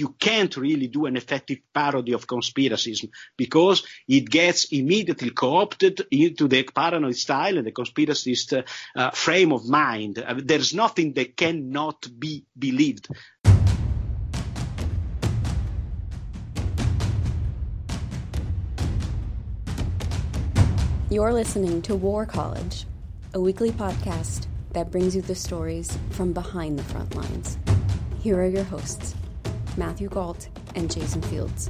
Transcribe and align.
you 0.00 0.14
can't 0.18 0.56
really 0.56 0.88
do 0.88 1.06
an 1.06 1.16
effective 1.16 1.58
parody 1.72 2.12
of 2.12 2.26
conspiracism 2.26 3.10
because 3.36 3.86
it 4.08 4.28
gets 4.28 4.64
immediately 4.72 5.30
co-opted 5.30 6.06
into 6.10 6.48
the 6.48 6.62
paranoid 6.62 7.16
style 7.16 7.58
and 7.58 7.66
the 7.66 7.72
conspiracist 7.72 8.64
uh, 8.96 9.10
frame 9.10 9.52
of 9.52 9.68
mind. 9.68 10.18
Uh, 10.18 10.34
there's 10.42 10.74
nothing 10.74 11.12
that 11.14 11.36
cannot 11.36 12.06
be 12.18 12.44
believed. 12.58 13.08
You're 21.10 21.32
listening 21.32 21.80
to 21.82 21.94
War 21.94 22.26
College, 22.26 22.86
a 23.34 23.40
weekly 23.40 23.70
podcast 23.70 24.46
that 24.72 24.90
brings 24.90 25.14
you 25.14 25.22
the 25.22 25.34
stories 25.36 25.96
from 26.10 26.32
behind 26.32 26.78
the 26.78 26.82
front 26.82 27.14
lines. 27.14 27.56
Here 28.20 28.40
are 28.40 28.46
your 28.46 28.64
hosts, 28.64 29.14
Matthew 29.76 30.08
Gault 30.08 30.48
and 30.76 30.88
Jason 30.88 31.20
Fields. 31.22 31.68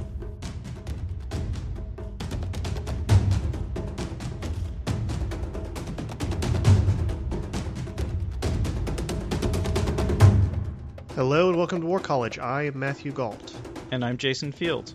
Hello 11.15 11.49
and 11.49 11.57
welcome 11.57 11.81
to 11.81 11.87
War 11.87 11.99
College. 11.99 12.37
I 12.37 12.63
am 12.63 12.77
Matthew 12.77 13.11
Gault. 13.11 13.55
And 13.91 14.05
I'm 14.05 14.17
Jason 14.17 14.51
Fields. 14.51 14.93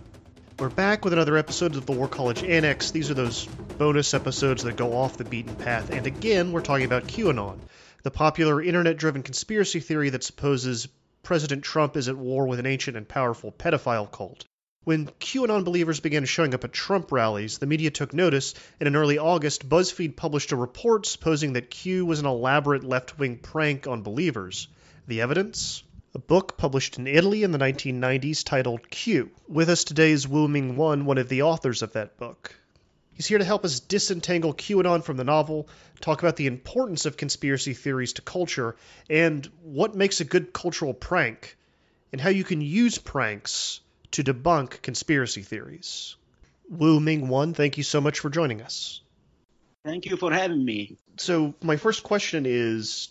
We're 0.61 0.69
back 0.69 1.03
with 1.03 1.13
another 1.13 1.37
episode 1.37 1.75
of 1.75 1.87
the 1.87 1.93
War 1.93 2.07
College 2.07 2.45
Annex. 2.45 2.93
These 2.93 3.11
are 3.11 3.15
those 3.15 3.47
bonus 3.79 4.15
episodes 4.15 4.63
that 4.63 4.77
go 4.77 4.93
off 4.93 5.17
the 5.17 5.25
beaten 5.25 5.57
path. 5.57 5.91
And 5.91 6.07
again, 6.07 6.53
we're 6.53 6.61
talking 6.61 6.85
about 6.85 7.09
QAnon, 7.09 7.59
the 8.05 8.11
popular 8.11 8.63
internet 8.63 8.99
driven 8.99 9.25
conspiracy 9.25 9.81
theory 9.81 10.11
that 10.11 10.23
supposes 10.23 10.87
President 11.23 11.62
Trump 11.62 11.97
is 11.97 12.09
at 12.09 12.16
war 12.16 12.47
with 12.47 12.59
an 12.59 12.66
ancient 12.66 12.97
and 12.97 13.09
powerful 13.09 13.52
pedophile 13.52 14.10
cult. 14.10 14.45
When 14.85 15.07
QAnon 15.07 15.65
believers 15.65 16.01
began 16.01 16.24
showing 16.24 16.54
up 16.54 16.65
at 16.65 16.73
Trump 16.73 17.12
rallies, 17.12 17.59
the 17.59 17.66
media 17.66 17.90
took 17.90 18.15
notice, 18.15 18.54
and 18.80 18.87
in 18.87 18.96
early 18.96 19.18
August, 19.18 19.68
BuzzFeed 19.68 20.16
published 20.16 20.52
a 20.52 20.57
report 20.57 21.04
supposing 21.04 21.52
that 21.52 21.71
Q 21.71 22.07
was 22.07 22.18
an 22.18 22.27
elaborate 22.27 22.82
left 22.82 23.18
wing 23.18 23.37
prank 23.37 23.87
on 23.87 24.02
believers. 24.02 24.68
The 25.07 25.21
evidence? 25.21 25.82
A 26.15 26.18
book 26.18 26.57
published 26.57 26.99
in 26.99 27.07
Italy 27.07 27.43
in 27.43 27.52
the 27.52 27.59
1990s 27.59 28.43
titled 28.43 28.90
Q. 28.90 29.30
With 29.46 29.68
us 29.68 29.84
today 29.84 30.12
is 30.12 30.27
Wu 30.27 30.49
Ming 30.49 30.77
1, 30.77 31.05
one 31.05 31.18
of 31.18 31.29
the 31.29 31.43
authors 31.43 31.82
of 31.82 31.93
that 31.93 32.16
book. 32.16 32.60
He's 33.21 33.26
here 33.26 33.37
to 33.37 33.45
help 33.45 33.66
us 33.66 33.80
disentangle 33.80 34.54
QAnon 34.54 35.04
from 35.04 35.18
the 35.18 35.24
novel, 35.24 35.68
talk 36.01 36.23
about 36.23 36.37
the 36.37 36.46
importance 36.46 37.04
of 37.04 37.18
conspiracy 37.18 37.74
theories 37.74 38.15
to 38.15 38.23
culture, 38.23 38.77
and 39.10 39.45
what 39.62 39.95
makes 39.95 40.23
a 40.23 40.24
good 40.24 40.54
cultural 40.54 40.95
prank, 40.95 41.59
and 42.12 42.18
how 42.18 42.30
you 42.30 42.45
can 42.45 42.62
use 42.62 42.96
pranks 42.96 43.80
to 44.12 44.24
debunk 44.24 44.80
conspiracy 44.80 45.43
theories. 45.43 46.16
Wu 46.71 46.99
Ming 46.99 47.29
1, 47.29 47.52
thank 47.52 47.77
you 47.77 47.82
so 47.82 48.01
much 48.01 48.21
for 48.21 48.30
joining 48.30 48.62
us. 48.62 49.02
Thank 49.84 50.07
you 50.07 50.16
for 50.16 50.32
having 50.32 50.65
me. 50.65 50.96
So, 51.18 51.52
my 51.60 51.77
first 51.77 52.02
question 52.02 52.46
is 52.46 53.10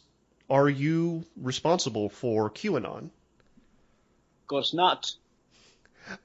Are 0.49 0.67
you 0.67 1.23
responsible 1.39 2.09
for 2.09 2.49
QAnon? 2.49 3.11
Of 4.41 4.47
course 4.47 4.73
not. 4.73 5.11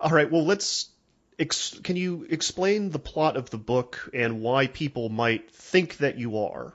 All 0.00 0.10
right, 0.10 0.32
well, 0.32 0.46
let's 0.46 0.88
ex- 1.38 1.78
can 1.82 1.96
you 1.96 2.27
explain 2.28 2.90
the 2.90 2.98
plot 2.98 3.36
of 3.36 3.50
the 3.50 3.58
book 3.58 4.10
and 4.14 4.40
why 4.40 4.66
people 4.66 5.08
might 5.08 5.50
think 5.50 5.98
that 5.98 6.18
you 6.18 6.38
are? 6.38 6.74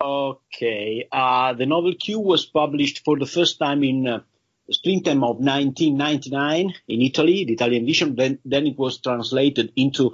Okay. 0.00 1.06
Uh, 1.12 1.52
the 1.52 1.66
novel 1.66 1.94
Q 1.94 2.20
was 2.20 2.46
published 2.46 3.04
for 3.04 3.18
the 3.18 3.26
first 3.26 3.58
time 3.58 3.84
in 3.84 4.08
uh, 4.08 4.20
springtime 4.70 5.22
of 5.22 5.36
1999 5.36 6.74
in 6.88 7.02
Italy, 7.02 7.44
the 7.44 7.52
Italian 7.52 7.84
edition. 7.84 8.14
Then, 8.14 8.38
then 8.44 8.66
it 8.66 8.78
was 8.78 8.98
translated 8.98 9.72
into 9.76 10.12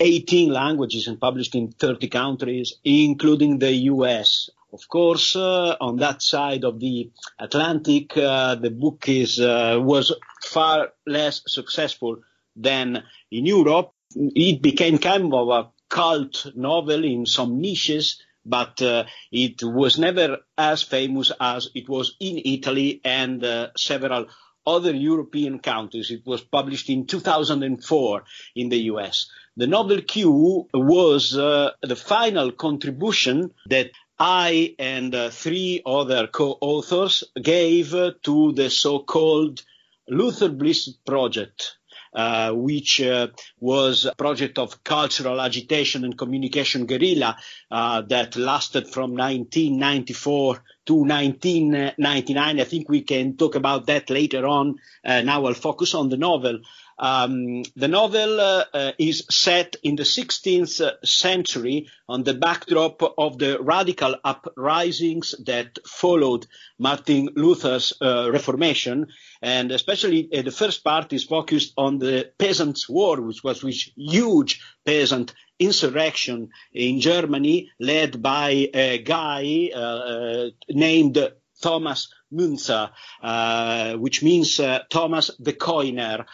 18 0.00 0.50
languages 0.50 1.08
and 1.08 1.20
published 1.20 1.54
in 1.54 1.72
30 1.72 2.08
countries, 2.08 2.74
including 2.84 3.58
the 3.58 3.72
US. 3.92 4.48
Of 4.72 4.86
course, 4.88 5.34
uh, 5.34 5.76
on 5.80 5.96
that 5.96 6.22
side 6.22 6.64
of 6.64 6.78
the 6.78 7.10
Atlantic, 7.38 8.16
uh, 8.16 8.54
the 8.54 8.70
book 8.70 9.08
is 9.08 9.40
uh, 9.40 9.78
was 9.80 10.12
far 10.44 10.92
less 11.06 11.42
successful 11.46 12.18
than 12.58 13.02
in 13.30 13.46
Europe. 13.46 13.92
It 14.14 14.62
became 14.62 14.98
kind 14.98 15.32
of 15.32 15.48
a 15.48 15.70
cult 15.88 16.46
novel 16.54 17.04
in 17.04 17.26
some 17.26 17.60
niches, 17.60 18.22
but 18.44 18.80
uh, 18.82 19.04
it 19.30 19.62
was 19.62 19.98
never 19.98 20.38
as 20.56 20.82
famous 20.82 21.32
as 21.40 21.68
it 21.74 21.88
was 21.88 22.16
in 22.20 22.40
Italy 22.44 23.00
and 23.04 23.44
uh, 23.44 23.68
several 23.76 24.26
other 24.66 24.94
European 24.94 25.58
countries. 25.58 26.10
It 26.10 26.26
was 26.26 26.42
published 26.42 26.90
in 26.90 27.06
2004 27.06 28.24
in 28.56 28.68
the 28.68 28.82
US. 28.92 29.30
The 29.56 29.66
novel 29.66 30.02
Q 30.02 30.68
was 30.72 31.36
uh, 31.36 31.70
the 31.82 31.96
final 31.96 32.52
contribution 32.52 33.52
that 33.66 33.90
I 34.18 34.74
and 34.78 35.14
uh, 35.14 35.30
three 35.30 35.82
other 35.86 36.26
co-authors 36.26 37.24
gave 37.40 37.90
to 37.90 38.52
the 38.52 38.68
so-called 38.68 39.62
Luther 40.08 40.48
Blissett 40.48 40.98
project 41.06 41.77
uh, 42.14 42.52
which 42.52 43.00
uh, 43.00 43.28
was 43.60 44.04
a 44.04 44.14
project 44.14 44.58
of 44.58 44.82
cultural 44.84 45.40
agitation 45.40 46.04
and 46.04 46.16
communication 46.16 46.86
guerrilla 46.86 47.36
uh, 47.70 48.02
that 48.02 48.36
lasted 48.36 48.88
from 48.88 49.12
1994 49.12 50.62
to 50.88 50.94
1999. 50.94 52.60
I 52.60 52.64
think 52.64 52.88
we 52.88 53.02
can 53.02 53.36
talk 53.36 53.54
about 53.54 53.86
that 53.86 54.08
later 54.08 54.46
on. 54.46 54.76
Uh, 55.04 55.20
now 55.20 55.44
I'll 55.44 55.52
focus 55.52 55.94
on 55.94 56.08
the 56.08 56.16
novel. 56.16 56.60
Um, 56.98 57.62
the 57.76 57.88
novel 57.88 58.40
uh, 58.40 58.64
uh, 58.72 58.92
is 58.98 59.26
set 59.30 59.76
in 59.82 59.96
the 59.96 60.02
16th 60.02 61.06
century 61.06 61.88
on 62.08 62.24
the 62.24 62.32
backdrop 62.32 63.02
of 63.18 63.38
the 63.38 63.58
radical 63.60 64.16
uprisings 64.24 65.34
that 65.44 65.78
followed 65.86 66.46
Martin 66.78 67.28
Luther's 67.36 67.92
uh, 68.00 68.30
Reformation. 68.32 69.08
And 69.42 69.70
especially 69.70 70.28
uh, 70.32 70.42
the 70.42 70.50
first 70.50 70.82
part 70.82 71.12
is 71.12 71.24
focused 71.24 71.74
on 71.76 71.98
the 71.98 72.32
Peasants' 72.38 72.88
War, 72.88 73.20
which 73.20 73.44
was 73.44 73.62
a 73.62 73.70
huge 73.70 74.62
peasant 74.84 75.34
insurrection 75.58 76.50
in 76.72 77.00
Germany 77.00 77.70
led 77.80 78.22
by 78.22 78.70
a 78.72 78.98
guy 78.98 79.70
uh, 79.74 79.78
uh, 79.78 80.50
named 80.68 81.32
Thomas 81.60 82.08
Müntzer, 82.32 82.90
uh, 83.22 83.94
which 83.94 84.22
means 84.22 84.60
uh, 84.60 84.80
Thomas 84.90 85.30
the 85.38 85.52
Coiner. 85.52 86.26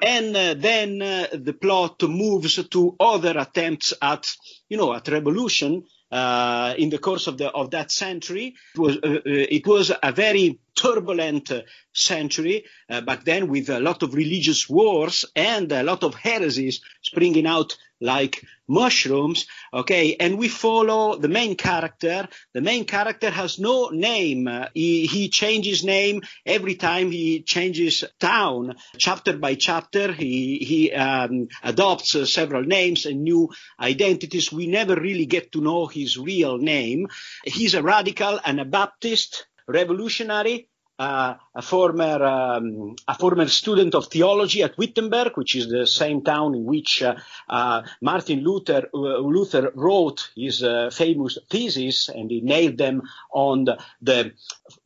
And 0.00 0.36
uh, 0.36 0.54
then 0.54 1.02
uh, 1.02 1.26
the 1.32 1.52
plot 1.52 2.02
moves 2.02 2.56
to 2.68 2.96
other 2.98 3.38
attempts 3.38 3.94
at, 4.00 4.26
you 4.68 4.76
know, 4.76 4.92
at 4.94 5.08
revolution. 5.08 5.84
In 6.12 6.90
the 6.90 6.98
course 7.00 7.26
of 7.26 7.38
the 7.38 7.48
of 7.48 7.70
that 7.70 7.90
century, 7.90 8.54
it 8.74 8.78
was 8.78 8.98
it 9.02 9.66
was 9.66 9.90
a 10.02 10.12
very 10.12 10.60
turbulent 10.74 11.50
century 11.92 12.64
back 12.88 13.24
then, 13.24 13.48
with 13.48 13.68
a 13.70 13.80
lot 13.80 14.02
of 14.02 14.14
religious 14.14 14.68
wars 14.68 15.24
and 15.36 15.70
a 15.72 15.82
lot 15.82 16.02
of 16.02 16.14
heresies 16.14 16.80
springing 17.02 17.46
out 17.46 17.76
like 18.02 18.44
mushrooms. 18.66 19.46
Okay. 19.72 20.16
And 20.18 20.38
we 20.38 20.48
follow 20.48 21.16
the 21.16 21.28
main 21.28 21.54
character. 21.54 22.28
The 22.52 22.60
main 22.60 22.84
character 22.84 23.30
has 23.30 23.58
no 23.58 23.90
name. 23.90 24.48
Uh, 24.48 24.66
he, 24.74 25.06
he 25.06 25.28
changes 25.28 25.84
name 25.84 26.22
every 26.44 26.74
time 26.74 27.10
he 27.10 27.42
changes 27.42 28.04
town. 28.18 28.74
Chapter 28.98 29.36
by 29.36 29.54
chapter, 29.54 30.12
he, 30.12 30.58
he 30.58 30.92
um, 30.92 31.48
adopts 31.62 32.16
uh, 32.16 32.26
several 32.26 32.64
names 32.64 33.06
and 33.06 33.22
new 33.22 33.50
identities. 33.78 34.52
We 34.52 34.66
never 34.66 34.96
really 34.96 35.26
get 35.26 35.52
to 35.52 35.60
know 35.60 35.86
his 35.86 36.18
real 36.18 36.58
name. 36.58 37.06
He's 37.44 37.74
a 37.74 37.82
radical 37.82 38.40
and 38.44 38.60
a 38.60 38.64
Baptist 38.64 39.46
revolutionary 39.66 40.68
uh, 40.98 41.34
a 41.54 41.62
former 41.62 42.22
um, 42.22 42.94
a 43.08 43.14
former 43.14 43.48
student 43.48 43.94
of 43.94 44.06
theology 44.06 44.62
at 44.62 44.76
Wittenberg, 44.78 45.32
which 45.36 45.56
is 45.56 45.68
the 45.68 45.86
same 45.86 46.22
town 46.22 46.54
in 46.54 46.64
which 46.64 47.02
uh, 47.02 47.16
uh, 47.48 47.82
Martin 48.00 48.40
Luther 48.44 48.88
uh, 48.94 49.18
Luther 49.18 49.72
wrote 49.74 50.30
his 50.36 50.62
uh, 50.62 50.90
famous 50.92 51.38
thesis, 51.50 52.08
and 52.08 52.30
he 52.30 52.40
nailed 52.40 52.78
them 52.78 53.02
on 53.32 53.64
the, 53.64 53.78
the 54.00 54.32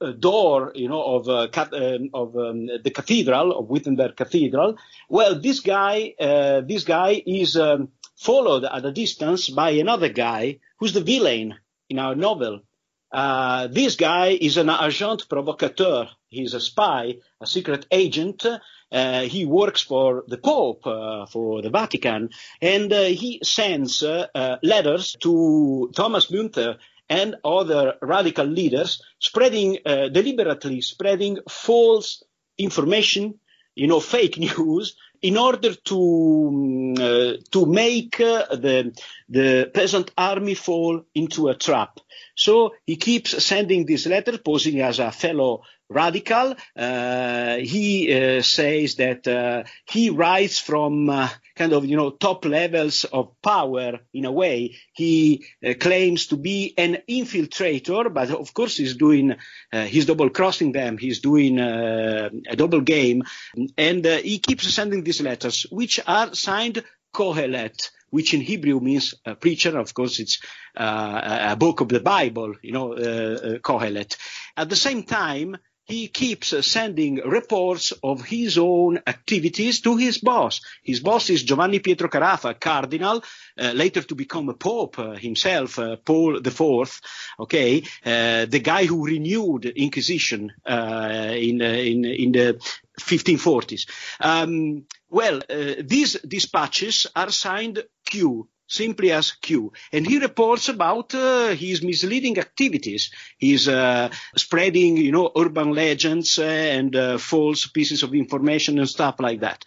uh, 0.01 0.13
door, 0.13 0.73
you 0.75 0.89
know, 0.89 1.03
of 1.03 1.29
um, 1.29 2.11
of 2.15 2.37
um, 2.37 2.67
the 2.67 2.93
cathedral 2.95 3.53
of 3.59 3.69
Wittenberg 3.69 4.17
Cathedral. 4.17 4.77
Well, 5.09 5.39
this 5.39 5.61
guy 5.61 6.15
this 6.19 6.85
guy 6.85 7.23
is 7.27 7.57
um, 7.57 7.89
followed 8.17 8.65
at 8.65 8.87
a 8.87 8.93
distance 8.93 9.51
by 9.51 9.71
another 9.71 10.09
guy 10.09 10.61
who's 10.79 10.95
the 10.95 11.03
villain 11.03 11.55
in 11.91 11.99
our 11.99 12.15
novel. 12.15 12.63
Uh, 13.13 13.69
this 13.69 13.97
guy 13.97 14.37
is 14.41 14.57
an 14.57 14.71
agent 14.71 15.29
provocateur. 15.29 16.09
He's 16.29 16.55
a 16.55 16.61
spy, 16.61 17.17
a 17.41 17.47
secret 17.47 17.87
agent. 17.91 18.45
Uh, 18.93 19.23
he 19.23 19.47
works 19.47 19.81
for 19.81 20.25
the 20.29 20.39
Pope, 20.39 20.87
uh, 20.87 21.27
for 21.27 21.63
the 21.63 21.71
Vatican, 21.71 22.31
and 22.61 22.93
uh, 22.93 23.05
he 23.05 23.41
sends 23.43 24.03
uh, 24.03 24.27
letters 24.63 25.17
to 25.21 25.91
Thomas 25.95 26.31
Müntzer 26.31 26.79
and 27.09 27.37
other 27.45 27.95
radical 28.03 28.47
leaders, 28.47 29.01
spreading 29.21 29.79
deliberately 29.85 30.81
spreading 30.81 31.39
false 31.49 32.25
information 32.59 33.39
you 33.77 33.87
know, 33.87 34.01
fake 34.01 34.39
news 34.59 34.97
in 35.23 35.37
order 35.37 35.75
to 35.75 36.95
uh, 36.99 37.43
to 37.51 37.67
make 37.67 38.21
uh, 38.21 38.47
the 38.55 38.93
the 39.29 39.71
peasant 39.73 40.11
army 40.17 40.55
fall 40.55 41.03
into 41.15 41.49
a 41.49 41.55
trap. 41.55 42.01
So 42.35 42.75
he 42.87 42.97
keeps 42.97 43.45
sending 43.45 43.87
this 43.87 44.07
letter, 44.07 44.39
posing 44.39 44.81
as 44.81 44.99
a 44.99 45.11
fellow 45.11 45.63
radical. 45.89 46.57
Uh, 46.77 47.57
he 47.57 48.13
uh, 48.13 48.43
says 48.43 48.97
that 48.97 49.27
uh, 49.27 49.65
he 49.89 50.11
writes 50.11 50.59
from 50.59 51.09
kind 51.55 51.73
of 51.73 51.87
you 51.87 51.97
know 51.97 52.11
top 52.11 52.45
levels 52.45 53.05
of 53.05 53.41
power 53.43 54.01
in 54.13 54.25
a 54.25 54.33
way. 54.33 54.77
He 54.93 55.45
claims 55.81 56.29
to 56.29 56.37
be 56.37 56.75
an 56.77 56.99
infiltrator, 57.09 58.13
but 58.13 58.31
of 58.31 58.53
course 58.53 58.77
he's 58.77 58.97
doing 58.97 59.37
he's 59.73 60.07
double 60.07 60.31
crossing 60.31 60.73
them. 60.73 60.99
He's 60.99 61.21
doing 61.21 61.59
a 61.59 62.31
double 62.57 62.81
game, 62.81 63.25
and 63.79 64.05
he 64.05 64.39
keeps 64.39 64.73
sending 64.73 65.05
these 65.05 65.21
letters, 65.21 65.67
which 65.71 66.01
are 66.07 66.35
signed 66.35 66.83
Kohelet 67.15 67.91
which 68.11 68.35
in 68.35 68.41
Hebrew 68.41 68.81
means 68.81 69.15
a 69.25 69.35
preacher. 69.35 69.77
Of 69.79 69.93
course, 69.93 70.21
it's 70.21 70.41
uh, 70.77 71.49
a 71.51 71.57
book 71.57 71.81
of 71.81 71.89
the 71.89 72.01
Bible, 72.01 72.55
you 72.63 72.73
know, 72.73 72.93
uh, 72.93 73.59
Kohelet. 73.59 74.17
At 74.57 74.69
the 74.69 74.77
same 74.77 75.03
time, 75.03 75.57
he 75.87 76.09
keeps 76.09 76.53
uh, 76.53 76.63
sending 76.63 77.17
reports 77.17 77.93
of 78.03 78.25
his 78.25 78.59
own 78.59 78.99
activities 79.07 79.81
to 79.81 79.97
his 79.97 80.19
boss. 80.19 80.61
His 80.83 81.01
boss 81.01 81.31
is 81.31 81.45
Giovanni 81.45 81.79
Pietro 81.79 82.09
Carafa, 82.09 82.59
cardinal, 82.59 83.23
uh, 83.59 83.73
later 83.73 84.03
to 84.03 84.15
become 84.15 84.49
a 84.49 84.55
pope 84.55 84.99
uh, 84.99 85.13
himself, 85.13 85.79
uh, 85.79 85.97
Paul 86.05 86.37
IV. 86.45 87.01
Okay, 87.39 87.83
uh, 88.05 88.47
the 88.47 88.61
guy 88.63 88.85
who 88.85 89.07
renewed 89.07 89.67
Inquisition 89.67 90.53
uh, 90.67 91.33
in 91.33 91.61
in 91.63 92.05
in 92.05 92.33
the 92.33 92.61
1540s. 93.01 93.87
Um, 94.21 94.87
well, 95.09 95.41
these 95.85 96.15
dispatches 96.27 97.07
are 97.15 97.31
signed 97.31 97.85
Q 98.07 98.49
simply 98.69 99.13
as 99.13 99.33
Q. 99.33 99.73
And 99.93 100.07
he 100.07 100.19
reports 100.19 100.69
about 100.69 101.15
uh, 101.15 101.49
his 101.49 101.83
misleading 101.83 102.39
activities. 102.39 103.11
He's 103.39 103.69
uh, 103.69 104.11
spreading, 104.37 104.97
you 104.97 105.13
know, 105.13 105.31
urban 105.37 105.73
legends 105.73 106.39
uh, 106.39 106.45
and 106.45 106.95
uh, 106.95 107.19
false 107.19 107.67
pieces 107.67 108.03
of 108.03 108.15
information 108.15 108.79
and 108.79 108.89
stuff 108.89 109.17
like 109.21 109.41
that. 109.41 109.65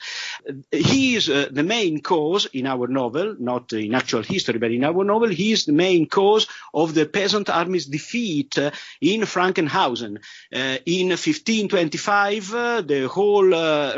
He 0.71 1.15
is 1.15 1.29
uh, 1.29 1.47
the 1.51 1.63
main 1.63 2.01
cause 2.01 2.45
in 2.47 2.65
our 2.67 2.87
novel, 2.87 3.35
not 3.39 3.71
in 3.73 3.93
actual 3.93 4.23
history, 4.23 4.59
but 4.59 4.71
in 4.71 4.83
our 4.83 5.03
novel, 5.03 5.29
he 5.29 5.51
is 5.51 5.65
the 5.65 5.73
main 5.73 6.07
cause 6.07 6.47
of 6.73 6.93
the 6.93 7.05
peasant 7.05 7.49
army's 7.49 7.85
defeat 7.85 8.57
uh, 8.57 8.71
in 9.01 9.21
Frankenhausen. 9.21 10.17
in 10.51 11.09
1525, 11.09 12.51
the 12.87 13.07
whole 13.11 13.49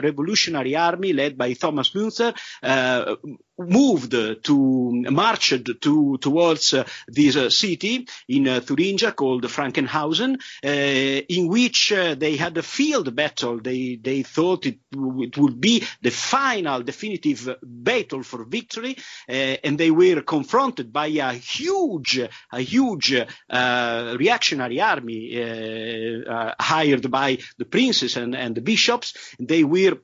revolutionary 0.01 0.75
army 0.75 1.13
led 1.13 1.37
by 1.37 1.53
Thomas 1.53 1.91
Müntzer 1.91 2.33
moved 3.57 4.11
to 4.43 4.91
marched 5.11 5.81
to 5.81 6.17
towards 6.17 6.73
uh, 6.73 6.83
this 7.07 7.35
uh, 7.35 7.49
city 7.49 8.07
in 8.27 8.47
uh, 8.47 8.59
Thuringia 8.59 9.11
called 9.11 9.43
Frankenhausen, 9.43 10.35
uh, 10.63 10.67
in 11.29 11.47
which 11.47 11.91
uh, 11.91 12.15
they 12.15 12.35
had 12.35 12.57
a 12.57 12.63
field 12.63 13.15
battle. 13.15 13.59
They 13.59 13.95
they 14.01 14.23
thought 14.23 14.65
it, 14.65 14.79
it 14.91 15.37
would 15.37 15.59
be 15.59 15.83
the 16.01 16.11
final 16.11 16.81
definitive 16.81 17.57
battle 17.61 18.23
for 18.23 18.45
victory, 18.45 18.97
uh, 19.29 19.31
and 19.31 19.77
they 19.77 19.91
were 19.91 20.21
confronted 20.21 20.91
by 20.91 21.07
a 21.07 21.33
huge 21.33 22.19
a 22.51 22.59
huge 22.59 23.13
reactionary 23.51 24.81
army 24.81 26.23
hired 26.59 27.11
by 27.11 27.37
the 27.57 27.65
princes 27.65 28.17
and, 28.17 28.35
and 28.35 28.55
the 28.55 28.61
bishops. 28.61 29.13
They 29.39 29.63
were 29.63 29.97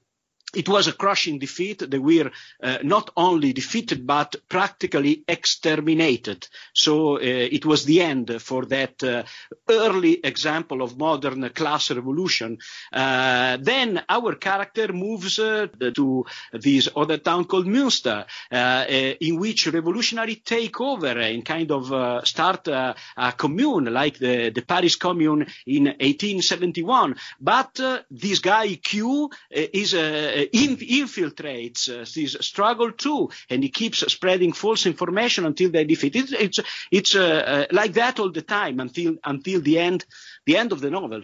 it 0.57 0.68
was 0.68 0.88
a 0.88 0.94
crushing 0.94 1.38
defeat. 1.38 1.83
They 1.89 2.00
were 2.00 2.31
uh, 2.63 2.80
not 2.83 3.12
only 3.15 3.54
defeated, 3.54 4.07
but 4.07 4.36
practically 4.50 5.24
exterminated. 5.27 6.48
So 6.74 7.18
uh, 7.18 7.19
it 7.21 7.63
was 7.65 7.86
the 7.86 8.01
end 8.01 8.42
for 8.42 8.65
that 8.65 9.04
uh, 9.04 9.24
early 9.69 10.19
example 10.24 10.81
of 10.81 10.98
modern 10.98 11.48
class 11.50 11.92
revolution. 11.92 12.57
Uh, 12.92 13.57
then 13.62 14.01
our 14.09 14.33
character 14.36 14.92
moves 14.94 15.38
uh, 15.38 15.68
to 15.94 16.25
this 16.54 16.89
other 16.95 17.18
town 17.18 17.45
called 17.45 17.68
Münster, 17.68 18.25
uh, 18.51 18.86
in 19.19 19.39
which 19.39 19.68
revolutionary 19.68 20.36
take 20.36 20.81
over 20.81 21.19
and 21.19 21.45
kind 21.45 21.71
of 21.71 22.27
start 22.27 22.68
a, 22.68 22.95
a, 23.15 23.31
commune 23.33 23.86
like 23.86 24.18
the, 24.18 24.50
the 24.50 24.62
Paris 24.62 24.95
Commune 24.95 25.45
in 25.68 25.86
1871. 25.86 27.15
But 27.39 27.80
this 28.10 28.39
guy 28.39 28.75
Q 28.75 29.30
is 29.51 29.94
a 29.94 30.46
infiltrates 30.51 31.89
uh, 31.89 32.05
this 32.13 32.38
struggle 32.41 32.91
too, 32.91 33.29
and 33.49 33.63
he 33.63 33.69
keeps 33.69 33.99
spreading 34.11 34.53
false 34.53 34.85
information 34.85 35.45
until 35.45 35.69
they 35.69 35.85
defeat. 35.85 36.15
It's 36.15 36.31
it's, 36.31 36.59
it's 36.91 37.15
uh, 37.15 37.21
uh, 37.21 37.65
like 37.71 37.94
that 37.94 38.19
all 38.19 38.31
the 38.31 38.41
time 38.41 38.79
until 38.79 39.15
until 39.23 39.61
the 39.61 39.79
end 39.79 40.05
the 40.45 40.57
end 40.57 40.71
of 40.71 40.81
the 40.81 40.89
novel. 40.89 41.23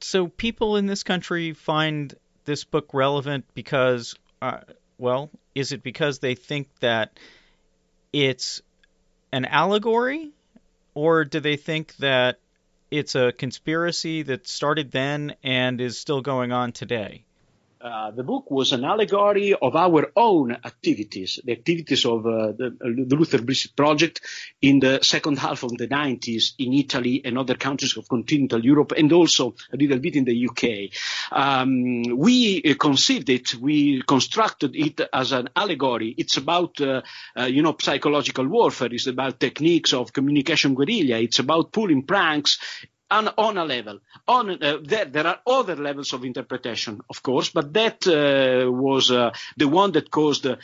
So 0.00 0.28
people 0.28 0.76
in 0.76 0.86
this 0.86 1.02
country 1.02 1.54
find 1.54 2.14
this 2.44 2.64
book 2.64 2.90
relevant 2.92 3.46
because, 3.54 4.14
uh, 4.42 4.60
well, 4.98 5.30
is 5.54 5.72
it 5.72 5.82
because 5.82 6.18
they 6.18 6.34
think 6.34 6.68
that 6.80 7.18
it's 8.12 8.60
an 9.32 9.44
allegory, 9.44 10.30
or 10.94 11.24
do 11.24 11.40
they 11.40 11.56
think 11.56 11.96
that 11.96 12.38
it's 12.90 13.14
a 13.14 13.32
conspiracy 13.32 14.22
that 14.22 14.46
started 14.46 14.92
then 14.92 15.34
and 15.42 15.80
is 15.80 15.98
still 15.98 16.20
going 16.20 16.52
on 16.52 16.72
today? 16.72 17.24
Uh, 17.84 18.10
the 18.12 18.22
book 18.22 18.50
was 18.50 18.72
an 18.72 18.82
allegory 18.82 19.52
of 19.52 19.76
our 19.76 20.10
own 20.16 20.52
activities, 20.52 21.38
the 21.44 21.52
activities 21.52 22.06
of 22.06 22.24
uh, 22.24 22.46
the, 22.52 22.74
the, 22.80 23.14
Luther 23.14 23.40
Blissett 23.40 23.76
Project 23.76 24.22
in 24.62 24.80
the 24.80 25.00
second 25.02 25.38
half 25.38 25.62
of 25.64 25.76
the 25.76 25.86
90s 25.86 26.54
in 26.58 26.72
Italy 26.72 27.20
and 27.22 27.36
other 27.36 27.56
countries 27.56 27.98
of 27.98 28.08
continental 28.08 28.64
Europe, 28.64 28.92
and 28.96 29.12
also 29.12 29.54
a 29.70 29.76
little 29.76 29.98
bit 29.98 30.16
in 30.16 30.24
the 30.24 30.48
UK. 30.48 30.96
Um, 31.30 32.04
we 32.16 32.62
uh, 32.64 32.74
conceived 32.80 33.28
it, 33.28 33.54
we 33.56 34.00
constructed 34.00 34.74
it 34.74 35.02
as 35.12 35.32
an 35.32 35.50
allegory. 35.54 36.14
It's 36.16 36.38
about, 36.38 36.80
uh, 36.80 37.02
uh, 37.38 37.44
you 37.44 37.60
know, 37.60 37.76
psychological 37.78 38.48
warfare. 38.48 38.88
It's 38.92 39.08
about 39.08 39.40
techniques 39.40 39.92
of 39.92 40.14
communication 40.14 40.74
guerrilla. 40.74 41.18
It's 41.18 41.38
about 41.38 41.70
pulling 41.70 42.04
pranks 42.04 42.58
on, 43.10 43.28
on 43.36 43.58
a 43.58 43.64
level. 43.64 44.00
On 44.26 44.50
uh, 44.50 44.78
there, 44.82 45.04
there 45.04 45.26
are 45.26 45.40
other 45.46 45.76
levels 45.76 46.12
of 46.12 46.24
interpretation, 46.24 47.00
of 47.10 47.22
course, 47.22 47.50
but 47.50 47.72
that 47.72 48.06
uh, 48.06 48.70
was 48.70 49.10
uh, 49.10 49.32
the 49.56 49.68
one 49.68 49.92
that 49.92 50.10
caused 50.10 50.46
uh, 50.46 50.56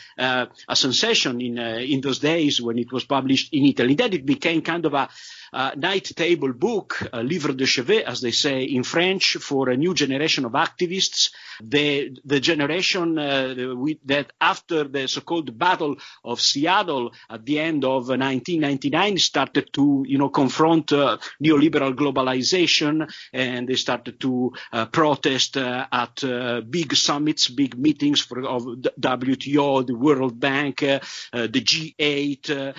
a 0.67 0.75
sensation 0.75 1.41
in 1.41 1.59
uh, 1.59 1.77
in 1.79 2.01
those 2.01 2.19
days 2.19 2.61
when 2.61 2.77
it 2.79 2.91
was 2.91 3.05
published 3.05 3.53
in 3.53 3.65
Italy. 3.65 3.95
Then 3.95 4.13
it 4.13 4.25
became 4.25 4.61
kind 4.61 4.85
of 4.85 4.93
a 4.93 5.09
uh, 5.53 5.71
night 5.75 6.11
table 6.15 6.53
book, 6.53 7.07
a 7.13 7.23
livre 7.23 7.53
de 7.53 7.65
chevet, 7.65 8.03
as 8.03 8.21
they 8.21 8.31
say 8.31 8.63
in 8.63 8.83
French, 8.83 9.37
for 9.37 9.69
a 9.69 9.77
new 9.77 9.93
generation 9.93 10.45
of 10.45 10.53
activists. 10.53 11.31
The, 11.61 12.17
the 12.25 12.39
generation 12.39 13.19
uh, 13.19 13.53
that 14.05 14.31
after 14.39 14.85
the 14.85 15.07
so-called 15.07 15.57
Battle 15.57 15.97
of 16.23 16.41
Seattle 16.41 17.11
at 17.29 17.45
the 17.45 17.59
end 17.59 17.83
of 17.83 18.07
1999 18.07 19.17
started 19.17 19.73
to, 19.73 20.03
you 20.07 20.17
know, 20.17 20.29
confront 20.29 20.91
uh, 20.93 21.17
neoliberal 21.43 21.93
globalization 21.93 23.11
and 23.33 23.67
they 23.67 23.75
started 23.75 24.19
to 24.21 24.53
uh, 24.71 24.85
protest 24.85 25.57
uh, 25.57 25.85
at 25.91 26.23
uh, 26.23 26.61
big 26.61 26.95
summits, 26.95 27.49
big 27.49 27.77
meetings 27.77 28.21
for, 28.21 28.39
of 28.45 28.63
WTO, 28.63 29.85
the 29.85 29.95
World 29.95 30.39
Bank, 30.39 30.79
the 30.79 31.03
G8, 31.31 32.75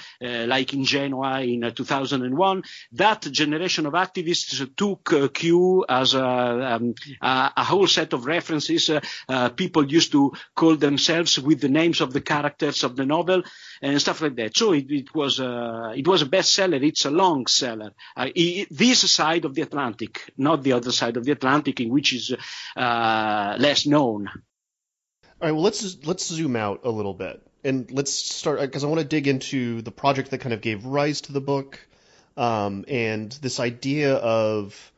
like 0.48 0.72
in 0.72 0.84
Genoa 0.84 1.42
in 1.42 1.72
2001 1.72 2.61
that 2.92 3.22
generation 3.22 3.86
of 3.86 3.94
activists 3.94 4.74
took 4.76 5.12
uh, 5.12 5.28
Q 5.28 5.84
as 5.88 6.14
a, 6.14 6.24
um, 6.24 6.94
a, 7.20 7.52
a, 7.56 7.64
whole 7.64 7.86
set 7.86 8.12
of 8.12 8.26
references. 8.26 8.90
Uh, 8.90 9.00
uh, 9.28 9.48
people 9.50 9.90
used 9.90 10.12
to 10.12 10.32
call 10.54 10.76
themselves 10.76 11.38
with 11.38 11.60
the 11.60 11.68
names 11.68 12.00
of 12.00 12.12
the 12.12 12.20
characters 12.20 12.84
of 12.84 12.96
the 12.96 13.06
novel 13.06 13.42
and 13.80 14.00
stuff 14.00 14.20
like 14.20 14.36
that. 14.36 14.56
So 14.56 14.72
it, 14.72 14.90
it 14.90 15.14
was 15.14 15.40
uh, 15.40 15.92
it 15.94 16.06
was 16.06 16.22
a 16.22 16.26
bestseller. 16.26 16.82
It's 16.82 17.04
a 17.04 17.10
long 17.10 17.46
seller. 17.46 17.92
Uh, 18.16 18.28
this 18.70 19.10
side 19.10 19.44
of 19.44 19.54
the 19.54 19.62
Atlantic, 19.62 20.32
not 20.36 20.62
the 20.62 20.72
other 20.72 20.92
side 20.92 21.16
of 21.16 21.24
the 21.24 21.32
Atlantic, 21.32 21.80
in 21.80 21.90
which 21.90 22.12
is 22.12 22.34
uh, 22.76 23.56
less 23.58 23.86
known. 23.86 24.28
All 24.28 25.48
right. 25.48 25.52
Well, 25.52 25.62
let's 25.62 26.04
let's 26.04 26.26
zoom 26.26 26.56
out 26.56 26.80
a 26.84 26.90
little 26.90 27.14
bit 27.14 27.42
and 27.64 27.90
let's 27.90 28.12
start 28.12 28.60
because 28.60 28.84
I 28.84 28.88
want 28.88 29.00
to 29.00 29.06
dig 29.06 29.28
into 29.28 29.82
the 29.82 29.90
project 29.90 30.30
that 30.30 30.38
kind 30.38 30.52
of 30.52 30.60
gave 30.60 30.84
rise 30.84 31.22
to 31.22 31.32
the 31.32 31.40
book 31.40 31.86
um, 32.36 32.84
and 32.88 33.30
this 33.32 33.60
idea 33.60 34.14
of, 34.14 34.92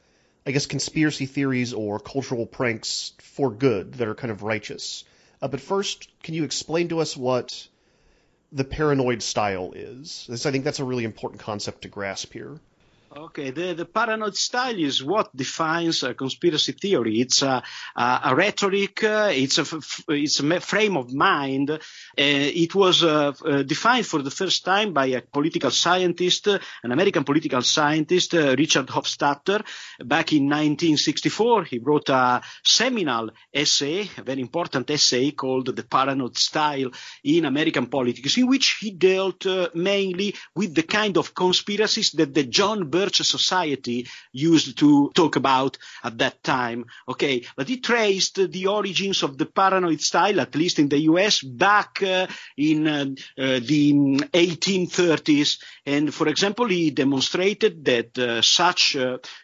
I 0.46 0.50
guess, 0.50 0.66
conspiracy 0.66 1.26
theories 1.26 1.72
or 1.72 1.98
cultural 1.98 2.46
pranks 2.46 3.12
for 3.18 3.50
good 3.50 3.94
that 3.94 4.08
are 4.08 4.14
kind 4.14 4.30
of 4.30 4.42
righteous. 4.42 5.04
Uh, 5.42 5.48
but 5.48 5.60
first, 5.60 6.08
can 6.22 6.34
you 6.34 6.44
explain 6.44 6.88
to 6.88 7.00
us 7.00 7.16
what 7.16 7.68
the 8.52 8.64
paranoid 8.64 9.22
style 9.22 9.72
is? 9.74 10.26
This, 10.28 10.46
I 10.46 10.50
think 10.50 10.64
that's 10.64 10.80
a 10.80 10.84
really 10.84 11.04
important 11.04 11.42
concept 11.42 11.82
to 11.82 11.88
grasp 11.88 12.32
here. 12.32 12.60
Okay, 13.16 13.50
the, 13.50 13.74
the 13.74 13.84
paranoid 13.84 14.36
style 14.36 14.76
is 14.76 15.02
what 15.02 15.34
defines 15.36 16.02
a 16.02 16.14
conspiracy 16.14 16.72
theory. 16.72 17.20
It's 17.20 17.42
a, 17.42 17.62
a, 17.94 18.20
a 18.24 18.34
rhetoric, 18.34 19.04
uh, 19.04 19.30
it's, 19.32 19.58
a, 19.58 19.66
it's 20.08 20.40
a 20.40 20.60
frame 20.60 20.96
of 20.96 21.14
mind. 21.14 21.78
Uh, 22.16 22.62
it 22.64 22.72
was 22.76 23.02
uh, 23.02 23.32
uh, 23.44 23.62
defined 23.64 24.06
for 24.06 24.22
the 24.22 24.30
first 24.30 24.64
time 24.64 24.92
by 24.92 25.06
a 25.06 25.20
political 25.20 25.70
scientist, 25.70 26.46
an 26.46 26.92
American 26.92 27.24
political 27.24 27.60
scientist, 27.60 28.34
Richard 28.34 28.86
Hofstadter, 28.86 29.64
back 29.98 30.32
in 30.32 30.44
1964. 30.44 31.64
He 31.64 31.78
wrote 31.78 32.08
a 32.10 32.40
seminal 32.62 33.30
essay, 33.52 34.08
a 34.16 34.22
very 34.22 34.40
important 34.40 34.88
essay 34.90 35.32
called 35.32 35.74
The 35.74 35.82
Paranoid 35.82 36.38
Style 36.38 36.90
in 37.24 37.46
American 37.46 37.86
Politics, 37.86 38.38
in 38.38 38.46
which 38.46 38.78
he 38.80 38.92
dealt 38.92 39.44
mainly 39.74 40.36
with 40.54 40.72
the 40.72 40.84
kind 40.84 41.16
of 41.16 41.34
conspiracies 41.34 42.12
that 42.12 42.32
the 42.32 42.44
John 42.44 42.90
Birch 42.90 43.16
society 43.22 44.06
used 44.30 44.78
to 44.78 45.10
talk 45.14 45.34
about 45.34 45.78
at 46.04 46.18
that 46.18 46.44
time. 46.44 46.84
Okay, 47.08 47.44
but 47.56 47.68
he 47.68 47.78
traced 47.78 48.36
the 48.36 48.66
origins 48.68 49.24
of 49.24 49.36
the 49.36 49.46
paranoid 49.46 50.00
style, 50.00 50.40
at 50.40 50.54
least 50.54 50.78
in 50.78 50.88
the 50.88 51.00
US, 51.00 51.42
back 51.42 52.03
in 52.56 52.86
uh, 52.86 53.04
uh, 53.38 53.60
the 53.60 53.92
1830s. 54.32 55.58
And 55.86 56.12
for 56.12 56.28
example, 56.28 56.66
he 56.68 56.90
demonstrated 56.90 57.84
that 57.84 58.18
uh, 58.18 58.42
such 58.42 58.96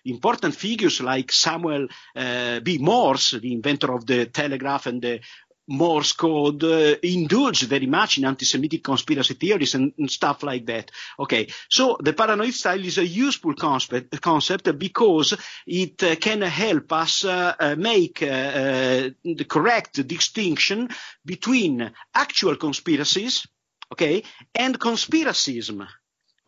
important 0.05 0.55
figures 0.55 1.00
like 1.00 1.33
Samuel 1.33 1.88
B. 2.14 2.79
Morse, 2.79 3.33
the 3.33 3.52
inventor 3.52 3.93
of 3.95 4.07
the 4.07 4.26
telegraph 4.26 4.87
and 4.87 5.02
the 5.02 5.21
Morse 5.71 6.15
code 6.15 6.65
uh, 6.65 6.97
indulge 7.00 7.62
very 7.62 7.87
much 7.87 8.19
in 8.19 8.25
anti-Semitic 8.25 8.83
conspiracy 8.83 9.35
theories 9.35 9.77
and, 9.77 9.93
and, 9.99 10.11
stuff 10.11 10.43
like 10.43 10.67
that. 10.67 10.91
Okay, 11.17 11.47
so 11.69 11.97
the 12.00 12.12
paranoid 12.12 12.55
style 12.55 12.85
is 12.85 12.99
a 12.99 13.07
useful 13.07 13.55
concept, 13.55 14.21
concept 14.21 14.77
because 14.77 15.37
it 15.69 16.03
uh, 16.03 16.17
can 16.17 16.43
help 16.43 16.93
us 16.93 17.25
uh, 17.25 17.55
uh 17.61 17.77
make 17.77 18.21
uh, 18.21 18.27
uh, 18.27 19.11
the 19.23 19.47
correct 19.49 20.05
distinction 20.09 20.89
between 21.25 21.93
actual 22.15 22.57
conspiracies, 22.57 23.47
okay, 23.93 24.25
and 24.53 24.77
conspiracism. 24.77 25.87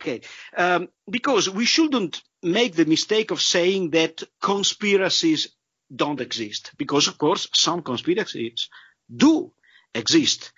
Okay, 0.00 0.22
um, 0.56 0.88
because 1.08 1.48
we 1.48 1.64
shouldn't 1.64 2.22
make 2.42 2.74
the 2.74 2.86
mistake 2.86 3.30
of 3.30 3.40
saying 3.40 3.90
that 3.90 4.20
conspiracies 4.40 5.54
don't 5.94 6.20
exist, 6.20 6.72
because 6.76 7.06
of 7.06 7.18
course 7.18 7.46
some 7.52 7.82
conspiracies 7.82 8.68
do 9.14 9.52
exist. 9.94 10.52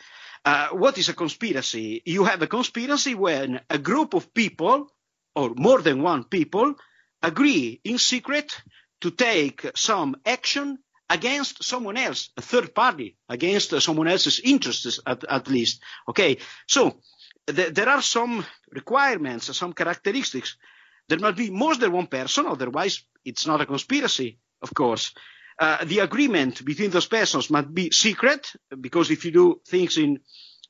Uh, 0.44 0.68
what 0.68 0.98
is 0.98 1.08
a 1.08 1.14
conspiracy? 1.14 2.02
You 2.04 2.24
have 2.24 2.42
a 2.42 2.46
conspiracy 2.46 3.14
when 3.14 3.60
a 3.70 3.78
group 3.78 4.14
of 4.14 4.34
people, 4.34 4.88
or 5.34 5.54
more 5.56 5.80
than 5.80 6.02
one 6.02 6.24
people, 6.24 6.74
agree 7.22 7.80
in 7.84 7.98
secret 7.98 8.60
to 9.00 9.10
take 9.10 9.66
some 9.74 10.16
action 10.26 10.78
against 11.08 11.64
someone 11.64 11.96
else, 11.96 12.30
a 12.36 12.42
third 12.42 12.74
party, 12.74 13.16
against 13.28 13.80
someone 13.80 14.08
else's 14.08 14.40
interests 14.40 15.00
at, 15.06 15.24
at 15.24 15.48
least. 15.48 15.82
Okay, 16.08 16.38
so 16.66 16.96
th- 17.46 17.72
there 17.72 17.88
are 17.88 18.02
some 18.02 18.44
requirements, 18.70 19.56
some 19.56 19.72
characteristics. 19.72 20.56
There 21.08 21.18
must 21.18 21.36
be 21.36 21.50
more 21.50 21.76
than 21.76 21.92
one 21.92 22.06
person, 22.06 22.46
otherwise 22.46 23.04
it's 23.24 23.46
not 23.46 23.60
a 23.60 23.66
conspiracy, 23.66 24.38
of 24.62 24.72
course. 24.74 25.12
Uh, 25.58 25.84
the 25.84 26.00
agreement 26.00 26.64
between 26.64 26.90
those 26.90 27.06
persons 27.06 27.48
must 27.48 27.72
be 27.72 27.90
secret 27.90 28.52
because 28.80 29.10
if 29.10 29.24
you 29.24 29.30
do 29.30 29.60
things 29.66 29.98
in 29.98 30.18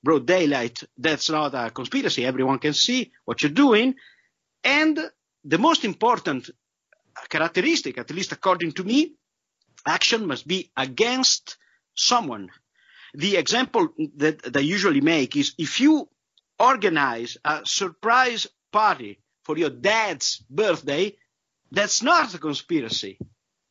broad 0.03 0.27
daylight, 0.27 0.83
that's 0.99 1.31
not 1.31 1.55
a 1.55 1.71
conspiracy. 1.71 2.27
Everyone 2.27 2.59
can 2.59 2.75
see 2.75 3.11
what 3.25 3.43
you're 3.43 3.51
doing. 3.51 3.95
And 4.63 4.99
the 5.45 5.59
most 5.59 5.85
important 5.85 6.51
characteristic, 7.31 7.97
at 7.97 8.11
least 8.11 8.33
according 8.33 8.73
to 8.73 8.85
me, 8.85 9.15
action 9.87 10.27
must 10.27 10.47
be 10.47 10.71
against 10.77 11.57
someone. 11.95 12.51
The 13.15 13.37
example 13.37 13.89
that, 14.17 14.43
that 14.43 14.57
I 14.57 14.61
usually 14.61 15.01
make 15.01 15.35
is 15.37 15.55
if 15.57 15.81
you 15.81 16.09
organize 16.59 17.39
a 17.43 17.63
surprise 17.65 18.47
party 18.71 19.21
for 19.45 19.57
your 19.57 19.71
dad's 19.71 20.45
birthday, 20.51 21.17
that's 21.71 22.03
not 22.03 22.35
a 22.35 22.39
conspiracy 22.39 23.19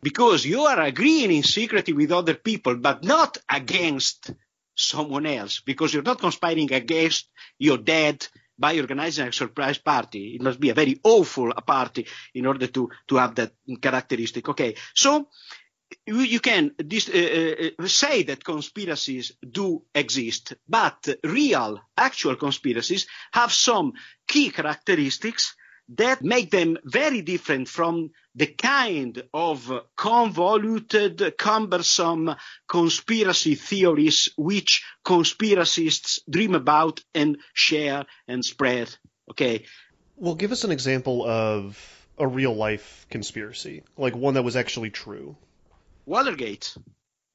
because 0.03 0.45
you 0.45 0.61
are 0.61 0.81
agreeing 0.81 1.31
in 1.31 1.43
secrecy 1.43 1.93
with 1.93 2.11
other 2.11 2.35
people, 2.35 2.75
but 2.75 3.03
not 3.03 3.37
against 3.49 4.31
someone 4.75 5.25
else, 5.25 5.61
because 5.65 5.93
you're 5.93 6.03
not 6.03 6.19
conspiring 6.19 6.71
against 6.73 7.29
your 7.57 7.77
dad 7.77 8.27
by 8.57 8.77
organizing 8.77 9.27
a 9.27 9.33
surprise 9.33 9.77
party. 9.77 10.35
It 10.35 10.41
must 10.41 10.59
be 10.59 10.69
a 10.69 10.73
very 10.73 10.99
awful 11.03 11.51
party 11.53 12.05
in 12.33 12.45
order 12.45 12.67
to, 12.67 12.89
to 13.07 13.15
have 13.15 13.35
that 13.35 13.53
characteristic. 13.81 14.49
Okay, 14.49 14.75
so 14.93 15.29
you, 16.05 16.19
you 16.19 16.39
can 16.39 16.71
dis, 16.85 17.09
uh, 17.09 17.71
uh, 17.79 17.87
say 17.87 18.23
that 18.23 18.43
conspiracies 18.43 19.31
do 19.49 19.83
exist, 19.93 20.53
but 20.67 21.07
real, 21.23 21.79
actual 21.97 22.35
conspiracies 22.35 23.07
have 23.31 23.51
some 23.51 23.93
key 24.27 24.49
characteristics 24.49 25.55
that 25.89 26.21
make 26.21 26.49
them 26.49 26.77
very 26.83 27.21
different 27.21 27.67
from 27.67 28.11
the 28.35 28.47
kind 28.47 29.21
of 29.33 29.71
convoluted, 29.95 31.37
cumbersome 31.37 32.35
conspiracy 32.67 33.55
theories 33.55 34.29
which 34.37 34.83
conspiracists 35.05 36.19
dream 36.29 36.55
about 36.55 37.01
and 37.13 37.37
share 37.53 38.05
and 38.27 38.43
spread. 38.43 38.95
Okay. 39.29 39.65
Well, 40.15 40.35
give 40.35 40.51
us 40.51 40.63
an 40.63 40.71
example 40.71 41.25
of 41.25 41.77
a 42.17 42.27
real 42.27 42.55
life 42.55 43.05
conspiracy, 43.09 43.83
like 43.97 44.15
one 44.15 44.35
that 44.35 44.43
was 44.43 44.55
actually 44.55 44.89
true. 44.89 45.35
Watergate. 46.05 46.75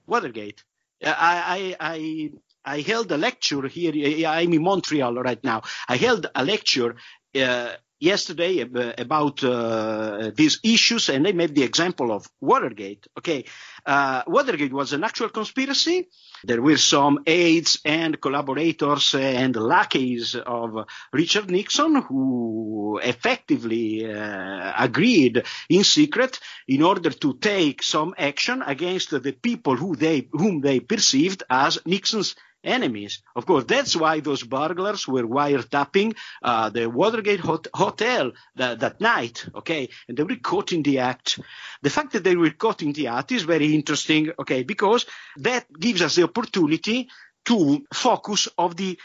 Watergate. 0.07 0.63
I, 1.05 1.75
I, 1.81 1.95
I, 1.95 2.31
I 2.65 2.81
held 2.81 3.11
a 3.13 3.17
lecture 3.17 3.67
here. 3.69 4.27
I'm 4.27 4.53
in 4.53 4.63
Montreal 4.63 5.15
right 5.15 5.43
now. 5.45 5.63
I 5.89 5.97
held 5.97 6.27
a 6.35 6.45
lecture 6.45 6.97
uh, 7.35 7.73
yesterday 8.01 8.61
about 8.99 9.43
uh, 9.43 10.31
these 10.35 10.61
issues, 10.63 11.09
and 11.09 11.25
they 11.25 11.33
made 11.33 11.55
the 11.55 11.63
example 11.63 12.13
of 12.13 12.29
Watergate. 12.41 13.07
Okay, 13.19 13.45
uh, 13.87 14.23
Watergate 14.27 14.73
was 14.73 14.93
an 14.93 15.05
actual 15.05 15.29
conspiracy. 15.29 16.09
There 16.45 16.63
were 16.63 16.77
some 16.77 17.21
aides 17.27 17.81
and 17.85 18.21
collaborators 18.21 19.15
and 19.15 19.57
lackeys 19.57 20.37
of 20.37 20.87
Richard 21.13 21.51
Nixon 21.51 21.97
who 22.03 23.01
effectively 23.03 24.11
uh, 24.11 24.73
agreed 24.79 25.43
in 25.69 25.83
secret 25.83 26.39
in 26.69 26.83
order 26.83 27.11
to 27.11 27.35
take 27.39 27.83
some 27.83 28.15
action 28.17 28.63
against 28.63 29.11
the 29.11 29.33
people 29.33 29.77
who 29.77 29.97
they, 29.97 30.29
whom 30.33 30.61
they 30.61 30.81
perceived 30.81 31.43
as 31.51 31.79
Nixon's 31.85 32.37
enemies. 32.69 33.23
Of 33.35 33.47
course, 33.47 33.65
that's 33.65 33.97
why 33.97 34.21
those 34.21 34.43
burglars 34.43 35.09
were 35.09 35.25
wiretapping 35.25 36.17
uh, 36.43 36.71
the 36.71 36.89
Watergate 36.89 37.41
hot- 37.41 37.69
hotel 37.75 38.33
that, 38.57 38.81
that 38.81 39.01
night, 39.01 39.47
okay? 39.55 39.89
And 40.09 40.17
they 40.17 40.23
were 40.23 40.37
caught 40.37 40.73
in 40.73 40.83
the 40.83 40.99
act. 40.99 41.41
The 41.83 41.91
fact 41.91 42.13
that 42.13 42.25
they 42.25 42.37
were 42.37 42.51
caught 42.51 42.83
in 42.83 42.93
the 42.93 43.09
act 43.09 43.33
is 43.33 43.43
very 43.43 43.75
interesting, 43.75 44.31
okay, 44.39 44.63
because 44.63 45.07
that 45.39 45.67
gives 45.79 46.03
us 46.03 46.15
the 46.17 46.25
opportunity 46.25 47.09
to 47.47 47.87
focus 47.93 48.49
of 48.59 48.77
the 48.77 48.99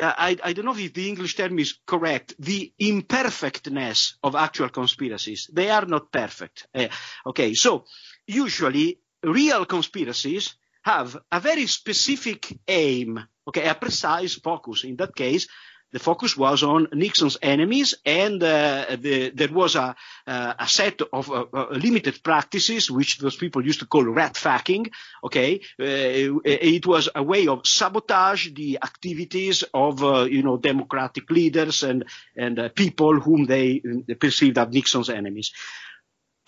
uh, 0.00 0.12
I, 0.16 0.36
I, 0.42 0.52
don't 0.52 0.64
know 0.64 0.76
if 0.76 0.94
the 0.94 1.08
English 1.08 1.36
term 1.36 1.58
is 1.58 1.78
correct, 1.86 2.34
the 2.38 2.72
imperfectness 2.78 4.16
of 4.22 4.34
actual 4.34 4.70
conspiracies. 4.70 5.50
They 5.52 5.68
are 5.68 5.84
not 5.84 6.10
perfect. 6.10 6.66
Uh, 6.74 6.88
okay, 7.26 7.52
so 7.52 7.84
usually 8.26 9.00
real 9.22 9.66
conspiracies 9.66 10.54
have 10.82 11.16
a 11.30 11.40
very 11.40 11.66
specific 11.66 12.58
aim, 12.68 13.20
okay, 13.48 13.68
a 13.68 13.74
precise 13.74 14.34
focus. 14.34 14.84
In 14.84 14.96
that 14.96 15.14
case, 15.14 15.48
the 15.92 15.98
focus 15.98 16.36
was 16.36 16.62
on 16.62 16.88
Nixon's 16.92 17.36
enemies, 17.42 17.94
and 18.04 18.42
uh, 18.42 18.96
the, 18.98 19.30
there 19.30 19.52
was 19.52 19.76
a, 19.76 19.94
uh, 20.26 20.54
a 20.58 20.66
set 20.66 21.02
of 21.12 21.30
uh, 21.30 21.44
uh 21.52 21.66
limited 21.72 22.22
practices 22.22 22.90
which 22.90 23.18
those 23.18 23.36
people 23.36 23.64
used 23.64 23.80
to 23.80 23.86
call 23.86 24.04
rat 24.04 24.36
fucking. 24.36 24.86
Okay, 25.22 25.60
uh, 25.78 26.40
it 26.44 26.86
was 26.86 27.10
a 27.14 27.22
way 27.22 27.46
of 27.46 27.66
sabotage 27.66 28.48
the 28.54 28.78
activities 28.82 29.64
of 29.74 30.02
uh, 30.02 30.24
you 30.24 30.42
know 30.42 30.56
democratic 30.56 31.30
leaders 31.30 31.82
and 31.82 32.04
and 32.36 32.74
people 32.74 33.20
whom 33.20 33.44
they 33.44 33.82
perceived 34.18 34.56
as 34.56 34.68
Nixon's 34.72 35.10
enemies. 35.10 35.52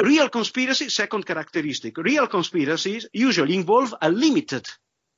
Real 0.05 0.29
conspiracy, 0.29 0.91
second 0.91 1.25
characteristic, 1.25 1.97
real 1.97 2.27
conspiracies 2.27 3.09
usually 3.15 3.57
involve 3.57 3.95
a 4.03 4.11
limited 4.11 4.69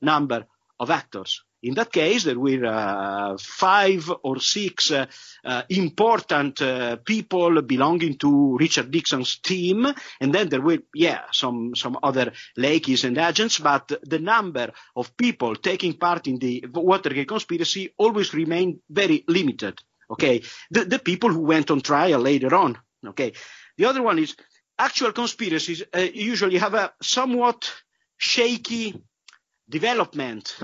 number 0.01 0.47
of 0.79 0.91
actors. 0.91 1.43
In 1.65 1.75
that 1.75 1.91
case, 1.91 2.23
there 2.23 2.39
were 2.39 2.65
uh, 2.65 3.37
five 3.41 4.09
or 4.23 4.39
six 4.39 4.93
uh, 4.93 5.07
uh, 5.45 5.63
important 5.71 6.63
uh, 6.63 6.97
people 7.05 7.63
belonging 7.63 8.17
to 8.19 8.57
Richard 8.59 8.93
Nixon's 8.93 9.41
team, 9.41 9.93
and 10.21 10.33
then 10.33 10.51
there 10.51 10.61
were, 10.61 10.79
yeah, 10.95 11.23
some 11.33 11.75
some 11.75 11.99
other 12.01 12.31
lackeys 12.57 13.03
and 13.03 13.19
agents, 13.19 13.59
but 13.59 13.91
the 14.05 14.21
number 14.21 14.71
of 14.95 15.17
people 15.17 15.57
taking 15.57 15.95
part 15.95 16.29
in 16.29 16.39
the 16.39 16.65
Watergate 16.73 17.27
conspiracy 17.27 17.93
always 17.99 18.33
remained 18.33 18.79
very 18.89 19.25
limited. 19.27 19.81
Okay, 20.09 20.43
the, 20.71 20.85
the 20.85 21.01
people 21.01 21.31
who 21.33 21.41
went 21.41 21.73
on 21.73 21.81
trial 21.81 22.21
later 22.21 22.55
on, 22.55 22.79
Okay. 23.09 23.33
The 23.79 23.85
other 23.85 24.03
one 24.03 24.19
is 24.19 24.37
actual 24.79 25.13
conspiracies 25.13 25.83
uh, 25.95 26.01
usually 26.01 26.59
have 26.59 26.75
a 26.75 26.93
somewhat 27.01 27.73
shaky 28.17 28.95
development. 29.69 30.57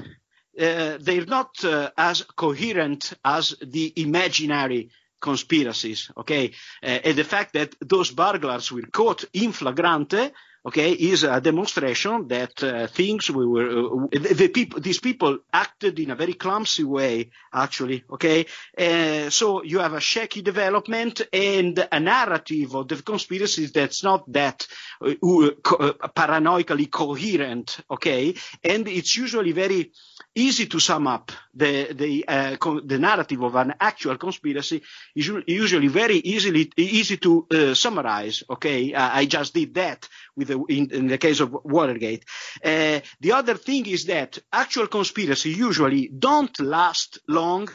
Uh, 0.59 0.99
they're 1.01 1.27
not 1.27 1.65
uh, 1.65 1.91
as 1.97 2.23
coherent 2.37 3.15
as 3.25 3.57
the 3.63 3.93
imaginary 3.97 4.91
conspiracies, 5.21 6.11
okay? 6.17 6.53
Uh, 6.83 6.99
and 7.05 7.17
the 7.17 7.25
fact 7.25 7.55
that 7.55 7.75
those 7.81 8.11
burglars 8.11 8.71
were 8.71 8.89
caught 8.93 9.25
in 9.33 9.53
flagrante 9.53 10.33
okay, 10.65 10.93
is 10.93 11.25
a 11.25 11.41
demonstration 11.41 12.29
that 12.29 12.63
uh, 12.63 12.87
things 12.87 13.29
we 13.31 13.47
were, 13.47 13.69
uh, 13.69 14.07
the 14.13 14.49
people, 14.49 14.81
these 14.81 15.01
people 15.01 15.39
acted 15.53 15.99
in 15.99 16.11
a 16.11 16.15
very 16.17 16.35
clumsy 16.35 16.85
way, 16.85 17.31
actually, 17.53 18.05
okay? 18.11 18.47
Uh, 18.79 19.29
so 19.31 19.63
you 19.65 19.81
have 19.81 19.93
a 19.95 20.01
shaky 20.01 20.43
development 20.43 21.21
and 21.33 21.87
a 21.91 21.99
narrative 22.01 22.75
of 22.77 22.89
the 22.89 23.03
conspiracies 23.03 23.73
that's 23.73 24.05
not 24.05 24.31
that 24.33 24.67
uh, 25.05 25.15
co- 25.63 25.93
paranoically 26.15 26.87
coherent, 26.87 27.81
okay? 27.91 28.35
And 28.63 28.87
it's 28.89 29.17
usually 29.17 29.53
very 29.53 29.93
easy 30.35 30.67
to 30.67 30.79
sum 30.81 31.07
up 31.07 31.33
the 31.55 31.93
the 31.93 32.25
uh, 32.29 32.57
co- 32.57 32.81
the 32.81 32.99
narrative 32.99 33.43
of 33.43 33.55
an 33.57 33.75
actual 33.81 34.17
conspiracy 34.17 34.83
is 35.15 35.31
usually 35.47 35.89
very 35.89 36.17
easily 36.17 36.71
easy 36.77 37.17
to 37.19 37.47
uh, 37.51 37.75
summarize. 37.75 38.43
Okay, 38.49 38.95
uh, 38.95 39.11
I 39.13 39.27
just 39.27 39.55
did 39.55 39.75
that 39.75 40.09
with 40.37 40.49
the, 40.49 40.63
in, 40.69 40.91
in, 40.91 41.07
the 41.09 41.19
case 41.19 41.41
of 41.41 41.57
Watergate. 41.65 42.25
Uh, 42.65 43.01
the 43.21 43.33
other 43.33 43.55
thing 43.55 43.87
is 43.87 44.07
that 44.07 44.39
actual 44.53 44.87
conspiracy 44.87 45.51
usually 45.51 46.09
don't 46.09 46.59
last 46.61 47.19
long 47.29 47.69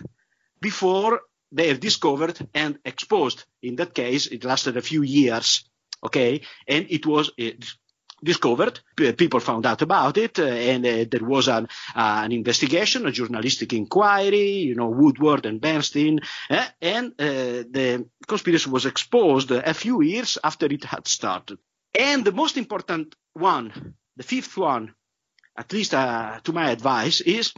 before 0.60 1.22
they 1.52 1.70
are 1.70 1.78
discovered 1.78 2.38
and 2.54 2.80
exposed. 2.84 3.46
In 3.62 3.76
that 3.78 3.94
case, 3.94 4.28
it 4.28 4.44
lasted 4.44 4.78
a 4.78 4.82
few 4.82 5.02
years. 5.02 5.64
Okay, 6.04 6.42
and 6.68 6.86
it 6.90 7.08
was 7.08 7.32
discovered. 8.24 8.80
People 8.96 9.40
found 9.40 9.66
out 9.66 9.82
about 9.82 10.18
it, 10.18 10.40
uh, 10.40 10.44
and 10.44 10.86
uh, 10.86 11.06
there 11.10 11.26
was 11.26 11.48
an, 11.48 11.68
uh, 11.96 12.22
an 12.24 12.32
investigation, 12.32 13.06
a 13.06 13.12
journalistic 13.12 13.74
inquiry. 13.74 14.50
You 14.60 14.76
know, 14.76 14.90
Woodward 14.90 15.46
and 15.46 15.62
Bernstein, 15.62 16.20
and 16.50 17.14
the 17.18 18.08
conspiracy 18.28 18.70
was 18.70 18.86
exposed 18.86 19.52
a 19.52 19.74
few 19.74 20.02
years 20.02 20.38
after 20.44 20.66
it 20.68 20.84
had 20.84 21.08
started. 21.08 21.58
And 21.98 22.24
the 22.24 22.32
most 22.32 22.58
important 22.58 23.16
one, 23.34 23.96
the 24.16 24.24
fifth 24.24 24.56
one, 24.56 24.94
at 25.58 25.74
least 25.74 25.96
uh, 25.96 26.40
to 26.44 26.54
my 26.54 26.70
advice, 26.70 27.22
is 27.22 27.54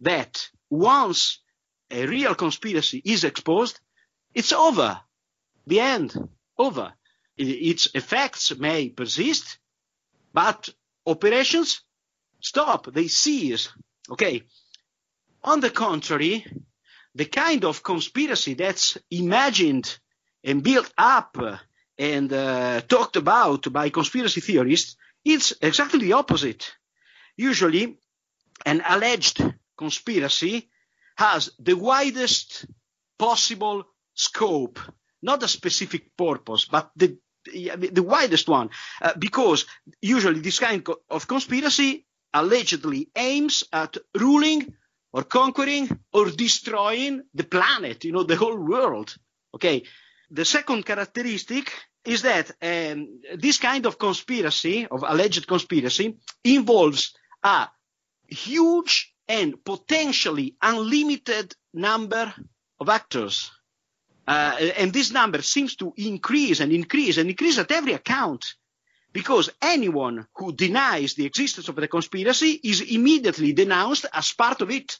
that 0.00 0.48
once 0.70 1.40
a 1.90 2.06
real 2.06 2.34
conspiracy 2.34 3.02
is 3.04 3.24
exposed, 3.24 3.78
it's 4.34 4.52
over. 4.52 4.98
The 5.66 5.80
end. 5.80 6.16
Over. 6.58 6.94
Its 7.36 7.88
effects 7.94 8.56
may 8.56 8.88
persist, 8.88 9.58
but 10.32 10.68
operations 11.06 11.82
stop, 12.40 12.92
they 12.92 13.08
cease. 13.08 13.68
Okay. 14.10 14.42
On 15.42 15.60
the 15.60 15.70
contrary, 15.70 16.46
the 17.14 17.24
kind 17.26 17.64
of 17.64 17.82
conspiracy 17.82 18.54
that's 18.54 18.96
imagined 19.10 19.98
and 20.44 20.62
built 20.62 20.92
up 20.96 21.36
and 21.98 22.32
uh, 22.32 22.80
talked 22.82 23.16
about 23.16 23.72
by 23.72 23.90
conspiracy 23.90 24.40
theorists, 24.40 24.96
it's 25.24 25.52
exactly 25.60 26.00
the 26.00 26.14
opposite. 26.14 26.72
Usually, 27.36 27.98
an 28.66 28.82
alleged 28.86 29.42
conspiracy 29.76 30.68
has 31.16 31.50
the 31.58 31.74
widest 31.74 32.66
possible 33.18 33.84
scope, 34.14 34.78
not 35.22 35.42
a 35.42 35.48
specific 35.48 36.16
purpose, 36.16 36.64
but 36.64 36.90
the 36.96 37.16
the 37.44 38.02
widest 38.02 38.48
one, 38.48 38.70
uh, 39.00 39.14
because 39.18 39.66
usually 40.00 40.40
this 40.40 40.60
kind 40.60 40.86
of 41.10 41.26
conspiracy 41.26 42.06
allegedly 42.32 43.08
aims 43.16 43.64
at 43.72 43.96
ruling 44.14 44.74
or 45.12 45.24
conquering 45.24 45.88
or 46.12 46.30
destroying 46.30 47.22
the 47.34 47.44
planet, 47.44 48.04
you 48.04 48.12
know, 48.12 48.22
the 48.22 48.36
whole 48.36 48.56
world. 48.56 49.14
Okay. 49.54 49.82
The 50.32 50.46
second 50.46 50.86
characteristic 50.86 51.70
is 52.06 52.22
that 52.22 52.50
um, 52.62 53.20
this 53.36 53.58
kind 53.58 53.84
of 53.84 53.98
conspiracy, 53.98 54.86
of 54.86 55.04
alleged 55.06 55.46
conspiracy, 55.46 56.16
involves 56.42 57.14
a 57.42 57.68
huge 58.26 59.14
and 59.28 59.62
potentially 59.62 60.56
unlimited 60.62 61.54
number 61.74 62.32
of 62.80 62.88
actors. 62.88 63.50
Uh, 64.26 64.56
and 64.78 64.92
this 64.92 65.12
number 65.12 65.42
seems 65.42 65.76
to 65.76 65.92
increase 65.98 66.60
and 66.60 66.72
increase 66.72 67.18
and 67.18 67.28
increase 67.28 67.58
at 67.58 67.70
every 67.70 67.92
account 67.92 68.54
because 69.12 69.50
anyone 69.60 70.26
who 70.34 70.52
denies 70.52 71.12
the 71.14 71.26
existence 71.26 71.68
of 71.68 71.76
the 71.76 71.88
conspiracy 71.88 72.52
is 72.64 72.80
immediately 72.80 73.52
denounced 73.52 74.06
as 74.14 74.32
part 74.32 74.62
of 74.62 74.70
it. 74.70 74.98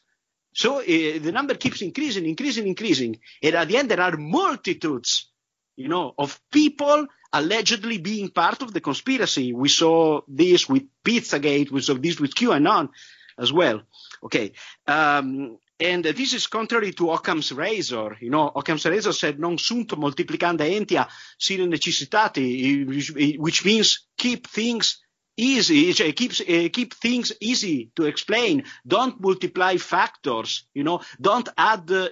So 0.52 0.80
uh, 0.80 0.84
the 0.84 1.30
number 1.32 1.54
keeps 1.54 1.82
increasing, 1.82 2.26
increasing, 2.26 2.66
increasing. 2.66 3.18
And 3.42 3.54
at 3.54 3.68
the 3.68 3.76
end, 3.76 3.90
there 3.90 4.00
are 4.00 4.16
multitudes, 4.16 5.30
you 5.76 5.88
know, 5.88 6.14
of 6.18 6.40
people 6.50 7.06
allegedly 7.32 7.98
being 7.98 8.28
part 8.28 8.62
of 8.62 8.72
the 8.72 8.80
conspiracy. 8.80 9.52
We 9.52 9.68
saw 9.68 10.20
this 10.28 10.68
with 10.68 10.84
Pizzagate, 11.04 11.70
we 11.70 11.80
saw 11.80 11.94
this 11.94 12.20
with 12.20 12.34
QAnon 12.34 12.90
as 13.38 13.52
well. 13.52 13.82
Okay. 14.22 14.52
Um, 14.86 15.58
and 15.80 16.04
this 16.04 16.32
is 16.32 16.46
contrary 16.46 16.92
to 16.92 17.10
Occam's 17.10 17.50
razor. 17.50 18.16
You 18.20 18.30
know, 18.30 18.52
Occam's 18.54 18.84
razor 18.84 19.12
said 19.12 19.40
non 19.40 19.58
sunt 19.58 19.96
multiplicanda 19.96 20.64
entia 20.64 21.08
sine 21.38 21.66
necessitati, 21.66 23.36
which 23.38 23.64
means 23.64 24.06
keep 24.16 24.46
things 24.46 25.02
easy. 25.42 25.90
It 25.90 26.16
keeps 26.16 26.40
uh, 26.40 26.68
keep 26.72 26.94
things 26.94 27.33
easy 27.40 27.90
to 27.96 28.05
explain. 28.05 28.64
Don't 28.87 29.20
multiply 29.20 29.76
factors. 29.76 30.66
You 30.74 30.85
know, 30.85 31.00
don't 31.20 31.48
add 31.57 31.90
uh, 31.90 32.09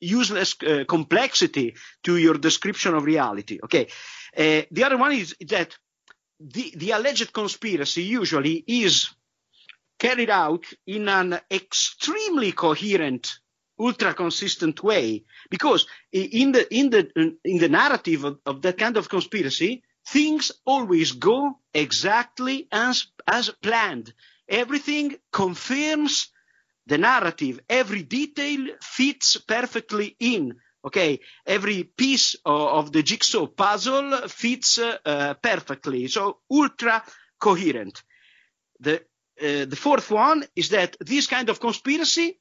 useless 0.00 0.54
uh, 0.62 0.84
complexity 0.88 1.74
to 2.04 2.16
your 2.16 2.34
description 2.34 2.94
of 2.94 3.04
reality. 3.04 3.58
Okay. 3.64 3.88
Uh, 4.36 4.62
the 4.70 4.84
other 4.84 4.96
one 4.96 5.12
is 5.12 5.34
that 5.48 5.76
the, 6.40 6.72
the 6.76 6.90
alleged 6.90 7.32
conspiracy 7.32 8.02
usually 8.02 8.64
is 8.66 9.10
carried 9.98 10.30
out 10.30 10.64
in 10.86 11.08
an 11.08 11.38
extremely 11.50 12.52
coherent 12.52 13.38
ultra 13.78 14.14
consistent 14.14 14.82
way 14.82 15.24
because 15.50 15.86
in 16.12 16.52
the 16.52 16.66
in 16.74 16.90
the 16.90 17.36
in 17.44 17.58
the 17.58 17.68
narrative 17.68 18.24
of, 18.24 18.38
of, 18.46 18.62
that 18.62 18.78
kind 18.78 18.96
of 18.96 19.08
conspiracy 19.08 19.82
things 20.06 20.52
always 20.64 21.12
go 21.12 21.58
exactly 21.74 22.68
as 22.72 23.06
as 23.26 23.50
planned. 23.50 24.12
Everything 24.48 25.16
confirms 25.32 26.28
the 26.86 26.98
narrative. 26.98 27.60
Every 27.68 28.02
detail 28.02 28.68
fits 28.80 29.36
perfectly 29.36 30.16
in. 30.18 30.56
Okay? 30.84 31.20
Every 31.46 31.84
piece 31.84 32.34
of, 32.44 32.60
of 32.86 32.92
the 32.92 33.02
jigsaw 33.02 33.46
puzzle 33.46 34.28
fits 34.28 34.78
uh, 34.78 35.34
perfectly. 35.40 36.08
So 36.08 36.38
ultra 36.50 37.02
coherent. 37.38 38.02
The 38.80 39.02
uh, 39.40 39.64
the 39.64 39.76
fourth 39.76 40.10
one 40.10 40.44
is 40.54 40.68
that 40.68 40.96
this 41.00 41.26
kind 41.26 41.48
of 41.48 41.58
conspiracy 41.60 42.38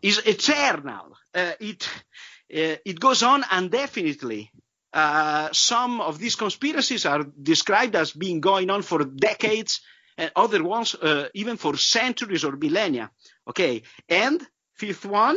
is 0.00 0.18
eternal. 0.18 1.16
Uh, 1.34 1.52
it 1.60 1.88
uh, 2.54 2.76
it 2.84 2.98
goes 2.98 3.22
on 3.22 3.44
indefinitely. 3.50 4.50
Uh, 4.92 5.48
some 5.52 6.00
of 6.00 6.18
these 6.18 6.36
conspiracies 6.36 7.06
are 7.06 7.24
described 7.42 7.96
as 7.96 8.12
being 8.12 8.40
going 8.40 8.70
on 8.70 8.82
for 8.82 9.04
decades, 9.04 9.80
and 10.18 10.30
other 10.36 10.62
ones 10.62 10.94
uh, 10.94 11.28
even 11.34 11.56
for 11.56 11.76
centuries 11.76 12.44
or 12.44 12.56
millennia. 12.56 13.10
Okay, 13.48 13.82
and 14.08 14.46
fifth 14.74 15.06
one, 15.06 15.36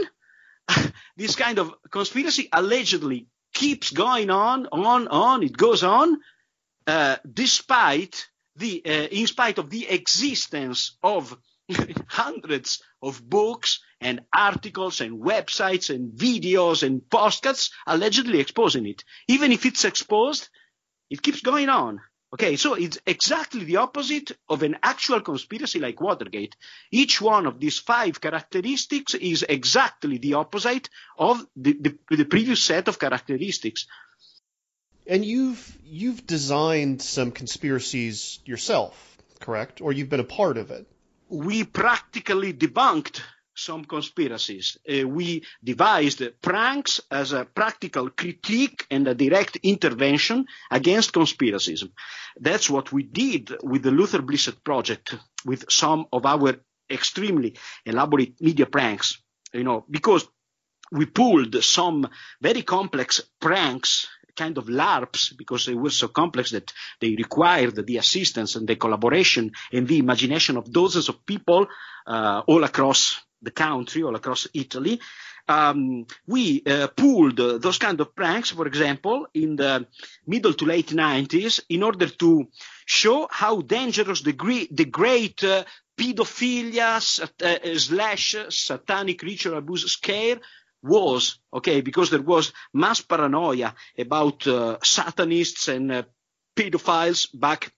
this 1.18 1.36
kind 1.36 1.60
of 1.60 1.74
conspiracy 1.90 2.50
allegedly 2.52 3.28
keeps 3.54 3.92
going 3.92 4.30
on, 4.30 4.68
on, 4.72 5.08
on. 5.08 5.44
It 5.44 5.56
goes 5.56 5.84
on, 5.84 6.18
despite 7.32 8.28
the, 8.56 8.82
uh, 8.86 9.08
in 9.12 9.28
spite 9.28 9.58
of 9.58 9.70
the 9.70 9.88
existence 9.90 10.98
of 11.04 11.38
hundreds 12.08 12.82
of 13.02 13.28
books 13.28 13.80
and 14.06 14.22
articles 14.32 15.02
and 15.02 15.24
websites 15.24 15.90
and 15.94 16.14
videos 16.14 16.84
and 16.84 17.10
postcards 17.10 17.72
allegedly 17.88 18.40
exposing 18.40 18.86
it. 18.86 19.04
Even 19.28 19.52
if 19.52 19.66
it's 19.66 19.84
exposed, 19.84 20.48
it 21.10 21.24
keeps 21.24 21.42
going 21.42 21.70
on. 21.70 22.00
Okay, 22.32 22.56
so 22.56 22.76
it's 22.76 23.00
exactly 23.08 23.64
the 23.64 23.78
opposite 23.78 24.32
of 24.48 24.62
an 24.62 24.78
actual 24.84 25.22
conspiracy 25.22 25.80
like 25.80 26.02
Watergate. 26.02 26.56
Each 26.92 27.20
one 27.20 27.48
of 27.48 27.60
these 27.60 27.80
five 27.80 28.22
characteristics 28.22 29.16
is 29.16 29.44
exactly 29.48 30.20
the 30.20 30.36
opposite 30.36 30.90
of 31.18 31.44
the, 31.56 31.74
the, 31.74 32.16
the 32.16 32.26
previous 32.26 32.62
set 32.62 32.88
of 32.88 33.00
characteristics. 33.00 33.88
And 35.08 35.26
you've 35.26 35.78
you've 35.84 36.28
designed 36.28 37.02
some 37.02 37.32
conspiracies 37.32 38.40
yourself, 38.46 39.18
correct? 39.40 39.82
Or 39.82 39.92
you've 39.94 40.10
been 40.10 40.20
a 40.20 40.36
part 40.42 40.58
of 40.58 40.70
it? 40.70 40.86
We 41.30 41.64
practically 41.64 42.54
debunked 42.54 43.22
some 43.56 43.86
conspiracies. 43.86 44.78
Uh, 44.88 45.08
we 45.08 45.44
devised 45.64 46.22
pranks 46.42 47.02
as 47.10 47.32
a 47.32 47.46
practical 47.46 48.10
critique 48.10 48.86
and 48.92 49.08
a 49.08 49.16
direct 49.16 49.58
intervention 49.64 50.46
against 50.70 51.14
conspiracism. 51.14 51.92
That's 52.38 52.70
what 52.70 52.92
we 52.92 53.04
did 53.04 53.56
with 53.64 53.84
the 53.84 53.92
Luther 53.92 54.20
Blissett 54.20 54.64
project 54.64 55.16
with 55.46 55.72
some 55.72 56.06
of 56.12 56.26
our 56.26 56.56
extremely 56.90 57.58
elaborate 57.86 58.40
media 58.42 58.66
pranks, 58.66 59.22
you 59.54 59.64
know, 59.64 59.86
because 59.90 60.28
we 60.92 61.06
pulled 61.06 61.64
some 61.64 62.08
very 62.42 62.62
complex 62.62 63.22
pranks 63.40 64.08
kind 64.36 64.58
of 64.58 64.66
LARPs 64.66 65.36
because 65.38 65.66
they 65.66 65.74
were 65.74 65.90
so 65.90 66.10
complex 66.10 66.52
that 66.52 66.74
they 67.00 67.16
required 67.16 67.86
the 67.88 67.98
assistance 67.98 68.56
and 68.56 68.68
the 68.68 68.76
collaboration 68.76 69.52
and 69.72 69.88
the 69.88 69.98
imagination 69.98 70.58
of 70.58 70.72
dozens 70.72 71.10
of 71.10 71.26
people 71.26 71.68
uh, 72.06 72.42
all 72.46 72.64
across 72.64 73.22
the 73.46 73.52
country, 73.52 74.04
all 74.04 74.16
across 74.16 74.48
Italy. 74.54 75.00
Um, 75.48 76.08
we 76.26 76.64
uh, 76.66 76.88
pulled 76.88 77.40
uh, 77.40 77.60
those 77.60 77.78
kind 77.78 78.02
of 78.02 78.16
pranks, 78.16 78.50
for 78.50 78.66
example, 78.68 79.28
in 79.34 79.56
the 79.56 79.86
middle 80.26 80.54
to 80.54 80.66
late 80.66 80.90
90s 80.90 81.62
in 81.70 81.84
order 81.84 82.08
to 82.08 82.48
show 82.86 83.28
how 83.30 83.62
dangerous 83.62 84.22
the, 84.22 84.34
gre- 84.34 84.72
the 84.72 84.86
great 84.86 85.44
uh, 85.44 85.64
pedophilia 85.98 86.98
uh, 87.22 87.78
slash 87.78 88.36
satanic 88.50 89.22
ritual 89.22 89.58
abuse 89.58 89.86
scare 89.92 90.40
was, 90.82 91.40
okay, 91.54 91.82
because 91.82 92.10
there 92.10 92.22
was 92.22 92.54
mass 92.74 93.02
paranoia 93.02 93.74
about 93.98 94.46
uh, 94.48 94.78
Satanists 94.84 95.68
and 95.68 95.92
uh, 95.92 96.04
pedophiles 96.56 97.28
back 97.34 97.72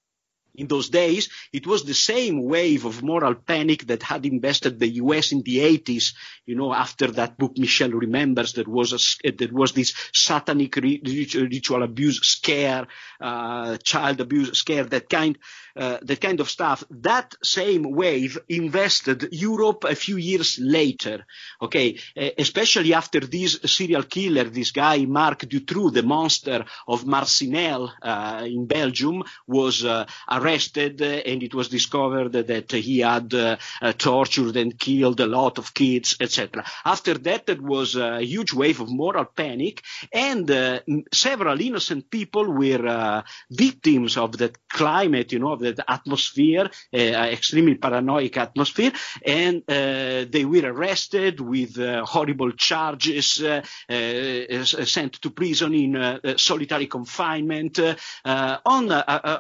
in 0.58 0.68
those 0.68 0.90
days, 0.90 1.30
it 1.54 1.68
was 1.68 1.84
the 1.84 1.94
same 1.94 2.44
wave 2.44 2.86
of 2.86 3.04
moral 3.04 3.36
panic 3.36 3.86
that 3.88 4.02
had 4.02 4.26
invested 4.26 4.80
the 4.80 4.90
US 5.04 5.32
in 5.32 5.44
the 5.44 5.60
80s. 5.60 6.14
You 6.46 6.56
know, 6.56 6.74
after 6.74 7.08
that 7.12 7.38
book, 7.38 7.58
Michelle 7.58 7.92
remembers 7.92 8.54
there 8.54 8.66
was 8.68 8.92
a, 8.92 9.32
there 9.32 9.50
was 9.52 9.74
this 9.74 9.94
satanic 10.14 10.76
ritual 10.76 11.84
abuse 11.84 12.20
scare, 12.22 12.88
uh, 13.22 13.78
child 13.78 14.20
abuse 14.20 14.58
scare, 14.58 14.86
that 14.86 15.10
kind, 15.10 15.38
uh, 15.78 15.98
that 16.02 16.22
kind 16.22 16.40
of 16.40 16.50
stuff. 16.50 16.84
That 16.90 17.36
same 17.44 17.84
wave 17.92 18.38
invested 18.50 19.30
Europe 19.32 19.84
a 19.84 19.96
few 19.96 20.18
years 20.18 20.60
later. 20.60 21.26
Okay, 21.62 22.00
especially 22.38 22.94
after 22.94 23.20
this 23.20 23.60
serial 23.66 24.04
killer, 24.04 24.46
this 24.46 24.72
guy 24.72 25.06
Marc 25.06 25.40
Dutroux, 25.42 25.92
the 25.92 26.04
monster 26.04 26.66
of 26.88 27.06
Marcinelle 27.06 27.92
uh, 28.02 28.44
in 28.46 28.66
Belgium, 28.66 29.24
was 29.48 29.86
uh, 29.86 30.06
arrested, 30.30 31.02
and 31.02 31.44
it 31.44 31.54
was 31.54 31.70
discovered 31.70 32.34
that 32.34 32.72
he 32.72 33.00
had 33.00 33.34
uh, 33.34 33.58
tortured 33.98 34.56
and 34.58 34.78
killed 34.78 35.20
a 35.20 35.28
lot 35.28 35.58
of 35.58 35.74
kids, 35.74 36.16
etc. 36.20 36.64
After 36.86 37.16
that, 37.20 37.46
there 37.46 37.62
was 37.62 37.96
a 37.96 38.22
huge 38.22 38.54
wave 38.54 38.80
of 38.82 38.90
moral 38.90 39.26
panic, 39.26 39.84
and 40.12 40.50
uh, 40.50 40.80
several 41.14 41.60
innocent 41.62 42.10
people 42.10 42.52
were 42.52 42.86
uh, 42.88 43.22
victims 43.52 44.18
of 44.18 44.38
that 44.38 44.58
climate, 44.70 45.32
you 45.32 45.40
know, 45.40 45.54
of 45.54 45.60
that 45.72 45.86
atmosphere, 45.88 46.70
uh, 46.94 46.98
uh, 46.98 47.28
extremely 47.32 47.76
paranoid 47.76 48.38
atmosphere, 48.38 48.92
and 49.26 49.64
uh, 49.68 50.26
they 50.30 50.46
were 50.46 50.72
arrested 50.72 51.40
with 51.40 51.78
uh, 51.80 52.06
horrible 52.06 52.52
charges, 52.52 53.42
uh, 53.42 53.62
uh, 53.90 54.64
sent 54.64 55.14
to 55.22 55.30
prison 55.32 55.74
in 55.74 56.38
solitary 56.38 56.88
confinement 56.88 57.80
on 58.26 58.92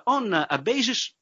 on 0.05 0.33
a 0.33 0.57
basis 0.63 1.13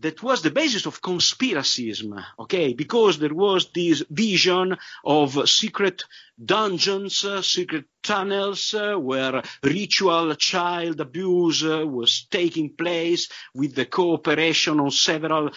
that 0.00 0.22
was 0.22 0.42
the 0.42 0.50
basis 0.50 0.86
of 0.86 1.02
conspiracism, 1.02 2.24
okay, 2.38 2.72
because 2.72 3.18
there 3.18 3.34
was 3.34 3.70
this 3.72 4.04
vision 4.08 4.76
of 5.04 5.48
secret 5.48 6.04
dungeons, 6.42 7.24
uh, 7.24 7.42
secret 7.42 7.84
tunnels 8.02 8.72
uh, 8.74 8.94
where 8.94 9.42
ritual 9.62 10.34
child 10.34 11.00
abuse 11.00 11.64
uh, 11.64 11.86
was 11.86 12.26
taking 12.30 12.74
place 12.74 13.28
with 13.54 13.74
the 13.74 13.86
cooperation 13.86 14.80
of 14.80 14.94
several 14.94 15.50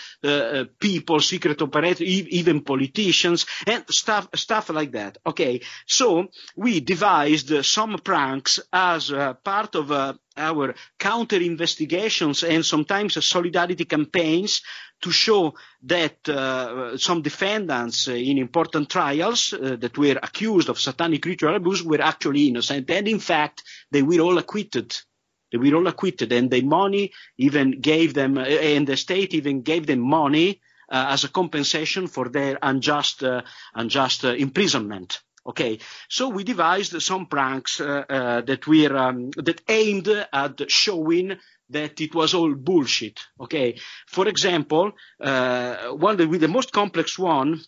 people, 0.80 1.20
secret 1.20 1.62
operators, 1.62 2.02
even 2.02 2.62
politicians, 2.62 3.46
and 3.68 3.86
stuff, 3.90 4.28
stuff 4.36 4.70
like 4.70 4.92
that. 4.92 5.18
Okay, 5.26 5.62
so 5.86 6.28
we 6.56 6.80
devised 6.80 7.64
some 7.64 7.98
pranks 8.00 8.60
as 8.74 9.12
part 9.44 9.76
of 9.76 10.18
our 10.38 10.74
counter 10.98 11.38
investigations 11.38 12.44
and 12.44 12.66
sometimes 12.66 13.24
solidarity 13.26 13.86
campaigns 13.86 14.62
to 15.02 15.12
show 15.12 15.54
that 15.84 16.28
uh, 16.30 16.98
some 16.98 17.22
defendants 17.22 18.08
uh, 18.08 18.14
in 18.14 18.38
important 18.38 18.90
trials 18.90 19.54
uh, 19.54 19.76
that 19.80 19.98
were 19.98 20.20
accused 20.22 20.70
of 20.70 20.80
satanic 20.80 21.26
ritual 21.26 21.56
abuse 21.56 21.84
were 21.84 22.02
actually 22.02 22.48
innocent. 22.48 22.90
And 22.90 23.08
in 23.08 23.20
fact, 23.20 23.64
they 23.92 24.02
were 24.02 24.20
all 24.20 24.38
acquitted. 24.38 24.96
They 25.52 25.58
were 25.58 25.76
all 25.76 25.88
acquitted 25.88 26.32
and 26.32 26.50
the 26.50 26.62
money 26.62 27.12
even 27.38 27.82
gave 27.82 28.14
them, 28.14 28.38
uh, 28.38 28.44
and 28.44 28.88
the 28.88 28.98
state 28.98 29.34
even 29.34 29.64
gave 29.64 29.86
them 29.86 30.00
money 30.00 30.62
uh, 30.90 31.08
as 31.10 31.24
a 31.24 31.30
compensation 31.30 32.08
for 32.08 32.30
their 32.30 32.58
unjust, 32.62 33.24
uh, 33.24 33.42
unjust 33.74 34.24
imprisonment. 34.24 35.22
Okay, 35.44 35.80
so 36.08 36.30
we 36.30 36.44
devised 36.44 37.02
some 37.02 37.26
pranks 37.26 37.82
uh, 37.82 38.04
uh, 38.08 38.42
that 38.42 38.68
were 38.68 38.96
um, 38.96 39.32
that 39.32 39.60
aimed 39.68 40.08
at 40.08 40.70
showing 40.70 41.38
that 41.72 42.00
it 42.02 42.14
was 42.14 42.34
all 42.34 42.54
bullshit. 42.54 43.20
Okay, 43.40 43.80
for 44.08 44.28
example, 44.28 44.92
uh, 45.20 45.90
one 45.90 46.18
the, 46.18 46.26
the 46.26 46.48
most 46.48 46.72
complex 46.72 47.18
one 47.18 47.60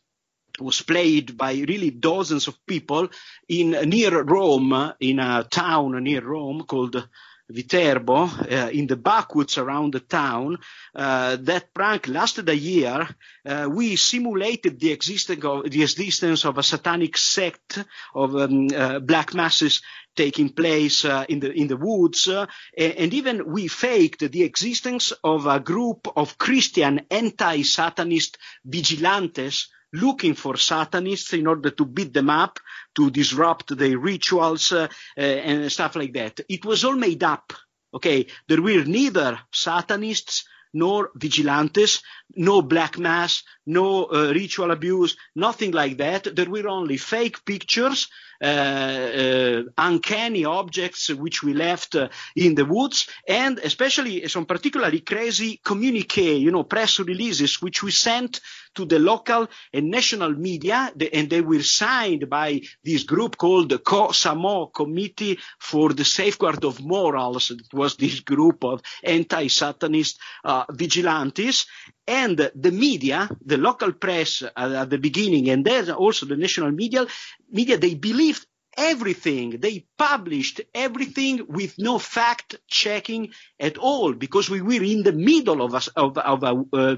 was 0.60 0.82
played 0.82 1.36
by 1.36 1.54
really 1.54 1.89
dozens 1.89 2.48
of 2.48 2.63
people 2.66 3.10
in 3.50 3.72
near 3.89 4.22
Rome, 4.22 4.94
in 5.00 5.20
a 5.20 5.44
town 5.44 6.04
near 6.04 6.24
Rome 6.24 6.63
called 6.68 7.08
Viterbo, 7.49 8.23
uh, 8.23 8.69
in 8.71 8.88
the 8.88 8.95
backwoods 8.95 9.58
around 9.58 9.93
the 9.93 9.99
town. 9.99 10.58
Uh, 10.95 11.38
that 11.41 11.73
prank 11.73 12.08
lasted 12.08 12.49
a 12.49 12.56
year. 12.56 13.08
Uh, 13.45 13.67
we 13.69 13.95
simulated 13.95 14.79
the 14.79 14.91
existence 14.91 15.43
of, 15.43 15.69
the 15.69 15.84
existence 15.84 16.45
of 16.45 16.58
a 16.58 16.63
satanic 16.63 17.17
sect 17.17 17.84
of 18.15 18.36
um, 18.36 18.67
uh, 18.75 18.99
black 18.99 19.34
masses 19.34 19.82
taking 20.15 20.49
place 20.49 21.06
uh, 21.06 21.25
in 21.27 21.39
the 21.39 21.51
in 21.51 21.67
the 21.67 21.77
woods, 21.77 22.27
uh, 22.27 22.45
and 22.77 23.13
even 23.13 23.51
we 23.51 23.67
faked 23.67 24.32
the 24.32 24.43
existence 24.43 25.12
of 25.23 25.47
a 25.47 25.60
group 25.60 26.08
of 26.15 26.38
Christian 26.38 27.01
anti-Satanist 27.10 28.38
vigilantes 28.63 29.69
looking 29.93 30.34
for 30.34 30.58
Satanists 30.58 31.34
in 31.34 31.47
order 31.47 31.69
to 31.69 31.86
beat 31.86 32.13
them 32.13 32.29
up, 32.29 32.60
to 32.95 33.12
disrupt 33.12 33.77
their 33.77 33.97
rituals 33.97 34.71
uh, 34.71 34.88
uh, 35.17 35.21
and 35.21 35.71
stuff 35.71 35.95
like 35.95 36.13
that. 36.13 36.39
It 36.49 36.65
was 36.65 36.84
all 36.84 36.95
made 36.95 37.23
up. 37.23 37.53
Okay, 37.93 38.27
there 38.47 38.62
were 38.62 38.84
neither 38.84 39.39
Satanists 39.51 40.45
nor 40.73 41.12
vigilantes, 41.15 42.01
no 42.36 42.63
black 42.63 42.97
mass, 42.97 43.43
no 43.65 44.06
uh, 44.06 44.32
ritual 44.34 44.71
abuse, 44.71 45.15
nothing 45.36 45.71
like 45.71 45.97
that. 45.97 46.36
There 46.36 46.49
were 46.49 46.67
only 46.67 46.97
fake 46.97 47.45
pictures 47.45 48.08
uh, 48.43 48.45
uh, 48.45 49.63
uncanny 49.78 50.43
objects 50.43 51.08
which 51.08 51.43
we 51.43 51.54
left 51.54 51.95
uh, 51.95 52.10
in 52.36 52.56
the 52.56 52.65
woods, 52.65 53.08
and 53.26 53.58
especially 53.60 54.28
some 54.28 54.45
particularly 54.45 54.99
crazy 54.99 55.62
communique, 55.63 56.36
you 56.36 56.52
know, 56.52 56.63
press 56.63 56.99
releases 56.99 57.62
which 57.62 57.82
we 57.82 57.91
sent 57.91 58.41
to 58.76 58.84
the 58.84 58.99
local 58.99 59.47
and 59.71 59.89
national 59.89 60.34
media, 60.34 60.91
and 61.13 61.30
they 61.30 61.39
were 61.39 61.63
signed 61.63 62.30
by 62.30 62.60
this 62.84 63.04
group 63.04 63.38
called 63.38 63.69
the 63.69 63.80
COSAMO, 63.80 64.73
Committee 64.73 65.39
for 65.60 65.93
the 65.93 66.04
Safeguard 66.04 66.65
of 66.65 66.82
Morals. 66.82 67.52
It 67.52 67.71
was 67.71 67.95
this 67.95 68.19
group 68.19 68.65
of 68.65 68.82
anti-Satanist 69.04 70.19
uh, 70.43 70.65
vigilantes, 70.69 71.65
and 72.08 72.52
the 72.56 72.72
media, 72.72 73.30
the 73.46 73.58
local 73.58 73.94
press 73.94 74.44
uh, 74.44 74.50
at 74.56 74.89
the 74.89 74.98
beginning, 74.98 75.50
and 75.50 75.66
then 75.66 75.89
also 75.92 76.26
the 76.26 76.36
national 76.36 76.72
media, 76.72 77.06
media, 77.52 77.78
they 77.78 77.96
believed 77.96 78.46
everything. 78.78 79.60
They 79.60 79.86
published 79.98 80.62
everything 80.74 81.46
with 81.48 81.78
no 81.78 82.00
fact 82.00 82.56
checking 82.68 83.32
at 83.60 83.78
all 83.78 84.14
because 84.14 84.50
we 84.50 84.62
were 84.62 84.84
in 84.84 85.04
the 85.04 85.12
middle 85.14 85.62
of 85.62 85.74
a, 85.74 85.82
of, 85.96 86.18
of 86.18 86.44
a 86.44 86.78
uh, 86.78 86.96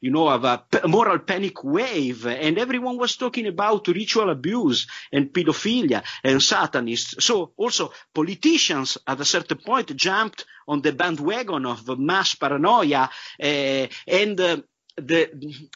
you 0.00 0.10
know, 0.10 0.28
of 0.28 0.44
a 0.44 0.64
moral 0.86 1.18
panic 1.18 1.62
wave 1.64 2.26
and 2.26 2.58
everyone 2.58 2.98
was 2.98 3.16
talking 3.16 3.46
about 3.46 3.88
ritual 3.88 4.30
abuse 4.30 4.86
and 5.12 5.32
pedophilia 5.32 6.02
and 6.24 6.42
satanists. 6.42 7.24
So 7.24 7.52
also 7.56 7.92
politicians 8.14 8.98
at 9.06 9.20
a 9.20 9.24
certain 9.24 9.58
point 9.58 9.94
jumped 9.96 10.44
on 10.66 10.82
the 10.82 10.92
bandwagon 10.92 11.66
of 11.66 11.98
mass 11.98 12.34
paranoia 12.34 13.08
uh, 13.42 13.86
and 14.06 14.40
uh, 14.40 14.58
the, 15.00 15.30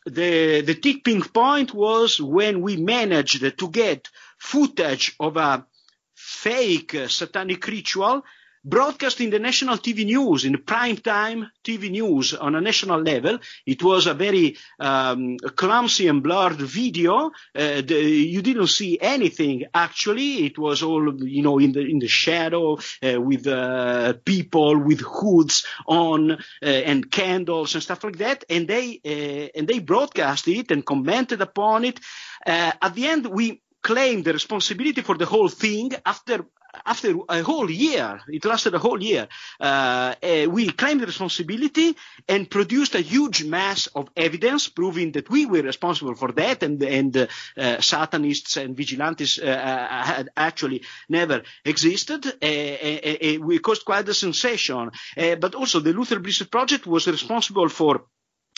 the, 0.07 0.61
the 0.63 0.75
tipping 0.75 1.23
point 1.23 1.73
was 1.75 2.21
when 2.21 2.61
we 2.61 2.77
managed 2.77 3.59
to 3.59 3.69
get 3.71 4.09
footage 4.39 5.15
of 5.21 5.37
a 5.37 5.67
fake 6.15 6.97
satanic 7.09 7.67
ritual 7.67 8.23
broadcast 8.65 9.21
in 9.21 9.31
the 9.31 9.39
national 9.39 9.77
TV 9.79 10.05
news, 10.05 10.45
in 10.45 10.53
the 10.53 10.59
prime 10.59 10.97
time 10.97 11.51
TV 11.65 11.91
news 11.91 12.35
on 12.35 12.55
a 12.55 12.61
national 12.61 13.01
level. 13.01 13.39
It 13.67 13.83
was 13.83 14.07
a 14.07 14.15
very 14.15 14.57
um, 14.79 15.37
clumsy 15.57 16.09
and 16.09 16.23
blurred 16.23 16.61
video. 16.61 17.31
Uh, 17.55 17.83
the, 17.83 18.01
you 18.01 18.43
didn't 18.43 18.69
see 18.69 18.99
anything 19.01 19.65
actually. 19.75 20.47
It 20.47 20.59
was 20.59 20.83
all, 20.83 21.23
you 21.25 21.43
know, 21.43 21.59
in 21.59 21.73
the 21.73 21.81
in 21.81 21.99
the 21.99 22.09
shadow 22.09 22.79
uh, 23.03 23.21
with 23.21 23.47
uh, 23.47 24.15
people 24.25 24.79
with 24.79 25.01
hoods 25.01 25.67
on 25.87 26.33
uh, 26.33 26.37
and 26.63 27.11
candles 27.11 27.75
and 27.75 27.83
stuff 27.83 28.05
like 28.05 28.19
that. 28.19 28.45
And 28.49 28.69
they 28.69 29.01
uh, 29.05 29.59
and 29.59 29.67
they 29.67 29.81
broadcast 29.81 30.49
it 30.49 30.71
and 30.71 30.87
commented 30.87 31.41
upon 31.41 31.85
it. 31.85 32.01
Uh, 32.47 32.73
at 32.81 32.95
the 32.95 33.07
end, 33.07 33.27
we 33.27 33.63
claimed 33.83 34.25
the 34.25 34.33
responsibility 34.33 35.01
for 35.01 35.17
the 35.19 35.27
whole 35.27 35.49
thing 35.49 35.93
after 36.07 36.45
after 36.87 37.15
a 37.29 37.43
whole 37.43 37.71
year, 37.71 38.21
it 38.29 38.45
lasted 38.45 38.75
a 38.75 38.79
whole 38.79 39.03
year, 39.03 39.29
uh, 39.61 40.15
uh, 40.23 40.47
we 40.49 40.71
claimed 40.71 41.03
responsibility 41.03 41.95
and 42.29 42.51
produced 42.51 42.95
a 42.95 43.01
huge 43.01 43.45
mass 43.45 43.89
of 43.89 44.09
evidence 44.17 44.69
proving 44.69 45.13
that 45.13 45.29
we 45.29 45.47
were 45.47 45.63
responsible 45.63 46.15
for 46.15 46.33
that 46.33 46.63
and, 46.63 46.83
and 46.83 47.17
uh, 47.57 47.81
Satanists 47.81 48.57
and 48.57 48.77
vigilantes 48.77 49.39
uh, 49.39 49.47
uh, 49.47 50.03
had 50.05 50.31
actually 50.37 50.83
never 51.09 51.43
existed. 51.65 52.25
we 52.41 53.59
caused 53.59 53.85
quite 53.85 54.09
a 54.09 54.15
sensation. 54.15 54.91
but 55.17 55.55
also 55.55 55.81
the 55.81 55.93
Luther 55.93 56.21
Blissett 56.21 56.51
Project 56.51 56.87
was 56.87 57.07
responsible 57.07 57.69
for 57.69 58.05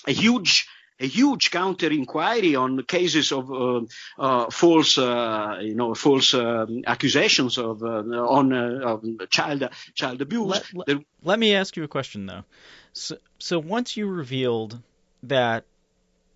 a 0.07 0.13
huge 0.13 0.69
a 1.01 1.07
huge 1.07 1.51
counter 1.51 1.91
inquiry 1.91 2.55
on 2.55 2.83
cases 2.85 3.33
of 3.33 3.51
uh, 3.53 3.81
uh, 4.19 4.51
false, 4.51 4.97
uh, 4.97 5.59
you 5.61 5.75
know, 5.75 5.95
false 5.95 6.35
um, 6.35 6.83
accusations 6.87 7.59
of 7.59 7.83
uh, 7.83 7.87
on 7.87 8.53
uh, 8.53 8.99
child 9.29 9.69
child 9.95 10.23
abuse. 10.23 10.47
Let, 10.47 10.89
let, 10.89 11.05
let, 11.23 11.39
me 11.39 11.55
ask 11.55 11.77
you 11.77 11.85
a 11.85 11.89
question 11.89 12.27
though. 12.27 12.45
So, 12.93 13.17
so 13.39 13.59
once 13.59 13.97
you 13.97 14.07
revealed 14.07 14.81
that 15.25 15.65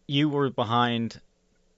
you 0.07 0.29
were 0.29 0.51
behind 0.51 1.21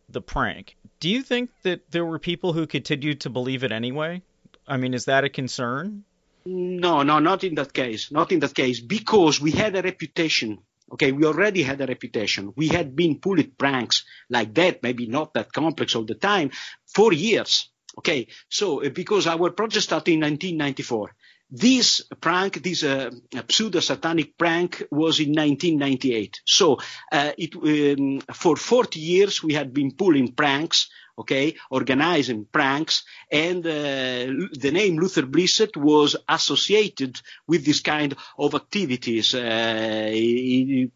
the 0.09 0.23
prank, 0.23 0.77
do 1.01 1.09
you 1.09 1.23
think 1.23 1.51
that 1.62 1.90
there 1.90 2.05
were 2.05 2.19
people 2.19 2.53
who 2.53 2.66
continued 2.66 3.21
to 3.21 3.31
believe 3.31 3.62
it 3.62 3.73
anyway? 3.73 4.23
I 4.66 4.77
mean, 4.77 4.95
is 4.95 5.05
that 5.05 5.25
a 5.25 5.29
concern? 5.29 6.05
No, 6.47 7.03
no, 7.03 7.19
not 7.19 7.45
in 7.45 7.57
that 7.57 7.75
case. 7.75 8.11
Not 8.11 8.33
in 8.33 8.40
that 8.40 8.55
case, 8.55 8.81
because 8.81 9.40
we 9.40 9.51
had 9.51 9.77
a 9.77 9.83
reputation 9.83 10.59
Okay, 10.92 11.12
we 11.12 11.24
already 11.24 11.62
had 11.62 11.81
a 11.81 11.87
reputation. 11.87 12.53
We 12.57 12.68
had 12.68 12.96
been 12.96 13.20
pulling 13.20 13.53
pranks 13.57 14.05
like 14.29 14.55
that, 14.55 14.83
maybe 14.83 15.07
not 15.07 15.35
that 15.35 15.53
complex 15.53 15.94
all 15.94 16.05
the 16.05 16.16
time, 16.16 16.50
for 16.87 17.12
years. 17.12 17.70
Okay, 17.98 18.29
so 18.48 18.85
uh, 18.85 18.88
because 18.88 19.26
our 19.26 19.50
project 19.50 19.85
started 19.85 20.12
in 20.12 20.20
1994. 20.20 21.14
This 21.53 22.03
prank, 22.20 22.62
this 22.62 22.85
uh, 22.85 23.11
pseudo 23.50 23.81
satanic 23.81 24.38
prank 24.38 24.85
was 24.92 25.18
in 25.18 25.31
1998. 25.31 26.42
So 26.44 26.79
uh, 27.11 27.33
it, 27.37 27.57
um, 27.57 28.20
for 28.33 28.57
40 28.57 29.00
years 29.00 29.42
we 29.42 29.55
had 29.55 29.74
been 29.74 29.90
pulling 29.90 30.33
pranks 30.33 30.88
okay, 31.20 31.54
organizing 31.70 32.46
pranks, 32.50 33.04
and 33.30 33.66
uh, 33.66 34.26
the 34.64 34.70
name 34.72 34.98
Luther 34.98 35.22
Blissett 35.22 35.76
was 35.76 36.16
associated 36.28 37.20
with 37.46 37.64
this 37.64 37.80
kind 37.80 38.14
of 38.38 38.54
activities. 38.54 39.35
Uh, 39.35 40.09
it, 40.12 40.90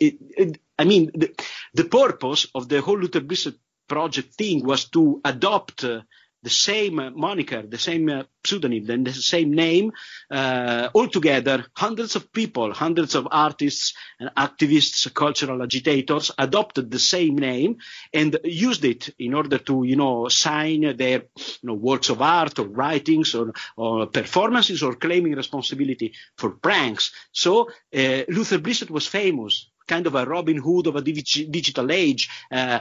it, 0.00 0.18
it, 0.36 0.60
I 0.78 0.84
mean, 0.84 1.10
the, 1.14 1.34
the, 1.72 1.84
purpose 1.84 2.46
of 2.54 2.68
the 2.68 2.80
whole 2.80 2.98
Luther 2.98 3.20
Blissett 3.20 3.56
project 3.88 4.34
thing 4.34 4.64
was 4.64 4.86
to 4.90 5.20
adopt 5.24 5.84
uh, 5.84 6.00
the 6.44 6.50
same 6.50 6.96
moniker, 7.16 7.62
the 7.62 7.78
same 7.78 8.08
uh, 8.10 8.22
pseudonym, 8.44 8.84
then 8.84 9.02
the 9.02 9.12
same 9.12 9.52
name, 9.54 9.92
uh, 10.30 10.90
altogether, 10.94 11.64
hundreds 11.72 12.16
of 12.16 12.30
people, 12.32 12.72
hundreds 12.72 13.14
of 13.14 13.26
artists 13.30 13.94
and 14.20 14.30
activists, 14.36 15.12
cultural 15.14 15.62
agitators 15.62 16.30
adopted 16.36 16.90
the 16.90 16.98
same 16.98 17.36
name 17.36 17.78
and 18.12 18.38
used 18.44 18.84
it 18.84 19.08
in 19.18 19.32
order 19.32 19.56
to, 19.56 19.84
you 19.84 19.96
know, 19.96 20.28
sign 20.28 20.96
their, 20.96 21.22
you 21.62 21.66
know, 21.68 21.74
works 21.74 22.10
of 22.10 22.20
art 22.20 22.58
or 22.58 22.66
writings 22.66 23.34
or, 23.34 23.52
or 23.76 24.06
performances 24.06 24.82
or 24.82 24.94
claiming 24.94 25.34
responsibility 25.34 26.12
for 26.36 26.50
pranks. 26.50 27.12
So 27.32 27.70
uh, 27.96 28.22
Luther 28.28 28.58
Blissett 28.58 28.90
was 28.90 29.06
famous 29.06 29.70
kind 29.86 30.06
of 30.06 30.14
a 30.14 30.24
Robin 30.24 30.56
Hood 30.56 30.86
of 30.86 30.96
a 30.96 31.02
digital 31.02 31.92
age, 31.92 32.30
uh, 32.50 32.78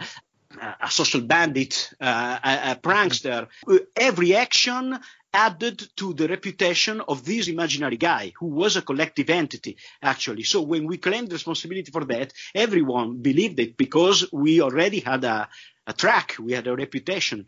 a 0.61 0.89
social 0.89 1.21
bandit, 1.21 1.89
uh, 1.99 2.39
a, 2.43 2.71
a, 2.71 2.75
prankster. 2.75 3.47
Every 3.95 4.35
action 4.35 4.99
added 5.33 5.83
to 5.97 6.13
the 6.13 6.27
reputation 6.27 7.01
of 7.01 7.25
this 7.25 7.47
imaginary 7.47 7.97
guy 7.97 8.33
who 8.39 8.47
was 8.47 8.75
a 8.75 8.81
collective 8.81 9.29
entity, 9.29 9.77
actually. 10.01 10.43
So 10.43 10.61
when 10.61 10.85
we 10.85 10.97
claimed 10.97 11.31
responsibility 11.31 11.91
for 11.91 12.05
that, 12.05 12.33
everyone 12.53 13.17
believed 13.17 13.59
it 13.59 13.75
because 13.75 14.31
we 14.31 14.61
already 14.61 14.99
had 14.99 15.23
a, 15.23 15.49
a 15.87 15.93
track, 15.93 16.35
we 16.39 16.53
had 16.53 16.67
a 16.67 16.75
reputation. 16.75 17.47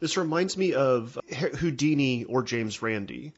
This 0.00 0.16
reminds 0.16 0.56
me 0.56 0.74
of 0.74 1.18
Houdini 1.58 2.24
or 2.24 2.42
James 2.42 2.82
Randi. 2.82 3.32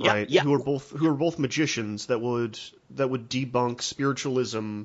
Right, 0.00 0.28
yeah, 0.28 0.40
yeah. 0.40 0.42
who 0.42 0.54
are 0.54 0.58
both 0.58 0.90
who 0.90 1.06
are 1.06 1.14
both 1.14 1.38
magicians 1.38 2.06
that 2.06 2.20
would 2.20 2.58
that 2.90 3.08
would 3.08 3.28
debunk 3.28 3.82
spiritualism 3.82 4.84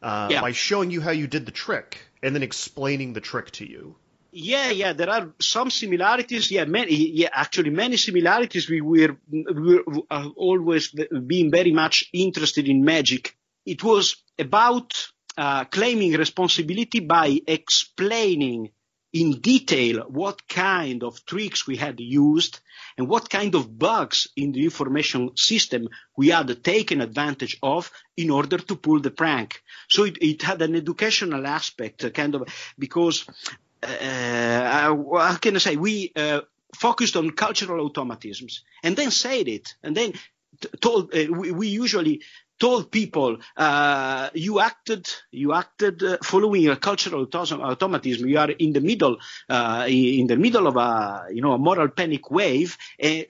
uh, 0.00 0.28
yeah. 0.30 0.40
by 0.40 0.52
showing 0.52 0.90
you 0.90 1.00
how 1.00 1.10
you 1.10 1.26
did 1.26 1.44
the 1.44 1.52
trick 1.52 1.98
and 2.26 2.34
then 2.34 2.42
explaining 2.42 3.12
the 3.12 3.20
trick 3.20 3.52
to 3.52 3.64
you. 3.64 3.94
Yeah, 4.32 4.70
yeah, 4.70 4.92
there 4.92 5.08
are 5.08 5.32
some 5.40 5.70
similarities. 5.70 6.50
Yeah, 6.50 6.64
many, 6.64 6.94
yeah, 6.94 7.28
actually 7.32 7.70
many 7.70 7.96
similarities. 7.96 8.68
We 8.68 8.80
were, 8.80 9.16
we 9.30 9.44
were 9.44 10.02
always 10.34 10.88
being 11.26 11.52
very 11.52 11.70
much 11.70 12.10
interested 12.12 12.68
in 12.68 12.84
magic. 12.84 13.36
It 13.64 13.84
was 13.84 14.16
about 14.38 14.92
uh, 15.38 15.66
claiming 15.66 16.14
responsibility 16.14 16.98
by 16.98 17.38
explaining 17.46 18.70
in 19.12 19.40
detail 19.40 20.04
what 20.08 20.46
kind 20.48 21.02
of 21.02 21.24
tricks 21.24 21.66
we 21.66 21.76
had 21.76 22.00
used 22.00 22.60
and 22.98 23.08
what 23.08 23.30
kind 23.30 23.54
of 23.54 23.78
bugs 23.78 24.28
in 24.36 24.52
the 24.52 24.64
information 24.64 25.36
system 25.36 25.88
we 26.16 26.28
had 26.28 26.62
taken 26.62 27.00
advantage 27.00 27.58
of 27.62 27.90
in 28.16 28.30
order 28.30 28.58
to 28.58 28.76
pull 28.76 29.00
the 29.00 29.10
prank. 29.10 29.62
So 29.88 30.04
it, 30.04 30.18
it 30.20 30.42
had 30.42 30.60
an 30.62 30.74
educational 30.74 31.46
aspect, 31.46 32.12
kind 32.14 32.34
of, 32.34 32.48
because 32.78 33.26
uh, 33.82 33.88
how 33.98 35.36
can 35.40 35.56
I 35.56 35.58
say? 35.58 35.76
We 35.76 36.12
uh, 36.16 36.40
focused 36.74 37.16
on 37.16 37.30
cultural 37.30 37.88
automatisms 37.88 38.60
and 38.82 38.96
then 38.96 39.10
said 39.10 39.48
it 39.48 39.74
and 39.82 39.96
then 39.96 40.14
told 40.80 41.14
uh, 41.14 41.26
we, 41.30 41.52
we, 41.52 41.68
usually 41.68 42.22
told 42.58 42.90
people 42.90 43.38
uh, 43.56 44.30
you 44.34 44.60
acted 44.60 45.06
you 45.30 45.52
acted 45.52 46.02
uh, 46.02 46.18
following 46.22 46.68
a 46.68 46.76
cultural 46.76 47.26
automatism. 47.32 48.28
You 48.28 48.38
are 48.38 48.50
in 48.50 48.72
the 48.72 48.80
middle 48.80 49.16
uh, 49.48 49.86
in 49.88 50.26
the 50.26 50.36
middle 50.36 50.66
of 50.66 50.76
a 50.76 51.26
you 51.30 51.42
know 51.42 51.52
a 51.52 51.58
moral 51.58 51.88
panic 51.88 52.30
wave. 52.30 52.76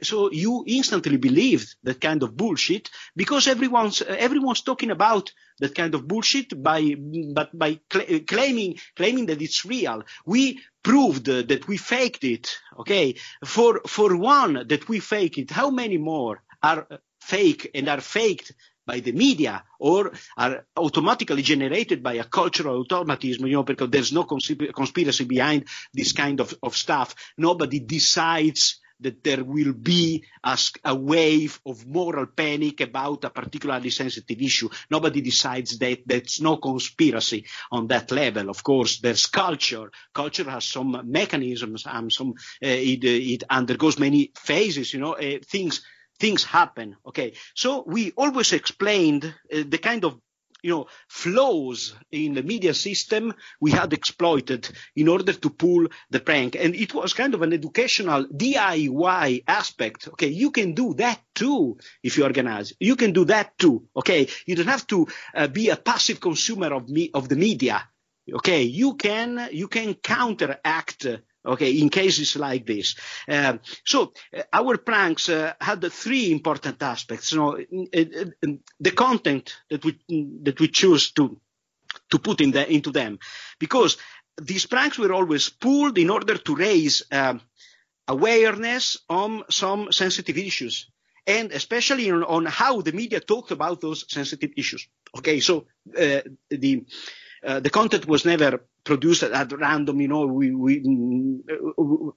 So 0.03 0.31
you 0.31 0.65
instantly 0.67 1.17
believed 1.17 1.75
that 1.83 2.01
kind 2.01 2.23
of 2.23 2.37
bullshit 2.37 2.91
because 3.15 3.49
everyone's 3.49 4.03
everyone's 4.03 4.62
talking 4.62 4.91
about 4.91 5.33
that 5.59 5.75
kind 5.75 5.95
of 5.95 6.07
bullshit 6.07 6.62
by 6.62 6.95
but 7.33 7.57
by 7.59 7.81
cl- 7.93 8.21
claiming 8.27 8.79
claiming 8.95 9.27
that 9.27 9.43
it's 9.43 9.65
real. 9.65 10.03
We 10.25 10.61
proved 10.83 11.25
that 11.27 11.67
we 11.67 11.77
faked 11.77 12.25
it 12.25 12.59
okay? 12.79 13.17
For 13.45 13.81
for 13.87 14.17
one 14.17 14.67
that 14.69 14.89
we 14.89 15.01
fake 15.01 15.39
it. 15.39 15.51
How 15.51 15.71
many 15.71 15.99
more 15.99 16.43
are 16.62 16.87
fake 17.21 17.71
and 17.75 17.89
are 17.89 18.01
faked 18.01 18.53
by 18.87 19.01
the 19.01 19.12
media 19.12 19.64
or 19.79 20.12
are 20.37 20.64
automatically 20.77 21.42
generated 21.42 22.03
by 22.03 22.14
a 22.14 22.25
cultural 22.25 22.81
automatism, 22.81 23.46
you 23.46 23.55
know, 23.55 23.62
because 23.62 23.90
there's 23.90 24.12
no 24.12 24.25
conspiracy 24.25 25.25
behind 25.25 25.66
this 25.92 26.12
kind 26.12 26.40
of, 26.40 26.55
of 26.62 26.77
stuff. 26.77 27.14
Nobody 27.37 27.81
decides 27.81 28.81
that 29.01 29.22
there 29.22 29.44
will 29.44 29.75
be 29.75 30.25
a, 30.42 30.59
a, 30.85 30.94
wave 30.94 31.61
of 31.66 31.87
moral 31.87 32.27
panic 32.27 32.81
about 32.81 33.25
a 33.25 33.31
particularly 33.31 33.90
sensitive 33.90 34.40
issue. 34.40 34.68
Nobody 34.90 35.20
decides 35.20 35.79
that. 35.79 35.99
There's 36.07 36.40
no 36.40 36.57
conspiracy 36.57 37.44
on 37.70 37.88
that 37.88 38.11
level. 38.11 38.49
Of 38.49 38.62
course, 38.62 39.01
there's 39.01 39.27
culture. 39.27 39.90
Culture 40.14 40.49
has 40.51 40.64
some 40.64 41.03
mechanisms, 41.05 41.85
and 41.87 42.11
some, 42.11 42.31
uh, 42.31 42.33
it, 42.62 43.05
it, 43.05 43.44
undergoes 43.51 43.99
many 43.99 44.33
phases, 44.35 44.94
you 44.94 45.01
know, 45.01 45.12
uh, 45.12 45.38
things 45.44 45.83
things 46.19 46.45
happen. 46.45 46.97
Okay, 47.07 47.35
so 47.55 47.85
we 47.87 48.13
always 48.17 48.53
explained 48.53 49.25
uh, 49.25 49.63
the 49.69 49.79
kind 49.79 50.05
of 50.05 50.19
you 50.63 50.71
know 50.71 50.87
flaws 51.09 51.95
in 52.11 52.35
the 52.35 52.43
media 52.43 52.75
system 52.75 53.35
we 53.61 53.71
had 53.71 53.93
exploited 53.93 54.69
in 54.97 55.09
order 55.09 55.33
to 55.33 55.51
pull 55.51 55.87
the 56.11 56.21
prank, 56.21 56.57
and 56.57 56.75
it 56.75 56.93
was 56.95 57.13
kind 57.15 57.35
of 57.35 57.43
an 57.43 57.53
educational 57.53 58.27
DIY 58.27 59.45
aspect. 59.47 60.09
Okay, 60.09 60.29
you 60.29 60.51
can 60.51 60.75
do 60.75 60.95
that 60.95 61.21
too 61.35 61.79
if 62.03 62.17
you 62.17 62.25
organize. 62.25 62.73
You 62.81 62.97
can 62.97 63.13
do 63.13 63.25
that 63.27 63.57
too. 63.59 63.87
Okay, 63.95 64.29
you 64.47 64.57
don't 64.57 64.67
have 64.67 64.87
to 64.89 65.07
uh, 65.35 65.47
be 65.47 65.69
a 65.69 65.77
passive 65.77 66.21
consumer 66.21 66.73
of 66.75 66.89
me 66.89 67.11
of 67.15 67.29
the 67.29 67.37
media. 67.37 67.83
Okay, 68.33 68.63
you 68.63 68.95
can 68.95 69.49
you 69.53 69.69
can 69.69 69.95
counteract 69.95 71.07
okay, 71.47 71.73
in 71.73 71.89
cases 71.89 72.37
like 72.37 72.67
this. 72.67 72.97
Um, 73.29 73.61
so 73.85 74.13
uh, 74.37 74.43
our 74.53 74.77
pranks 74.79 75.29
uh, 75.29 75.55
had 75.61 75.93
three 75.93 76.33
important 76.33 76.83
aspects. 76.83 77.33
You 77.33 77.39
know, 77.39 77.57
the 78.81 78.91
content 78.93 79.57
that 79.71 79.85
we 79.85 79.99
that 80.43 80.59
we 80.61 80.69
choose 80.69 81.13
to 81.13 81.41
to 82.11 82.19
put 82.19 82.41
in 82.41 82.51
the, 82.51 82.71
into 82.71 82.91
them, 82.91 83.19
because 83.59 83.97
these 84.41 84.67
pranks 84.67 84.99
were 84.99 85.13
always 85.13 85.49
pulled 85.49 85.99
in 85.99 86.11
order 86.11 86.37
to 86.37 86.55
raise 86.55 87.03
um, 87.11 87.41
awareness 88.07 88.99
on 89.09 89.45
some 89.51 89.91
sensitive 89.93 90.37
issues 90.37 90.91
and 91.27 91.51
especially 91.53 92.11
on, 92.11 92.23
on, 92.23 92.47
how 92.47 92.81
the 92.81 92.93
media 92.93 93.21
talked 93.21 93.51
about 93.51 93.81
those 93.81 94.05
sensitive 94.09 94.51
issues. 94.57 94.87
Okay, 95.19 95.41
so 95.41 95.67
uh, 95.99 96.21
the 96.51 96.85
uh, 97.47 97.61
the 97.61 97.71
content 97.71 98.07
was 98.07 98.25
never 98.25 98.61
produced 98.83 99.23
at 99.23 99.53
random. 99.53 100.01
You 100.01 100.09
know, 100.09 100.27
we, 100.27 100.51
we 100.51 100.83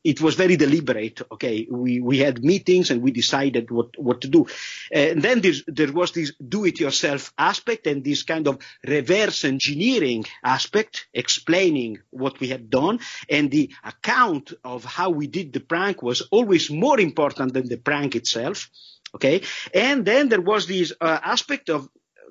it 0.03 0.21
was 0.21 0.35
very 0.35 0.55
deliberate. 0.55 1.21
Okay, 1.31 1.67
we 1.69 1.99
we 1.99 2.17
had 2.17 2.43
meetings 2.43 2.89
and 2.89 3.01
we 3.01 3.11
decided 3.11 3.69
what 3.69 3.89
what 3.97 4.21
to 4.21 4.27
do. 4.27 4.47
And 4.91 5.21
then 5.21 5.41
there 5.67 5.91
was 5.91 6.11
this 6.11 6.33
do-it-yourself 6.35 7.33
aspect 7.37 7.87
and 7.87 8.03
this 8.03 8.23
kind 8.23 8.47
of 8.47 8.57
reverse 8.87 9.45
engineering 9.45 10.25
aspect, 10.43 11.07
explaining 11.13 11.99
what 12.09 12.39
we 12.39 12.47
had 12.47 12.69
done, 12.69 12.99
and 13.29 13.51
the 13.51 13.71
account 13.83 14.53
of 14.63 14.83
how 14.83 15.11
we 15.11 15.27
did 15.27 15.53
the 15.53 15.59
prank 15.59 16.01
was 16.01 16.21
always 16.31 16.71
more 16.71 16.99
important 16.99 17.53
than 17.53 17.67
the 17.67 17.77
prank 17.77 18.15
itself. 18.15 18.69
Okay, 19.15 19.41
and 19.73 20.05
then 20.05 20.29
there 20.29 20.41
was 20.41 20.67
this 20.67 20.93
uh, 21.01 21.19
aspect 21.23 21.69
of 21.69 21.89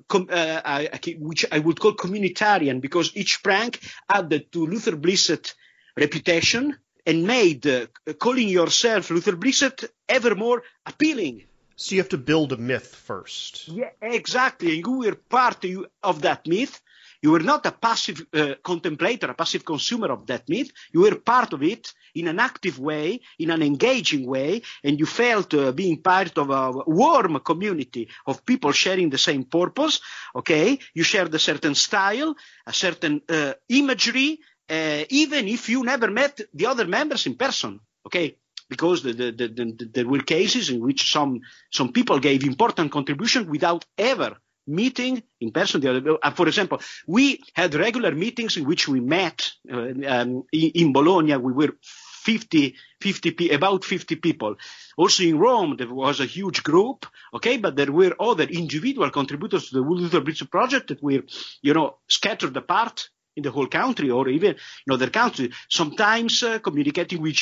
com, 0.09 0.27
uh, 0.29 0.61
I, 0.65 0.89
which 1.19 1.45
I 1.51 1.59
would 1.59 1.79
call 1.79 1.93
communitarian 1.93 2.81
because 2.81 3.15
each 3.15 3.41
prank 3.43 3.79
added 4.09 4.51
to 4.51 4.65
Luther 4.65 4.97
Blissett 4.97 5.53
reputation 5.95 6.75
and 7.05 7.25
made 7.25 7.65
uh, 7.67 7.87
calling 8.19 8.49
yourself 8.49 9.09
Luther 9.09 9.37
Blissett 9.37 9.87
ever 10.07 10.35
more 10.35 10.63
appealing. 10.85 11.43
So 11.75 11.95
you 11.95 12.01
have 12.01 12.09
to 12.09 12.17
build 12.17 12.51
a 12.51 12.57
myth 12.57 12.93
first. 12.93 13.69
Yeah, 13.69 13.91
exactly. 14.01 14.75
And 14.75 14.85
you 14.85 14.99
were 14.99 15.15
part 15.15 15.63
of 16.03 16.21
that 16.23 16.45
myth. 16.45 16.81
You 17.21 17.31
were 17.31 17.39
not 17.43 17.65
a 17.65 17.71
passive 17.71 18.25
uh, 18.33 18.55
contemplator, 18.63 19.27
a 19.29 19.33
passive 19.33 19.65
consumer 19.65 20.11
of 20.11 20.25
that 20.27 20.47
myth. 20.47 20.71
You 20.93 21.01
were 21.01 21.15
part 21.15 21.51
of 21.53 21.61
it 21.63 21.93
in 22.15 22.27
an 22.27 22.39
active 22.39 22.79
way, 22.79 23.19
in 23.37 23.51
an 23.51 23.61
engaging 23.61 24.25
way, 24.25 24.61
and 24.83 24.97
you 24.97 25.05
felt 25.05 25.53
uh, 25.53 25.73
being 25.73 26.01
part 26.01 26.37
of 26.37 26.49
a 26.49 26.71
warm 26.87 27.39
community 27.39 28.07
of 28.25 28.45
people 28.45 28.71
sharing 28.71 29.09
the 29.09 29.17
same 29.17 29.43
purpose. 29.43 29.99
Okay, 30.33 30.79
you 30.93 31.03
shared 31.03 31.33
a 31.35 31.39
certain 31.39 31.75
style, 31.75 32.35
a 32.65 32.73
certain 32.73 33.21
uh, 33.27 33.53
imagery, 33.67 34.39
uh, 34.69 35.03
even 35.09 35.47
if 35.47 35.67
you 35.67 35.83
never 35.83 36.09
met 36.09 36.39
the 36.53 36.67
other 36.67 36.87
members 36.87 37.25
in 37.25 37.35
person. 37.35 37.81
Okay, 38.05 38.37
because 38.69 39.03
the, 39.03 39.11
the, 39.11 39.31
the, 39.31 39.89
there 39.93 40.07
were 40.07 40.19
cases 40.19 40.69
in 40.69 40.79
which 40.79 41.11
some 41.11 41.41
some 41.69 41.91
people 41.91 42.19
gave 42.19 42.45
important 42.45 42.91
contribution 42.91 43.49
without 43.49 43.83
ever 43.97 44.37
meeting 44.69 45.23
in 45.39 45.51
person. 45.51 45.85
Uh, 45.85 46.31
for 46.31 46.47
example, 46.47 46.79
we 47.07 47.41
had 47.53 47.73
regular 47.75 48.13
meetings 48.13 48.57
in 48.57 48.65
which 48.65 48.87
we 48.87 48.99
met 48.99 49.51
uh, 49.71 49.89
um, 50.07 50.43
in, 50.51 50.93
Bologna. 50.93 51.35
We 51.37 51.53
were 51.53 51.75
50, 51.81 52.75
50, 53.01 53.49
about 53.49 53.83
50 53.83 54.15
people. 54.17 54.55
Also 54.97 55.23
in 55.23 55.39
Rome, 55.39 55.75
there 55.77 55.93
was 55.93 56.19
a 56.19 56.25
huge 56.25 56.63
group, 56.63 57.05
okay, 57.33 57.57
but 57.57 57.75
there 57.75 57.91
were 57.91 58.15
other 58.19 58.43
individual 58.43 59.09
contributors 59.09 59.69
to 59.69 59.75
the 59.75 59.81
Luther 59.81 60.21
Blissett 60.21 60.51
project 60.51 60.89
that 60.89 61.01
were, 61.01 61.23
you 61.61 61.73
know, 61.73 61.97
scattered 62.07 62.55
apart 62.55 63.09
in 63.35 63.43
the 63.43 63.51
whole 63.51 63.67
country 63.67 64.09
or 64.09 64.27
even 64.27 64.55
in 64.85 64.93
other 64.93 65.09
countries, 65.09 65.53
sometimes 65.69 66.43
uh, 66.43 66.59
communicating 66.59 67.21
with, 67.21 67.37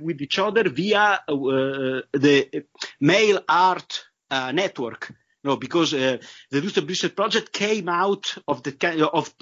with, 0.00 0.20
each 0.22 0.38
other 0.38 0.68
via 0.68 1.20
uh, 1.28 2.00
the 2.12 2.64
mail 3.00 3.40
art 3.48 4.04
uh, 4.30 4.52
network. 4.52 5.12
No, 5.42 5.56
because 5.56 5.94
uh, 5.94 6.18
the 6.50 6.60
Luther 6.60 6.82
Blissett 6.82 7.16
project 7.16 7.50
came 7.50 7.88
out 7.88 8.36
of 8.46 8.62
the 8.62 9.08
of 9.10 9.34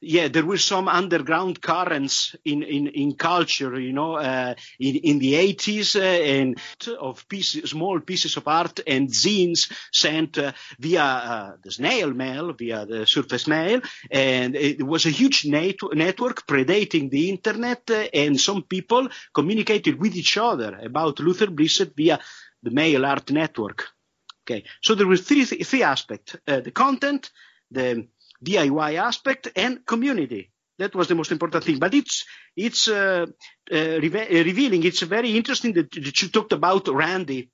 yeah, 0.00 0.26
there 0.26 0.44
were 0.44 0.58
some 0.58 0.88
underground 0.88 1.62
currents 1.62 2.34
in 2.44 2.64
in, 2.64 2.88
in 2.88 3.14
culture, 3.14 3.78
you 3.78 3.92
know, 3.92 4.16
uh, 4.16 4.54
in 4.80 4.96
in 4.96 5.18
the 5.20 5.34
80s, 5.34 5.94
uh, 5.94 6.02
and 6.02 6.58
of 6.98 7.28
pieces, 7.28 7.70
small 7.70 8.00
pieces 8.00 8.36
of 8.36 8.48
art 8.48 8.80
and 8.84 9.08
zines 9.08 9.72
sent 9.92 10.38
uh, 10.38 10.50
via 10.80 11.04
uh, 11.04 11.52
the 11.62 11.70
snail 11.70 12.12
mail, 12.12 12.52
via 12.52 12.84
the 12.84 13.06
surface 13.06 13.46
mail, 13.46 13.80
and 14.10 14.56
it 14.56 14.82
was 14.82 15.06
a 15.06 15.10
huge 15.10 15.46
net- 15.46 15.92
network 15.92 16.48
predating 16.48 17.10
the 17.10 17.30
internet, 17.30 17.88
uh, 17.90 18.08
and 18.12 18.40
some 18.40 18.64
people 18.64 19.08
communicated 19.32 20.00
with 20.00 20.16
each 20.16 20.36
other 20.36 20.80
about 20.82 21.20
Luther 21.20 21.46
Blissett 21.46 21.94
via 21.94 22.18
the 22.60 22.72
mail 22.72 23.06
art 23.06 23.30
network. 23.30 23.94
Okay, 24.44 24.64
so 24.82 24.94
there 24.94 25.06
were 25.06 25.16
three 25.16 25.44
three 25.44 25.82
aspects: 25.82 26.36
uh, 26.46 26.60
the 26.60 26.70
content, 26.70 27.30
the 27.70 28.06
DIY 28.44 28.96
aspect, 28.96 29.48
and 29.56 29.86
community. 29.86 30.50
That 30.78 30.94
was 30.94 31.08
the 31.08 31.14
most 31.14 31.32
important 31.32 31.64
thing. 31.64 31.78
But 31.78 31.94
it's 31.94 32.26
it's 32.54 32.88
uh, 32.88 33.26
uh, 33.72 33.74
uh, 33.74 33.98
revealing. 34.00 34.84
It's 34.84 35.00
very 35.00 35.36
interesting 35.36 35.72
that, 35.74 35.96
you 35.96 36.28
talked 36.28 36.52
about 36.52 36.88
Randi. 36.88 37.50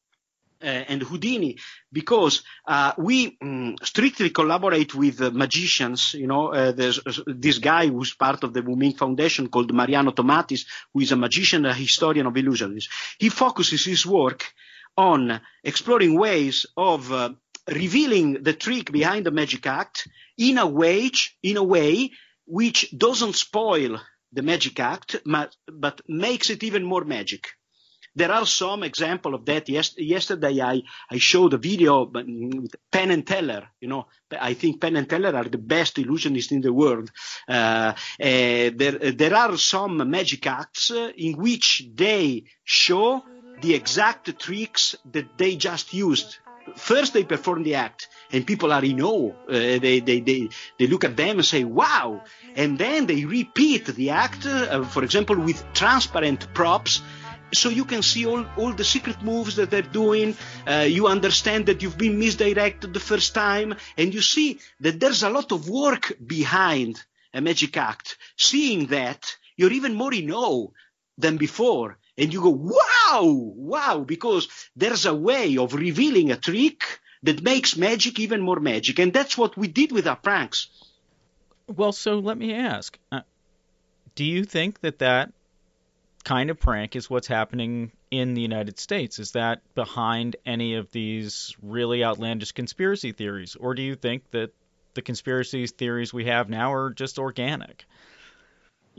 uh, 0.62 0.66
and 0.92 1.02
Houdini 1.02 1.56
because 1.90 2.42
uh, 2.66 2.92
we 2.98 3.38
um, 3.40 3.76
strictly 3.82 4.28
collaborate 4.28 4.94
with 4.94 5.18
magicians. 5.32 6.12
You 6.12 6.26
know, 6.26 6.72
there's 6.72 7.00
this 7.26 7.58
guy 7.58 7.86
who's 7.86 8.12
part 8.14 8.44
of 8.44 8.52
the 8.52 8.60
Wu 8.60 8.92
Foundation 8.92 9.48
called 9.48 9.72
Mariano 9.72 10.12
Tomatis, 10.12 10.66
who 10.92 11.00
is 11.00 11.12
a 11.12 11.16
magician, 11.16 11.64
a 11.64 11.72
historian 11.72 12.26
of 12.26 12.36
illusions. 12.36 12.90
He 13.18 13.30
focuses 13.30 13.86
his 13.86 14.04
work 14.04 14.52
on 14.96 15.40
exploring 15.64 16.18
ways 16.18 16.66
of 16.76 17.12
uh, 17.12 17.30
revealing 17.68 18.42
the 18.42 18.52
trick 18.52 18.90
behind 18.92 19.26
the 19.26 19.30
magic 19.30 19.66
act 19.66 20.08
in 20.36 20.58
a 20.58 20.66
way, 20.66 21.10
in 21.42 21.56
a 21.56 21.62
way 21.62 22.10
which 22.46 22.90
doesn't 22.96 23.34
spoil 23.34 24.00
the 24.32 24.42
magic 24.42 24.80
act, 24.80 25.16
but, 25.24 25.56
but 25.66 26.00
makes 26.08 26.50
it 26.50 26.62
even 26.62 26.84
more 26.84 27.04
magic. 27.04 27.48
There 28.16 28.32
are 28.32 28.44
some 28.44 28.82
example 28.82 29.34
of 29.34 29.44
that. 29.46 29.68
Yes, 29.68 29.94
yesterday 29.96 30.60
I, 30.60 30.82
I 31.10 31.18
showed 31.18 31.54
a 31.54 31.58
video 31.58 32.06
with 32.06 32.74
Penn 32.90 33.12
and 33.12 33.24
Teller. 33.24 33.68
You 33.80 33.88
know, 33.88 34.06
I 34.38 34.54
think 34.54 34.80
Penn 34.80 34.96
and 34.96 35.08
Teller 35.08 35.34
are 35.36 35.44
the 35.44 35.58
best 35.58 35.96
illusionists 35.96 36.50
in 36.50 36.60
the 36.60 36.72
world. 36.72 37.10
Uh, 37.48 37.92
uh, 37.92 37.94
there, 38.18 39.12
there 39.12 39.34
are 39.34 39.56
some 39.56 40.10
magic 40.10 40.46
acts 40.46 40.90
in 40.90 41.36
which 41.36 41.88
they 41.94 42.44
show 42.64 43.22
the 43.60 43.74
exact 43.74 44.38
tricks 44.38 44.96
that 45.12 45.36
they 45.36 45.56
just 45.56 45.92
used. 45.94 46.38
First, 46.76 47.14
they 47.14 47.24
perform 47.24 47.62
the 47.62 47.74
act, 47.74 48.08
and 48.30 48.46
people 48.46 48.72
are 48.72 48.84
in 48.84 49.00
awe. 49.00 49.32
Uh, 49.48 49.78
they, 49.78 50.00
they, 50.00 50.20
they, 50.20 50.48
they 50.78 50.86
look 50.86 51.04
at 51.04 51.16
them 51.16 51.38
and 51.38 51.44
say, 51.44 51.64
wow. 51.64 52.22
And 52.54 52.78
then 52.78 53.06
they 53.06 53.24
repeat 53.24 53.86
the 53.86 54.10
act, 54.10 54.46
uh, 54.46 54.84
for 54.84 55.02
example, 55.02 55.36
with 55.36 55.64
transparent 55.72 56.52
props. 56.54 57.02
So 57.52 57.68
you 57.68 57.84
can 57.84 58.02
see 58.02 58.26
all, 58.26 58.46
all 58.56 58.72
the 58.72 58.84
secret 58.84 59.22
moves 59.22 59.56
that 59.56 59.70
they're 59.70 59.82
doing. 59.82 60.36
Uh, 60.66 60.86
you 60.88 61.08
understand 61.08 61.66
that 61.66 61.82
you've 61.82 61.98
been 61.98 62.18
misdirected 62.18 62.94
the 62.94 63.00
first 63.00 63.34
time, 63.34 63.74
and 63.96 64.14
you 64.14 64.22
see 64.22 64.60
that 64.80 65.00
there's 65.00 65.24
a 65.24 65.30
lot 65.30 65.50
of 65.50 65.68
work 65.68 66.12
behind 66.24 67.02
a 67.34 67.40
magic 67.40 67.76
act. 67.76 68.16
Seeing 68.36 68.86
that, 68.86 69.34
you're 69.56 69.72
even 69.72 69.94
more 69.94 70.14
in 70.14 70.30
awe 70.30 70.68
than 71.18 71.36
before 71.36 71.98
and 72.20 72.32
you 72.32 72.42
go, 72.42 72.50
wow, 72.50 73.24
wow, 73.24 74.04
because 74.06 74.48
there's 74.76 75.06
a 75.06 75.14
way 75.14 75.56
of 75.56 75.74
revealing 75.74 76.30
a 76.30 76.36
trick 76.36 77.00
that 77.22 77.42
makes 77.42 77.76
magic 77.76 78.20
even 78.20 78.40
more 78.40 78.60
magic. 78.60 78.98
And 78.98 79.12
that's 79.12 79.36
what 79.36 79.56
we 79.56 79.68
did 79.68 79.90
with 79.90 80.06
our 80.06 80.16
pranks. 80.16 80.68
Well, 81.66 81.92
so 81.92 82.18
let 82.18 82.36
me 82.36 82.54
ask 82.54 82.98
uh, 83.10 83.20
do 84.14 84.24
you 84.24 84.44
think 84.44 84.80
that 84.80 84.98
that 84.98 85.32
kind 86.24 86.50
of 86.50 86.60
prank 86.60 86.96
is 86.96 87.08
what's 87.08 87.26
happening 87.26 87.92
in 88.10 88.34
the 88.34 88.42
United 88.42 88.78
States? 88.78 89.18
Is 89.18 89.32
that 89.32 89.62
behind 89.74 90.36
any 90.44 90.74
of 90.74 90.90
these 90.90 91.56
really 91.62 92.04
outlandish 92.04 92.52
conspiracy 92.52 93.12
theories? 93.12 93.56
Or 93.56 93.74
do 93.74 93.82
you 93.82 93.94
think 93.94 94.30
that 94.32 94.50
the 94.94 95.02
conspiracy 95.02 95.66
theories 95.66 96.12
we 96.12 96.26
have 96.26 96.50
now 96.50 96.72
are 96.72 96.90
just 96.90 97.18
organic? 97.18 97.86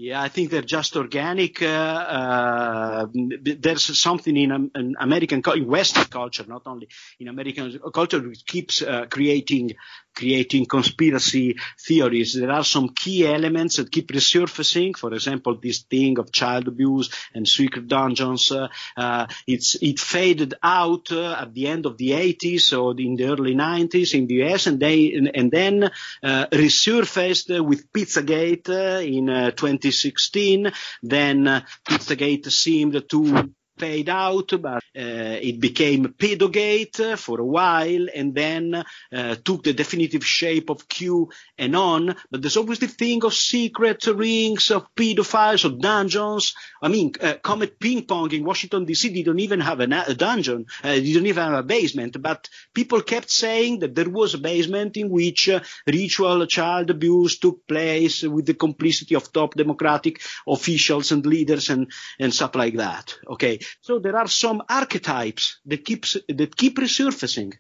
Yeah, 0.04 0.20
I 0.20 0.30
think 0.30 0.50
they're 0.50 0.64
just 0.64 0.96
organic. 0.96 1.62
Uh, 1.62 1.66
uh, 1.66 3.06
there's 3.14 4.00
something 4.00 4.36
in, 4.36 4.72
in 4.74 4.96
American, 5.00 5.44
in 5.56 5.68
Western 5.68 6.06
culture, 6.06 6.44
not 6.48 6.64
only 6.66 6.88
in 7.20 7.28
American 7.28 7.80
culture, 7.94 8.20
which 8.20 8.44
keeps 8.48 8.82
uh, 8.82 9.06
creating 9.12 9.76
creating 10.16 10.66
conspiracy 10.66 11.58
theories. 11.80 12.34
There 12.34 12.52
are 12.52 12.64
some 12.64 12.90
key 12.90 13.28
elements 13.28 13.78
that 13.78 13.92
keep 13.92 14.10
resurfacing. 14.12 14.98
For 14.98 15.14
example, 15.14 15.58
this 15.62 15.80
thing 15.80 16.20
of 16.20 16.32
child 16.32 16.68
abuse 16.68 17.10
and 17.34 17.48
secret 17.48 17.88
dungeons. 17.88 18.52
Uh, 18.52 18.68
uh, 18.98 19.28
it 19.48 20.00
faded 20.00 20.54
out 20.64 21.12
uh, 21.12 21.38
at 21.42 21.54
the 21.54 21.68
end 21.68 21.86
of 21.86 21.98
the 21.98 22.12
80s 22.12 22.78
or 22.78 23.00
in 23.00 23.16
the 23.16 23.26
early 23.26 23.56
90s 23.56 24.14
in 24.14 24.28
the 24.28 24.44
US, 24.44 24.68
and 24.68 24.80
they 24.80 25.14
and, 25.14 25.32
and 25.36 25.52
then 25.52 25.84
uh, 25.84 26.46
resurfaced 26.52 27.64
with 27.66 27.92
Pizzagate 27.92 28.70
uh, 28.70 29.02
in 29.02 29.28
2016. 29.28 30.72
Then 31.04 31.64
Pizzagate 31.86 32.52
seemed 32.52 33.04
to 33.10 33.54
fade 33.82 34.10
out, 34.10 34.50
but 34.62 34.84
uh, 34.96 35.38
it 35.50 35.60
became 35.60 36.14
Pedogate 36.14 37.18
for 37.18 37.40
a 37.42 37.46
while 37.46 38.06
and 38.14 38.36
then 38.36 38.76
uh, 38.76 39.36
took 39.44 39.64
the 39.64 39.74
definitive 39.74 40.24
shape 40.24 40.70
of 40.70 40.88
Q 40.88 41.30
and 41.58 41.76
on. 41.76 42.16
But 42.30 42.42
there's 42.42 42.58
always 42.58 42.78
the 42.78 42.88
thing 42.88 43.24
of 43.24 43.34
secret 43.34 44.06
rings, 44.06 44.70
of 44.70 44.94
pedophiles, 44.94 45.66
of 45.66 45.82
dungeons. 45.82 46.54
I 46.80 46.90
mean, 46.90 47.14
uh, 47.20 47.36
Comet 47.42 47.80
Ping 47.80 48.06
Pong 48.06 48.32
in 48.32 48.44
Washington 48.44 48.86
DC 48.86 49.14
didn't 49.14 49.40
even 49.40 49.62
have 49.62 49.80
a, 49.80 50.14
dungeon, 50.14 50.68
didn't 50.84 51.26
even 51.26 51.44
have 51.44 51.60
a 51.60 51.64
basement, 51.64 52.22
but 52.22 52.48
people 52.76 53.02
kept 53.02 53.32
saying 53.32 53.80
that 53.80 53.96
there 53.96 54.10
was 54.10 54.36
a 54.36 54.44
basement 54.52 54.96
in 54.98 55.10
which 55.10 55.50
ritual 55.88 56.46
child 56.46 56.92
abuse 56.92 57.40
took 57.40 57.66
place 57.68 58.22
with 58.22 58.46
the 58.46 58.54
complicity 58.54 59.16
of 59.16 59.34
top 59.34 59.56
democratic 59.56 60.22
officials 60.48 61.12
and 61.12 61.26
leaders 61.26 61.70
and, 61.70 61.92
and 62.20 62.32
stuff 62.32 62.54
like 62.56 62.76
that. 62.76 63.18
Okay. 63.28 63.60
So 63.80 64.00
there 64.00 64.18
are 64.18 64.28
some 64.28 64.62
archetypes 64.68 65.60
that 65.66 65.86
keeps 65.86 66.18
that 66.28 66.56
keep 66.56 66.78
resurfacing. 66.78 67.54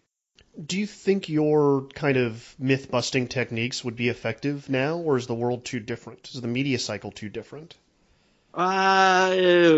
Do 0.65 0.77
you 0.77 0.85
think 0.85 1.29
your 1.29 1.87
kind 1.93 2.17
of 2.17 2.55
myth 2.59 2.91
busting 2.91 3.27
techniques 3.27 3.85
would 3.85 3.95
be 3.95 4.09
effective 4.09 4.69
now, 4.69 4.97
or 4.97 5.17
is 5.17 5.27
the 5.27 5.33
world 5.33 5.63
too 5.63 5.79
different? 5.79 6.29
Is 6.33 6.41
the 6.41 6.47
media 6.47 6.77
cycle 6.77 7.11
too 7.11 7.29
different? 7.29 7.75
Uh, 8.53 9.29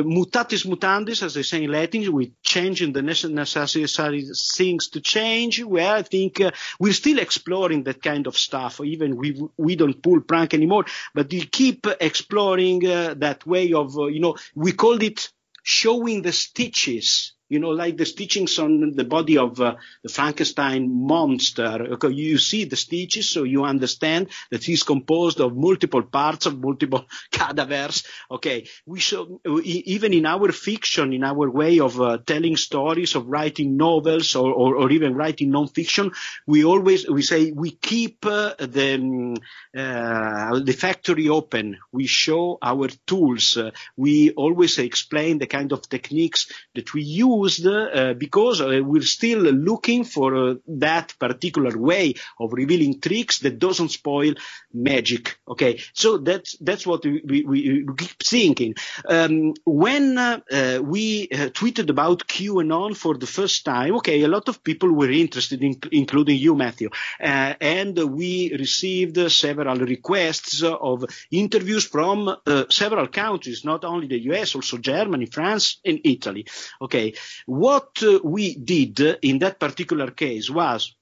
mutatis 0.04 0.66
mutandis, 0.66 1.22
as 1.22 1.36
they 1.36 1.44
say 1.44 1.64
in 1.64 1.72
Latin, 1.72 2.12
we 2.12 2.34
change 2.42 2.82
in 2.82 2.92
the 2.92 3.04
necessary 3.04 4.26
things 4.56 4.88
to 4.88 5.00
change. 5.00 5.64
Where 5.64 5.94
I 5.94 6.02
think 6.02 6.42
uh, 6.42 6.50
we're 6.80 6.94
still 6.94 7.20
exploring 7.20 7.84
that 7.84 8.02
kind 8.02 8.26
of 8.26 8.36
stuff. 8.36 8.82
Even 8.82 9.16
we 9.16 9.40
we 9.58 9.76
don't 9.76 10.02
pull 10.02 10.22
prank 10.22 10.56
anymore, 10.56 10.86
but 11.14 11.32
we 11.32 11.46
keep 11.46 11.86
exploring 12.02 12.88
uh, 12.88 13.14
that 13.18 13.46
way 13.46 13.74
of 13.74 13.96
uh, 13.96 14.08
you 14.08 14.20
know 14.20 14.38
we 14.56 14.72
called 14.72 15.04
it 15.04 15.30
showing 15.64 16.22
the 16.22 16.32
stitches 16.32 17.33
you 17.50 17.60
know, 17.60 17.70
like 17.70 17.98
the 17.98 18.06
stitchings 18.06 18.58
on 18.62 18.96
the 18.96 19.04
body 19.04 19.38
of 19.38 19.60
uh, 19.60 19.76
the 20.02 20.10
Frankenstein 20.10 20.90
monster. 21.08 21.94
Okay, 21.94 22.10
you 22.10 22.38
see 22.38 22.66
the 22.66 22.76
stitches, 22.76 23.30
so 23.30 23.44
you 23.44 23.66
understand 23.66 24.30
that 24.52 24.64
he's 24.64 24.84
composed 24.84 25.40
of 25.40 25.56
multiple 25.56 26.04
parts 26.04 26.46
of 26.46 26.60
multiple 26.60 27.06
cadavers. 27.32 28.04
Okay, 28.32 28.68
we 28.86 29.00
show 29.00 29.42
even 29.64 30.14
in 30.14 30.26
our 30.26 30.52
fiction, 30.52 31.14
in 31.14 31.24
our 31.24 31.50
way 31.50 31.80
of 31.80 32.00
uh, 32.00 32.18
telling 32.26 32.56
stories, 32.56 33.16
of 33.16 33.28
writing 33.28 33.78
novels, 33.78 34.36
or, 34.36 34.52
or, 34.54 34.76
or, 34.76 34.92
even 34.92 35.16
writing 35.16 35.52
non-fiction, 35.52 36.12
we 36.48 36.64
always 36.64 37.08
we 37.10 37.22
say 37.22 37.52
we 37.52 37.72
keep 37.72 38.26
uh, 38.26 38.54
the 38.60 38.96
um, 38.96 39.36
uh, 39.76 40.60
the 40.60 40.74
factory 40.74 41.30
open. 41.30 41.78
We 41.92 42.08
show 42.08 42.58
our 42.62 42.88
tools. 43.06 43.58
we 43.98 44.32
always 44.32 44.78
explain 44.80 45.38
the 45.38 45.48
kind 45.48 45.72
of 45.72 45.88
techniques 45.90 46.52
that 46.76 46.94
we 46.94 47.04
use 47.04 47.33
used 47.42 47.66
uh, 47.66 48.14
because 48.14 48.62
uh, 48.62 48.82
we're 48.84 49.02
still 49.02 49.40
looking 49.40 50.04
for 50.04 50.36
uh, 50.36 50.56
that 50.68 51.14
particular 51.20 51.78
way 51.78 52.14
of 52.40 52.54
revealing 52.54 53.00
tricks 53.00 53.40
that 53.40 53.60
doesn't 53.60 53.90
spoil 53.90 54.34
magic. 54.74 55.38
Okay, 55.48 55.82
so 55.94 56.18
that's 56.18 56.58
that's 56.60 56.86
what 56.86 57.04
we, 57.04 57.22
we, 57.26 57.44
we 57.46 57.86
keep 57.98 58.24
thinking. 58.24 58.76
Um, 59.08 59.54
when 59.66 60.18
uh, 60.18 60.40
uh, 60.52 60.80
we 60.84 61.28
uh, 61.32 61.50
tweeted 61.50 61.90
about 61.90 62.28
QAnon 62.28 62.96
for 62.96 63.18
the 63.18 63.28
first 63.28 63.66
time, 63.66 63.96
okay, 63.96 64.22
a 64.24 64.28
lot 64.28 64.50
of 64.50 64.64
people 64.64 64.92
were 64.92 65.12
interested, 65.12 65.64
in, 65.64 65.80
including 65.92 66.38
you, 66.38 66.56
Matthew, 66.56 66.90
and 67.20 67.98
we 67.98 68.54
received 68.58 69.18
several 69.32 69.78
requests 69.78 70.64
of 70.64 71.06
interviews 71.32 71.86
from 71.86 72.36
several 72.70 73.08
countries, 73.08 73.64
not 73.66 73.86
only 73.86 74.08
the 74.08 74.20
U.S., 74.24 74.56
also 74.56 74.78
Germany, 74.78 75.26
France, 75.26 75.80
and 75.86 76.00
Italy. 76.04 76.46
Okay, 76.82 77.14
what 77.46 78.02
uh, 78.04 78.20
we 78.24 78.56
did 78.56 79.00
in 79.22 79.40
that 79.40 79.60
particular 79.60 80.12
case 80.12 80.50
was, 80.50 80.96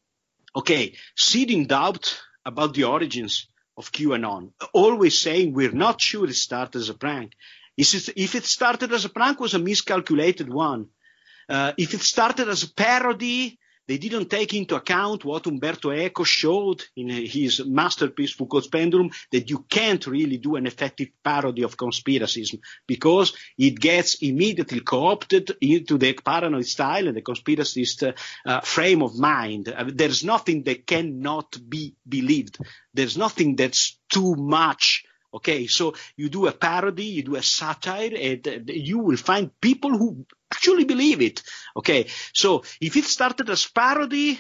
okay, 0.56 0.94
seeding 1.16 1.66
doubt 1.66 2.22
about 2.46 2.74
the 2.74 2.86
origins 2.86 3.48
of 3.78 3.92
QAnon, 3.92 4.52
always 4.74 5.20
saying 5.20 5.54
we're 5.54 5.72
not 5.72 6.02
sure 6.02 6.26
it 6.26 6.36
started 6.36 6.80
as 6.80 6.90
a 6.90 6.94
prank. 6.94 7.34
If 7.78 8.36
it 8.36 8.46
started 8.46 8.92
as 8.92 9.06
a 9.06 9.10
prank, 9.10 9.40
was 9.40 9.54
a 9.54 9.60
miscalculated 9.60 10.52
one. 10.52 10.90
Uh, 11.48 11.74
if 11.78 11.94
it 11.94 12.02
started 12.02 12.48
as 12.48 12.64
a 12.64 12.74
parody, 12.74 13.60
they 13.92 13.98
didn't 13.98 14.30
take 14.30 14.54
into 14.54 14.76
account 14.76 15.26
what 15.26 15.48
Umberto 15.48 15.92
Eco 15.92 16.24
showed 16.24 16.82
in 16.96 17.10
his 17.10 17.62
masterpiece 17.66 18.32
Foucault's 18.32 18.68
Pendulum 18.68 19.12
that 19.34 19.50
you 19.50 19.66
can't 19.70 20.08
really 20.08 20.38
do 20.38 20.56
an 20.56 20.66
effective 20.66 21.10
parody 21.22 21.64
of 21.64 21.76
conspiracism 21.76 22.62
because 22.88 23.34
it 23.58 23.78
gets 23.78 24.16
immediately 24.22 24.80
co-opted 24.80 25.58
into 25.60 25.98
the 25.98 26.14
paranoid 26.14 26.68
style 26.68 27.10
and 27.10 27.18
the 27.18 27.22
conspiracist 27.22 28.14
uh, 28.46 28.62
frame 28.62 29.04
of 29.04 29.20
mind. 29.20 29.68
Uh, 29.68 29.84
there's 29.94 30.24
nothing 30.24 30.64
that 30.64 30.88
cannot 30.88 31.58
be 31.68 31.94
believed. 32.08 32.60
There's 32.94 33.18
nothing 33.18 33.58
that's 33.58 34.00
too 34.10 34.36
much 34.36 35.04
Okay, 35.34 35.68
so 35.68 35.94
you 36.18 36.30
do 36.30 36.48
a 36.48 36.52
parody, 36.52 37.06
you 37.06 37.24
do 37.24 37.36
a 37.36 37.44
satire, 37.44 38.12
and 38.14 38.70
you 38.70 39.00
will 39.00 39.18
find 39.18 39.50
people 39.62 39.98
who 39.98 40.26
actually 40.54 40.84
believe 40.84 41.22
it. 41.22 41.42
Okay, 41.76 42.08
so 42.34 42.64
if 42.82 42.98
it 42.98 43.06
started 43.06 43.50
as 43.50 43.66
parody, 43.66 44.40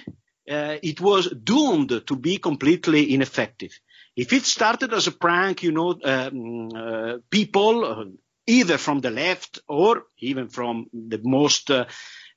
uh, 0.50 0.78
it 0.84 1.00
was 1.00 1.30
doomed 1.30 2.04
to 2.06 2.16
be 2.16 2.38
completely 2.38 3.14
ineffective. 3.14 3.72
If 4.18 4.34
it 4.34 4.44
started 4.44 4.94
as 4.94 5.08
a 5.08 5.14
prank, 5.14 5.64
you 5.64 5.72
know, 5.72 5.98
um, 6.04 6.70
uh, 6.76 7.18
people, 7.30 7.86
uh, 7.86 8.06
either 8.46 8.78
from 8.78 9.00
the 9.00 9.12
left 9.12 9.60
or 9.70 10.04
even 10.18 10.50
from 10.50 10.88
the 10.92 11.22
most 11.24 11.72
uh, 11.72 11.86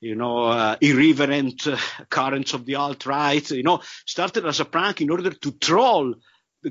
you 0.01 0.15
know, 0.15 0.43
uh, 0.43 0.75
irreverent 0.81 1.67
uh, 1.67 1.77
currents 2.09 2.53
of 2.53 2.65
the 2.65 2.75
alt-right, 2.75 3.49
you 3.51 3.63
know, 3.63 3.81
started 4.05 4.45
as 4.45 4.59
a 4.59 4.65
prank 4.65 5.01
in 5.01 5.09
order 5.09 5.31
to 5.31 5.51
troll 5.53 6.13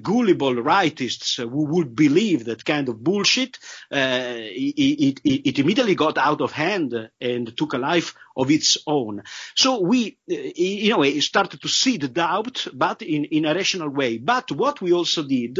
gullible 0.03 0.55
rightists 0.55 1.37
who 1.37 1.65
would 1.65 1.95
believe 1.95 2.45
that 2.45 2.65
kind 2.65 2.89
of 2.89 3.03
bullshit, 3.03 3.59
uh, 3.93 4.35
it, 4.37 5.21
it, 5.25 5.47
it, 5.47 5.59
immediately 5.59 5.95
got 5.95 6.19
out 6.19 6.41
of 6.41 6.53
hand 6.53 7.11
and 7.21 7.57
took 7.57 7.73
a 7.73 7.79
life 7.79 8.15
of 8.37 8.51
its 8.51 8.79
own. 8.87 9.23
So 9.55 9.81
we, 9.81 10.19
uh, 10.31 10.35
a 10.35 10.99
way, 10.99 11.21
started 11.21 11.63
to 11.63 11.69
see 11.69 11.97
the 11.97 12.09
doubt, 12.09 12.67
but 12.73 13.03
in, 13.03 13.25
in 13.27 13.45
a 13.45 13.55
rational 13.55 13.89
way. 13.89 14.19
But 14.19 14.51
what 14.53 14.81
we 14.81 14.93
also 14.93 15.23
did 15.23 15.59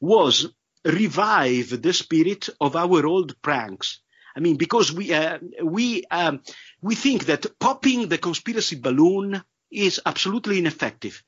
was 0.00 0.48
revive 0.84 1.82
the 1.82 1.92
spirit 1.92 2.48
of 2.60 2.76
our 2.76 3.06
old 3.06 3.40
pranks. 3.42 4.00
I 4.36 4.40
mean, 4.40 4.56
because 4.56 4.92
we 4.92 5.14
uh, 5.14 5.38
we 5.62 6.04
um, 6.10 6.42
we 6.82 6.94
think 6.94 7.24
that 7.26 7.58
popping 7.58 8.08
the 8.08 8.18
conspiracy 8.18 8.76
balloon 8.76 9.42
is 9.70 10.00
absolutely 10.04 10.58
ineffective 10.58 11.22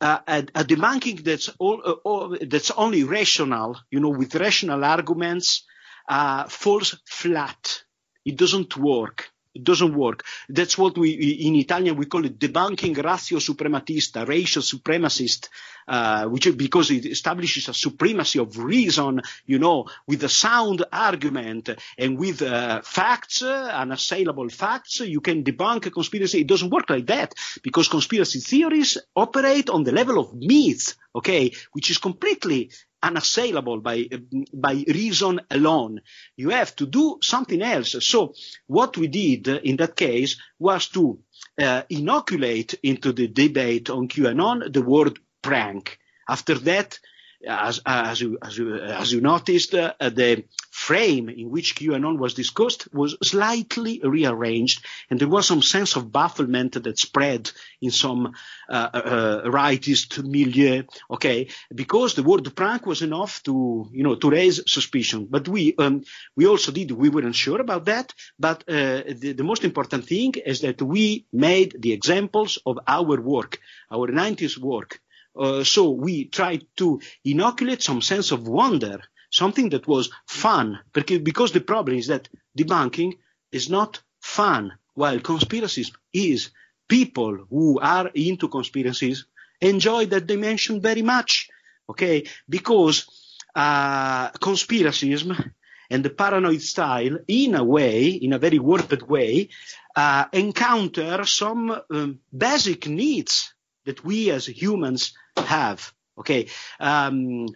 uh, 0.00 0.18
a, 0.26 0.38
a 0.54 0.64
debunking 0.64 1.24
that's 1.24 1.48
all, 1.58 1.80
uh, 1.84 1.92
all, 2.04 2.36
that's 2.40 2.70
only 2.72 3.04
rational, 3.04 3.76
you 3.90 4.00
know, 4.00 4.10
with 4.10 4.34
rational 4.34 4.84
arguments, 4.84 5.64
uh, 6.08 6.44
falls 6.48 7.00
flat. 7.06 7.82
It 8.24 8.36
doesn't 8.36 8.76
work. 8.76 9.30
It 9.54 9.64
doesn't 9.64 9.94
work. 9.94 10.24
That's 10.48 10.78
what 10.78 10.96
we, 10.96 11.10
in 11.10 11.56
Italian, 11.56 11.96
we 11.96 12.06
call 12.06 12.24
it 12.24 12.38
debunking 12.38 12.96
ratio 13.02 13.38
suprematista, 13.38 14.26
ratio 14.26 14.62
supremacist, 14.62 15.48
uh, 15.88 16.26
which 16.26 16.56
because 16.56 16.90
it 16.90 17.06
establishes 17.06 17.68
a 17.68 17.74
supremacy 17.74 18.38
of 18.38 18.58
reason, 18.58 19.22
you 19.46 19.58
know, 19.58 19.86
with 20.06 20.22
a 20.22 20.28
sound 20.28 20.84
argument 20.92 21.70
and 21.96 22.18
with 22.18 22.42
uh, 22.42 22.82
facts, 22.82 23.42
uh, 23.42 23.70
unassailable 23.74 24.48
facts, 24.50 25.00
you 25.00 25.20
can 25.20 25.42
debunk 25.42 25.86
a 25.86 25.90
conspiracy. 25.90 26.40
It 26.40 26.46
doesn't 26.46 26.70
work 26.70 26.90
like 26.90 27.06
that 27.06 27.34
because 27.62 27.88
conspiracy 27.88 28.40
theories 28.40 28.98
operate 29.16 29.70
on 29.70 29.84
the 29.84 29.92
level 29.92 30.18
of 30.18 30.34
myths, 30.34 30.94
okay, 31.14 31.52
which 31.72 31.90
is 31.90 31.98
completely 31.98 32.70
unassailable 33.02 33.80
by 33.80 34.08
by 34.52 34.84
reason 34.88 35.40
alone. 35.50 36.00
You 36.36 36.50
have 36.50 36.74
to 36.76 36.86
do 36.86 37.18
something 37.22 37.62
else. 37.62 37.96
So 38.04 38.34
what 38.66 38.96
we 38.96 39.08
did 39.08 39.48
in 39.48 39.76
that 39.76 39.96
case 39.96 40.36
was 40.58 40.88
to 40.88 41.20
uh, 41.60 41.82
inoculate 41.88 42.74
into 42.82 43.12
the 43.12 43.28
debate 43.28 43.90
on 43.90 44.08
QAnon 44.08 44.72
the 44.72 44.82
word 44.82 45.18
prank. 45.42 45.98
After 46.28 46.54
that, 46.54 46.98
as, 47.46 47.80
as, 47.86 48.20
you, 48.20 48.38
as, 48.42 48.58
you, 48.58 48.74
as 48.74 49.12
you 49.12 49.20
noticed, 49.20 49.74
uh, 49.74 49.92
the 50.00 50.44
frame 50.70 51.28
in 51.28 51.50
which 51.50 51.76
QAnon 51.76 52.18
was 52.18 52.34
discussed 52.34 52.92
was 52.92 53.16
slightly 53.22 54.00
rearranged, 54.02 54.84
and 55.10 55.20
there 55.20 55.28
was 55.28 55.46
some 55.46 55.62
sense 55.62 55.96
of 55.96 56.12
bafflement 56.12 56.82
that 56.82 56.98
spread 56.98 57.50
in 57.80 57.90
some 57.90 58.32
uh, 58.68 58.88
uh, 58.92 59.42
rightist 59.44 60.22
milieu. 60.24 60.82
Okay, 61.10 61.48
because 61.74 62.14
the 62.14 62.22
word 62.22 62.54
prank 62.54 62.86
was 62.86 63.02
enough 63.02 63.42
to 63.44 63.88
you 63.92 64.02
know 64.02 64.16
to 64.16 64.30
raise 64.30 64.60
suspicion. 64.70 65.26
But 65.30 65.48
we 65.48 65.74
um, 65.78 66.02
we 66.36 66.46
also 66.46 66.72
did 66.72 66.90
we 66.90 67.08
weren't 67.08 67.34
sure 67.34 67.60
about 67.60 67.84
that. 67.86 68.14
But 68.38 68.64
uh, 68.68 69.02
the, 69.08 69.34
the 69.36 69.44
most 69.44 69.64
important 69.64 70.06
thing 70.06 70.34
is 70.44 70.60
that 70.60 70.80
we 70.82 71.26
made 71.32 71.76
the 71.78 71.92
examples 71.92 72.58
of 72.66 72.78
our 72.86 73.20
work, 73.20 73.58
our 73.90 74.08
90s 74.08 74.58
work. 74.58 75.00
Uh, 75.38 75.62
so 75.62 75.90
we 75.90 76.24
tried 76.24 76.66
to 76.76 77.00
inoculate 77.24 77.82
some 77.82 78.02
sense 78.02 78.32
of 78.32 78.48
wonder, 78.48 79.00
something 79.30 79.68
that 79.70 79.86
was 79.86 80.10
fun, 80.26 80.80
because, 80.92 81.52
the 81.52 81.60
problem 81.60 81.96
is 81.96 82.08
that 82.08 82.28
debunking 82.58 83.12
is 83.52 83.70
not 83.70 84.00
fun, 84.20 84.72
while 84.94 85.20
conspiracies 85.20 85.92
is. 86.12 86.50
People 86.88 87.46
who 87.50 87.78
are 87.80 88.08
into 88.14 88.48
conspiracies 88.48 89.26
enjoy 89.60 90.06
that 90.06 90.26
dimension 90.26 90.80
very 90.80 91.02
much, 91.02 91.48
okay? 91.88 92.24
Because 92.48 93.06
uh, 93.54 94.30
conspiracism 94.30 95.52
and 95.90 96.04
the 96.04 96.10
paranoid 96.10 96.62
style, 96.62 97.18
in 97.28 97.54
a 97.54 97.62
way, 97.62 98.08
in 98.08 98.32
a 98.32 98.38
very 98.38 98.58
warped 98.58 99.02
way, 99.02 99.50
uh, 99.94 100.24
encounter 100.32 101.24
some 101.26 101.78
um, 101.90 102.18
basic 102.36 102.86
needs 102.86 103.52
that 103.84 104.04
we 104.04 104.30
as 104.30 104.46
humans 104.46 105.12
have. 105.46 105.92
Okay, 106.18 106.48
um, 106.80 107.48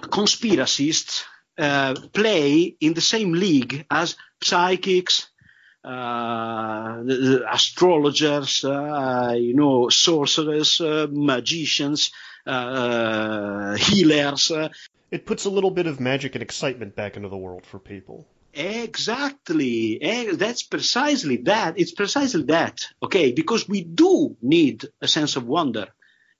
conspiracists 0.00 1.24
uh, 1.58 1.94
play 2.12 2.76
in 2.80 2.94
the 2.94 3.00
same 3.00 3.32
league 3.32 3.86
as 3.90 4.16
psychics, 4.42 5.28
uh, 5.84 7.02
astrologers, 7.50 8.64
uh, 8.64 9.34
you 9.36 9.54
know, 9.54 9.88
sorcerers, 9.88 10.80
uh, 10.80 11.06
magicians, 11.10 12.12
uh, 12.46 13.74
healers. 13.76 14.52
It 15.10 15.26
puts 15.26 15.44
a 15.44 15.50
little 15.50 15.70
bit 15.70 15.86
of 15.86 16.00
magic 16.00 16.34
and 16.34 16.42
excitement 16.42 16.96
back 16.96 17.16
into 17.16 17.28
the 17.28 17.36
world 17.36 17.66
for 17.66 17.78
people. 17.78 18.26
Exactly. 18.54 19.98
That's 20.32 20.62
precisely 20.62 21.38
that. 21.38 21.78
It's 21.78 21.92
precisely 21.92 22.44
that. 22.44 22.86
Okay. 23.02 23.32
Because 23.32 23.68
we 23.68 23.82
do 23.82 24.36
need 24.40 24.86
a 25.00 25.08
sense 25.08 25.36
of 25.36 25.46
wonder 25.46 25.88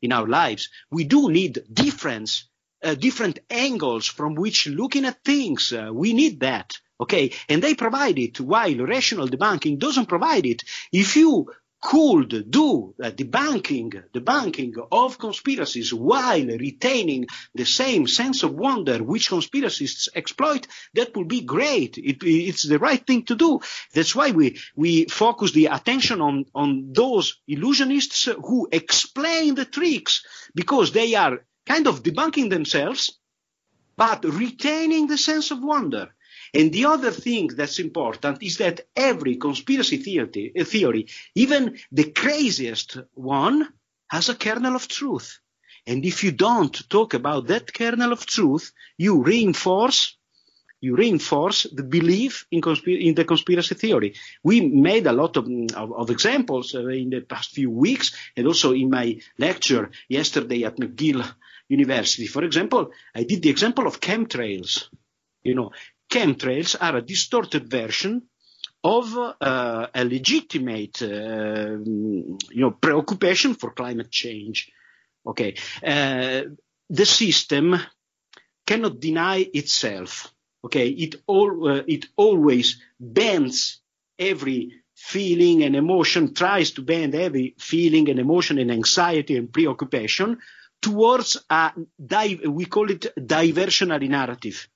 in 0.02 0.12
our 0.12 0.26
lives. 0.26 0.68
We 0.90 1.04
do 1.04 1.30
need 1.30 1.62
difference, 1.72 2.48
uh, 2.82 2.94
different 2.94 3.38
angles 3.48 4.06
from 4.06 4.34
which 4.34 4.66
looking 4.66 5.04
at 5.04 5.24
things. 5.24 5.72
Uh, 5.72 5.90
we 5.92 6.12
need 6.12 6.40
that. 6.40 6.76
Okay. 7.00 7.32
And 7.48 7.62
they 7.62 7.74
provide 7.74 8.18
it 8.18 8.40
while 8.40 8.76
rational 8.76 9.28
debunking 9.28 9.78
doesn't 9.78 10.06
provide 10.06 10.46
it. 10.46 10.62
If 10.92 11.16
you 11.16 11.50
could 11.82 12.48
do 12.48 12.94
uh, 13.02 13.10
the 13.16 13.24
banking 13.24 14.74
of 14.92 15.18
conspiracies 15.18 15.92
while 15.92 16.46
retaining 16.46 17.26
the 17.54 17.64
same 17.66 18.06
sense 18.06 18.44
of 18.44 18.54
wonder 18.54 19.02
which 19.02 19.28
conspiracists 19.28 20.08
exploit, 20.14 20.68
that 20.94 21.14
would 21.16 21.26
be 21.26 21.40
great. 21.40 21.98
It, 21.98 22.22
it's 22.22 22.62
the 22.62 22.78
right 22.78 23.04
thing 23.04 23.24
to 23.24 23.34
do. 23.34 23.60
That's 23.92 24.14
why 24.14 24.30
we, 24.30 24.60
we 24.76 25.06
focus 25.06 25.50
the 25.52 25.66
attention 25.66 26.20
on, 26.20 26.46
on 26.54 26.92
those 26.92 27.40
illusionists 27.48 28.32
who 28.32 28.68
explain 28.70 29.56
the 29.56 29.64
tricks 29.64 30.24
because 30.54 30.92
they 30.92 31.16
are 31.16 31.44
kind 31.66 31.88
of 31.88 32.04
debunking 32.04 32.48
themselves, 32.48 33.18
but 33.96 34.24
retaining 34.24 35.08
the 35.08 35.18
sense 35.18 35.50
of 35.50 35.62
wonder. 35.62 36.14
And 36.54 36.70
the 36.72 36.84
other 36.84 37.10
thing 37.10 37.48
that's 37.48 37.78
important 37.78 38.42
is 38.42 38.58
that 38.58 38.82
every 38.94 39.36
conspiracy 39.36 39.96
theory, 39.96 40.52
theory, 40.64 41.06
even 41.34 41.78
the 41.90 42.10
craziest 42.10 42.98
one, 43.14 43.68
has 44.08 44.28
a 44.28 44.34
kernel 44.34 44.76
of 44.76 44.88
truth. 44.88 45.40
And 45.86 46.04
if 46.04 46.22
you 46.22 46.32
don't 46.32 46.88
talk 46.90 47.14
about 47.14 47.46
that 47.46 47.72
kernel 47.72 48.12
of 48.12 48.26
truth, 48.26 48.72
you 48.98 49.22
reinforce 49.22 50.16
you 50.82 50.96
reinforce 50.96 51.68
the 51.72 51.84
belief 51.84 52.44
in, 52.50 52.60
in, 52.86 53.14
the 53.14 53.24
conspiracy 53.24 53.76
theory. 53.76 54.14
We 54.42 54.62
made 54.62 55.06
a 55.06 55.12
lot 55.12 55.36
of, 55.36 55.46
of, 55.76 55.92
of 55.92 56.10
examples 56.10 56.74
uh, 56.74 56.88
in 56.88 57.10
the 57.10 57.20
past 57.20 57.52
few 57.52 57.70
weeks, 57.70 58.12
and 58.36 58.48
also 58.48 58.72
in 58.72 58.90
my 58.90 59.20
lecture 59.38 59.92
yesterday 60.08 60.64
at 60.64 60.78
McGill 60.78 61.24
University. 61.68 62.26
For 62.26 62.42
example, 62.42 62.90
I 63.14 63.22
did 63.22 63.42
the 63.42 63.50
example 63.50 63.86
of 63.86 64.00
chemtrails. 64.00 64.88
You 65.44 65.54
know, 65.54 65.70
chemtrails 66.12 66.76
are 66.78 66.96
a 66.96 67.02
distorted 67.02 67.70
version 67.70 68.22
of 68.84 69.16
uh, 69.16 69.86
a 69.94 70.04
legitimate, 70.04 71.00
uh, 71.02 71.78
you 71.86 72.38
know, 72.62 72.70
preoccupation 72.70 73.54
for 73.54 73.70
climate 73.70 74.10
change. 74.10 74.70
Okay, 75.26 75.54
uh, 75.86 76.42
the 76.90 77.06
system 77.06 77.78
cannot 78.66 79.00
deny 79.00 79.48
itself. 79.54 80.34
Okay, 80.64 80.88
it 80.88 81.14
all 81.26 81.68
uh, 81.68 81.82
it 81.86 82.06
always 82.16 82.80
bends 83.00 83.80
every 84.18 84.82
feeling 84.94 85.62
and 85.64 85.74
emotion, 85.74 86.34
tries 86.34 86.72
to 86.72 86.82
bend 86.82 87.14
every 87.14 87.54
feeling 87.58 88.08
and 88.10 88.18
emotion 88.18 88.58
and 88.58 88.70
anxiety 88.70 89.36
and 89.36 89.52
preoccupation 89.52 90.38
towards 90.80 91.36
a 91.48 91.72
we 92.58 92.66
call 92.66 92.90
it 92.90 93.06
diversionary 93.16 94.08
narrative 94.08 94.68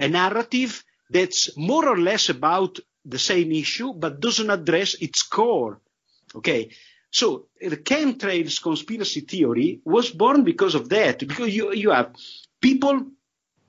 a 0.00 0.08
narrative 0.08 0.84
that's 1.10 1.56
more 1.56 1.88
or 1.88 1.98
less 1.98 2.28
about 2.28 2.78
the 3.04 3.18
same 3.18 3.52
issue, 3.52 3.92
but 3.92 4.20
doesn't 4.20 4.50
address 4.50 4.94
its 4.94 5.22
core. 5.22 5.80
Okay. 6.34 6.70
So 7.10 7.46
the 7.60 7.76
chemtrails 7.76 8.62
conspiracy 8.62 9.20
theory 9.20 9.80
was 9.84 10.10
born 10.10 10.44
because 10.44 10.74
of 10.74 10.88
that, 10.90 11.18
because 11.18 11.54
you, 11.54 11.72
you 11.74 11.90
have 11.90 12.14
people, 12.60 13.06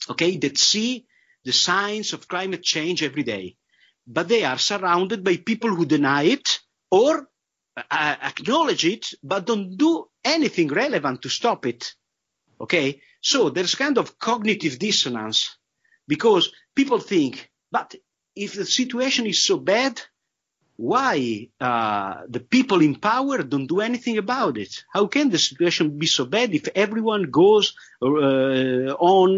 okay, 0.09 0.37
that 0.37 0.57
see 0.57 1.05
the 1.43 1.51
signs 1.51 2.13
of 2.13 2.27
climate 2.27 2.61
change 2.61 3.01
every 3.01 3.23
day, 3.23 3.55
but 4.05 4.27
they 4.27 4.43
are 4.43 4.59
surrounded 4.59 5.23
by 5.23 5.37
people 5.37 5.73
who 5.75 5.85
deny 5.85 6.23
it 6.23 6.59
or 6.91 7.27
uh, 7.75 8.15
acknowledge 8.21 8.85
it, 8.85 9.07
but 9.23 9.47
don't 9.47 9.75
do 9.75 10.07
anything 10.23 10.67
relevant 10.67 11.23
to 11.23 11.29
stop 11.29 11.65
it. 11.65 11.95
Okay. 12.59 13.01
So 13.21 13.49
there's 13.49 13.75
kind 13.75 13.97
of 13.97 14.19
cognitive 14.19 14.77
dissonance 14.77 15.57
because 16.13 16.51
people 16.75 16.99
think, 16.99 17.33
but 17.71 17.87
if 18.35 18.51
the 18.59 18.65
situation 18.65 19.25
is 19.33 19.39
so 19.49 19.55
bad, 19.57 19.93
why 20.77 21.47
uh, 21.69 22.13
the 22.35 22.39
people 22.55 22.81
in 22.81 22.95
power 22.95 23.37
don't 23.43 23.67
do 23.67 23.79
anything 23.81 24.17
about 24.17 24.57
it? 24.57 24.73
How 24.95 25.05
can 25.07 25.29
the 25.29 25.37
situation 25.37 25.97
be 25.97 26.07
so 26.07 26.25
bad 26.25 26.53
if 26.53 26.67
everyone 26.75 27.23
goes 27.41 27.65
uh, 28.01 28.91
on 29.15 29.29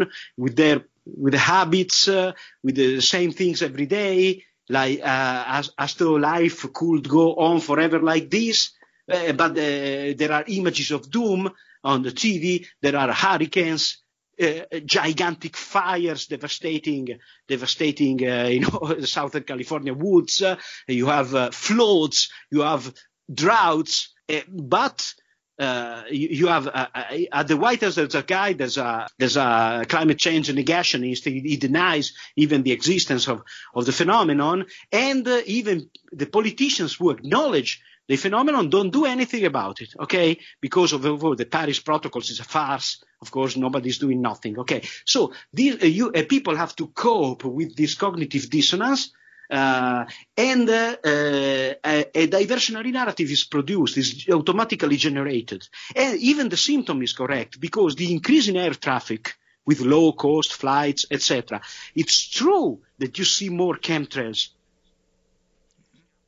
with 0.42 0.56
their 0.56 0.78
with 1.06 1.34
the 1.34 1.44
habits, 1.56 2.08
uh, 2.08 2.32
with 2.64 2.76
the 2.76 3.00
same 3.00 3.30
things 3.32 3.62
every 3.62 3.86
day, 3.86 4.42
like 4.68 4.98
uh, 5.00 5.44
as 5.58 5.70
as 5.78 5.94
though 5.94 6.14
life 6.34 6.58
could 6.72 7.08
go 7.08 7.34
on 7.48 7.60
forever 7.60 8.00
like 8.12 8.30
this? 8.30 8.72
Uh, 9.12 9.32
but 9.32 9.52
uh, 9.52 10.16
there 10.20 10.32
are 10.32 10.44
images 10.48 10.90
of 10.90 11.10
doom 11.10 11.42
on 11.84 12.02
the 12.02 12.10
TV. 12.10 12.66
There 12.82 12.96
are 12.96 13.12
hurricanes 13.12 13.98
uh, 14.40 14.80
gigantic 14.84 15.56
fires 15.56 16.26
devastating, 16.26 17.18
devastating, 17.48 18.28
uh, 18.28 18.44
you 18.44 18.60
know, 18.60 18.94
the 18.98 19.06
Southern 19.06 19.42
California 19.44 19.94
woods. 19.94 20.42
Uh, 20.42 20.56
you 20.88 21.06
have 21.06 21.34
uh, 21.34 21.50
floods, 21.50 22.30
you 22.50 22.62
have 22.62 22.92
droughts, 23.32 24.12
uh, 24.28 24.40
but 24.48 25.14
uh, 25.58 26.02
you, 26.10 26.28
you, 26.30 26.46
have 26.48 26.66
at 26.66 27.46
the 27.46 27.56
White 27.56 27.80
House. 27.80 27.94
There's 27.94 28.16
a 28.16 28.22
guy. 28.22 28.54
There's 28.54 28.76
a 28.76 29.06
there's 29.18 29.36
a 29.36 29.84
climate 29.88 30.18
change 30.18 30.48
negationist. 30.48 31.24
He, 31.24 31.40
he 31.40 31.56
denies 31.56 32.12
even 32.34 32.64
the 32.64 32.72
existence 32.72 33.28
of 33.28 33.42
of 33.72 33.86
the 33.86 33.92
phenomenon, 33.92 34.66
and 34.90 35.28
even 35.46 35.90
the 36.10 36.26
politicians 36.26 36.94
who 36.94 37.10
acknowledge 37.10 37.82
the 38.06 38.16
phenomenon 38.16 38.68
don't 38.68 38.90
do 38.90 39.06
anything 39.06 39.44
about 39.44 39.80
it, 39.80 39.94
okay? 39.98 40.38
Because 40.60 40.92
of, 40.92 41.04
of 41.04 41.36
the 41.36 41.46
Paris 41.46 41.80
protocols 41.80 42.30
is 42.30 42.40
a 42.40 42.44
farce. 42.44 43.02
Of 43.20 43.30
course, 43.30 43.56
nobody's 43.56 43.98
doing 43.98 44.20
nothing, 44.20 44.58
okay? 44.58 44.82
So 45.06 45.32
these, 45.52 45.82
uh, 45.82 45.86
you, 45.86 46.12
uh, 46.12 46.22
people 46.28 46.56
have 46.56 46.76
to 46.76 46.88
cope 46.88 47.44
with 47.44 47.74
this 47.76 47.94
cognitive 47.94 48.50
dissonance. 48.50 49.12
Uh, 49.50 50.06
and 50.36 50.68
uh, 50.68 50.96
uh, 51.04 51.74
a, 51.84 52.06
a, 52.14 52.26
diversionary 52.28 52.92
narrative 52.92 53.30
is 53.30 53.44
produced, 53.44 53.96
is 53.98 54.26
automatically 54.30 54.96
generated. 54.96 55.68
And 55.94 56.18
even 56.18 56.48
the 56.48 56.56
symptom 56.56 57.02
is 57.02 57.12
correct 57.12 57.60
because 57.60 57.94
the 57.94 58.10
increase 58.10 58.48
in 58.48 58.56
air 58.56 58.74
traffic 58.74 59.34
with 59.66 59.80
low 59.80 60.12
cost 60.12 60.52
flights, 60.54 61.06
etc. 61.10 61.60
It's 61.94 62.28
true 62.28 62.80
that 62.98 63.18
you 63.18 63.24
see 63.24 63.48
more 63.48 63.76
chemtrails. 63.76 64.48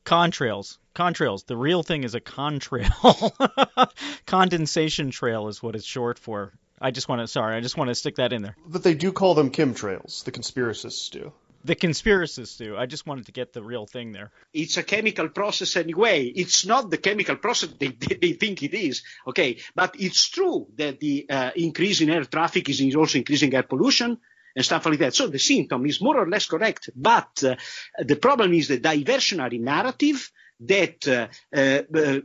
Contrails 0.06 0.78
contrails. 0.96 1.46
The 1.46 1.56
real 1.56 1.82
thing 1.84 2.02
is 2.02 2.14
a 2.14 2.20
contrail. 2.20 3.90
Condensation 4.26 5.10
trail 5.10 5.46
is 5.46 5.62
what 5.62 5.76
it's 5.76 5.84
short 5.84 6.18
for. 6.18 6.52
I 6.80 6.90
just 6.90 7.08
want 7.08 7.20
to 7.20 7.28
sorry, 7.28 7.56
I 7.56 7.60
just 7.60 7.76
want 7.76 7.88
to 7.88 7.94
stick 7.94 8.16
that 8.16 8.32
in 8.32 8.42
there. 8.42 8.56
But 8.66 8.82
they 8.82 8.94
do 8.94 9.12
call 9.12 9.34
them 9.34 9.50
chemtrails. 9.50 10.24
The 10.24 10.32
conspiracists 10.32 11.10
do. 11.10 11.32
The 11.64 11.74
conspiracists 11.74 12.58
do. 12.58 12.76
I 12.76 12.86
just 12.86 13.06
wanted 13.06 13.26
to 13.26 13.32
get 13.32 13.52
the 13.52 13.62
real 13.62 13.86
thing 13.86 14.12
there. 14.12 14.30
It's 14.52 14.76
a 14.76 14.82
chemical 14.82 15.28
process 15.28 15.76
anyway. 15.76 16.24
It's 16.24 16.64
not 16.64 16.90
the 16.90 16.98
chemical 16.98 17.36
process 17.36 17.70
they, 17.78 17.88
they 17.88 18.32
think 18.32 18.62
it 18.62 18.74
is. 18.74 19.02
Okay, 19.26 19.58
but 19.74 19.96
it's 19.98 20.28
true 20.28 20.68
that 20.76 21.00
the 21.00 21.26
uh, 21.28 21.50
increase 21.56 22.00
in 22.00 22.10
air 22.10 22.24
traffic 22.24 22.68
is 22.68 22.94
also 22.94 23.18
increasing 23.18 23.52
air 23.54 23.64
pollution 23.64 24.18
and 24.56 24.64
stuff 24.64 24.86
like 24.86 24.98
that. 24.98 25.14
So 25.14 25.28
the 25.28 25.38
symptom 25.38 25.84
is 25.86 26.00
more 26.00 26.16
or 26.16 26.28
less 26.28 26.46
correct, 26.46 26.90
but 26.96 27.44
uh, 27.44 27.56
the 27.98 28.16
problem 28.16 28.54
is 28.54 28.68
the 28.68 28.78
diversionary 28.78 29.60
narrative 29.60 30.32
that 30.60 31.06
uh, 31.06 31.28
uh, 31.54 31.82
uh, 31.94 32.20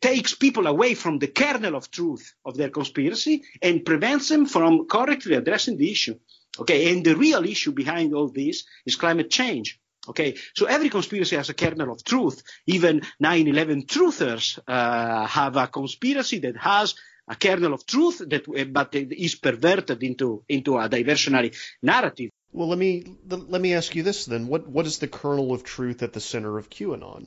takes 0.00 0.34
people 0.34 0.66
away 0.66 0.94
from 0.94 1.18
the 1.18 1.28
kernel 1.28 1.74
of 1.74 1.90
truth 1.90 2.34
of 2.44 2.56
their 2.56 2.68
conspiracy 2.68 3.42
and 3.62 3.84
prevents 3.84 4.28
them 4.28 4.44
from 4.44 4.86
correctly 4.86 5.34
addressing 5.34 5.78
the 5.78 5.90
issue. 5.90 6.18
Okay, 6.58 6.92
and 6.92 7.04
the 7.04 7.16
real 7.16 7.44
issue 7.44 7.72
behind 7.72 8.14
all 8.14 8.28
this 8.28 8.64
is 8.86 8.94
climate 8.94 9.30
change. 9.30 9.80
Okay, 10.06 10.36
so 10.54 10.66
every 10.66 10.90
conspiracy 10.90 11.34
has 11.34 11.48
a 11.48 11.54
kernel 11.54 11.90
of 11.90 12.04
truth. 12.04 12.42
Even 12.66 13.00
9/11 13.22 13.86
truthers 13.86 14.58
uh, 14.68 15.26
have 15.26 15.56
a 15.56 15.66
conspiracy 15.66 16.40
that 16.40 16.56
has 16.58 16.94
a 17.28 17.34
kernel 17.34 17.74
of 17.74 17.86
truth 17.86 18.22
that, 18.26 18.48
uh, 18.48 18.64
but 18.64 18.94
is 18.94 19.34
perverted 19.36 20.02
into 20.02 20.44
into 20.48 20.76
a 20.76 20.88
diversionary 20.88 21.54
narrative. 21.82 22.30
Well, 22.52 22.68
let 22.68 22.78
me 22.78 23.16
let 23.28 23.60
me 23.60 23.74
ask 23.74 23.94
you 23.94 24.02
this 24.02 24.26
then: 24.26 24.46
what 24.48 24.68
what 24.68 24.86
is 24.86 24.98
the 24.98 25.08
kernel 25.08 25.52
of 25.52 25.64
truth 25.64 26.02
at 26.02 26.12
the 26.12 26.20
center 26.20 26.58
of 26.58 26.70
QAnon? 26.70 27.26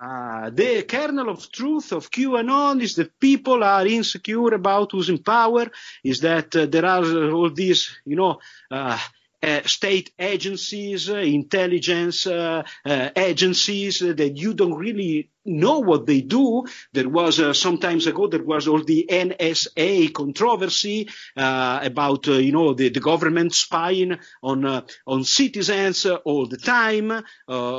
Uh, 0.00 0.50
the 0.50 0.82
kernel 0.82 1.28
of 1.28 1.52
truth 1.52 1.92
of 1.92 2.10
QAnon 2.10 2.82
is 2.82 2.96
that 2.96 3.20
people 3.20 3.62
are 3.62 3.86
insecure 3.86 4.54
about 4.54 4.90
who's 4.90 5.08
in 5.08 5.18
power, 5.18 5.70
is 6.02 6.20
that 6.20 6.56
uh, 6.56 6.66
there 6.66 6.84
are 6.84 7.30
all 7.30 7.50
these, 7.50 7.96
you 8.04 8.16
know, 8.16 8.40
uh, 8.70 8.98
uh, 9.42 9.60
state 9.64 10.12
agencies, 10.18 11.10
uh, 11.10 11.16
intelligence 11.16 12.26
uh, 12.26 12.62
uh 12.84 13.10
agencies 13.16 13.98
that 13.98 14.36
you 14.36 14.54
don't 14.54 14.74
really 14.74 15.28
know 15.44 15.80
what 15.80 16.06
they 16.06 16.20
do. 16.20 16.64
There 16.92 17.08
was 17.08 17.40
uh, 17.40 17.52
some 17.52 17.78
times 17.78 18.06
ago 18.06 18.26
there 18.28 18.42
was 18.42 18.68
all 18.68 18.82
the 18.82 19.06
NSA 19.10 20.12
controversy 20.12 21.08
uh, 21.36 21.80
about 21.82 22.28
uh, 22.28 22.32
you 22.32 22.52
know 22.52 22.74
the, 22.74 22.88
the 22.90 23.00
government 23.00 23.54
spying 23.54 24.18
on 24.42 24.64
uh, 24.64 24.82
on 25.06 25.24
citizens 25.24 26.06
uh, 26.06 26.16
all 26.16 26.46
the 26.46 26.56
time. 26.56 27.10
Uh, 27.10 27.22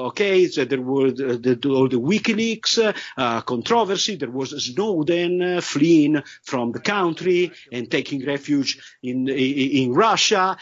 okay, 0.07 0.47
so 0.47 0.65
there 0.65 0.81
were 0.81 1.11
the, 1.11 1.37
the, 1.37 1.69
all 1.69 1.87
the 1.87 1.99
WikiLeaks 1.99 3.45
controversy. 3.45 4.15
There 4.15 4.31
was 4.31 4.51
Snowden 4.65 5.61
fleeing 5.61 6.21
from 6.43 6.71
the 6.71 6.79
country 6.79 7.51
and 7.71 7.89
taking 7.89 8.25
refuge 8.25 8.79
in 9.01 9.27
in, 9.29 9.35
in 9.37 9.93
Russia. 9.93 10.57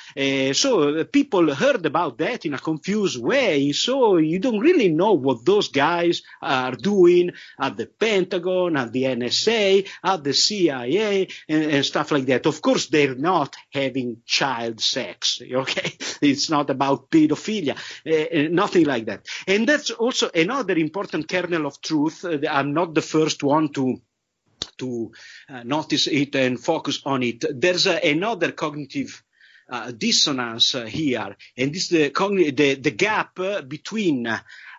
so 0.54 1.04
people 1.06 1.54
heard 1.56 1.86
about 1.86 2.18
that 2.20 2.46
in 2.46 2.54
a 2.54 2.60
confused 2.60 3.22
way. 3.22 3.72
So 3.72 4.18
you 4.18 4.40
don't 4.40 4.60
really 4.60 4.90
know 4.90 5.14
what 5.14 5.46
those 5.46 5.70
guys 5.70 6.22
are 6.42 6.74
doing 6.74 6.91
doing 6.92 7.32
at 7.60 7.78
the 7.78 7.86
Pentagon, 7.86 8.78
at 8.78 8.92
the 8.92 9.04
NSA, 9.04 9.88
at 10.04 10.24
the 10.24 10.34
CIA, 10.34 11.28
and, 11.48 11.64
and 11.72 11.86
stuff 11.86 12.12
like 12.12 12.26
that. 12.26 12.46
Of 12.46 12.62
course, 12.62 12.88
they're 12.88 13.16
not 13.16 13.56
having 13.74 14.18
child 14.26 14.80
sex. 14.82 15.42
Okay, 15.62 15.94
it's 16.22 16.50
not 16.50 16.70
about 16.70 17.12
pedophilia, 17.12 17.76
uh, 17.76 18.50
nothing 18.50 18.86
like 18.86 19.06
that. 19.06 19.28
And 19.48 19.68
that's 19.68 19.92
also 19.92 20.30
another 20.34 20.76
important 20.76 21.28
kernel 21.28 21.68
of 21.68 21.82
truth. 21.82 22.26
Uh, 22.26 22.40
I'm 22.50 22.74
not 22.74 22.96
the 22.96 23.02
first 23.02 23.44
one 23.44 23.70
to 23.74 24.02
to 24.78 25.12
uh, 25.50 25.64
notice 25.64 26.08
it 26.08 26.36
and 26.36 26.60
focus 26.60 27.02
on 27.06 27.22
it. 27.24 27.44
There's 27.54 27.86
another 27.88 28.52
cognitive 28.52 29.24
uh, 29.70 29.92
dissonance 29.92 30.76
uh, 30.76 30.86
here, 30.86 31.36
and 31.58 31.74
this 31.74 31.84
is 31.84 31.90
the, 31.90 32.52
the, 32.56 32.76
the 32.76 32.92
gap 32.92 33.40
uh, 33.40 33.62
between 33.62 34.28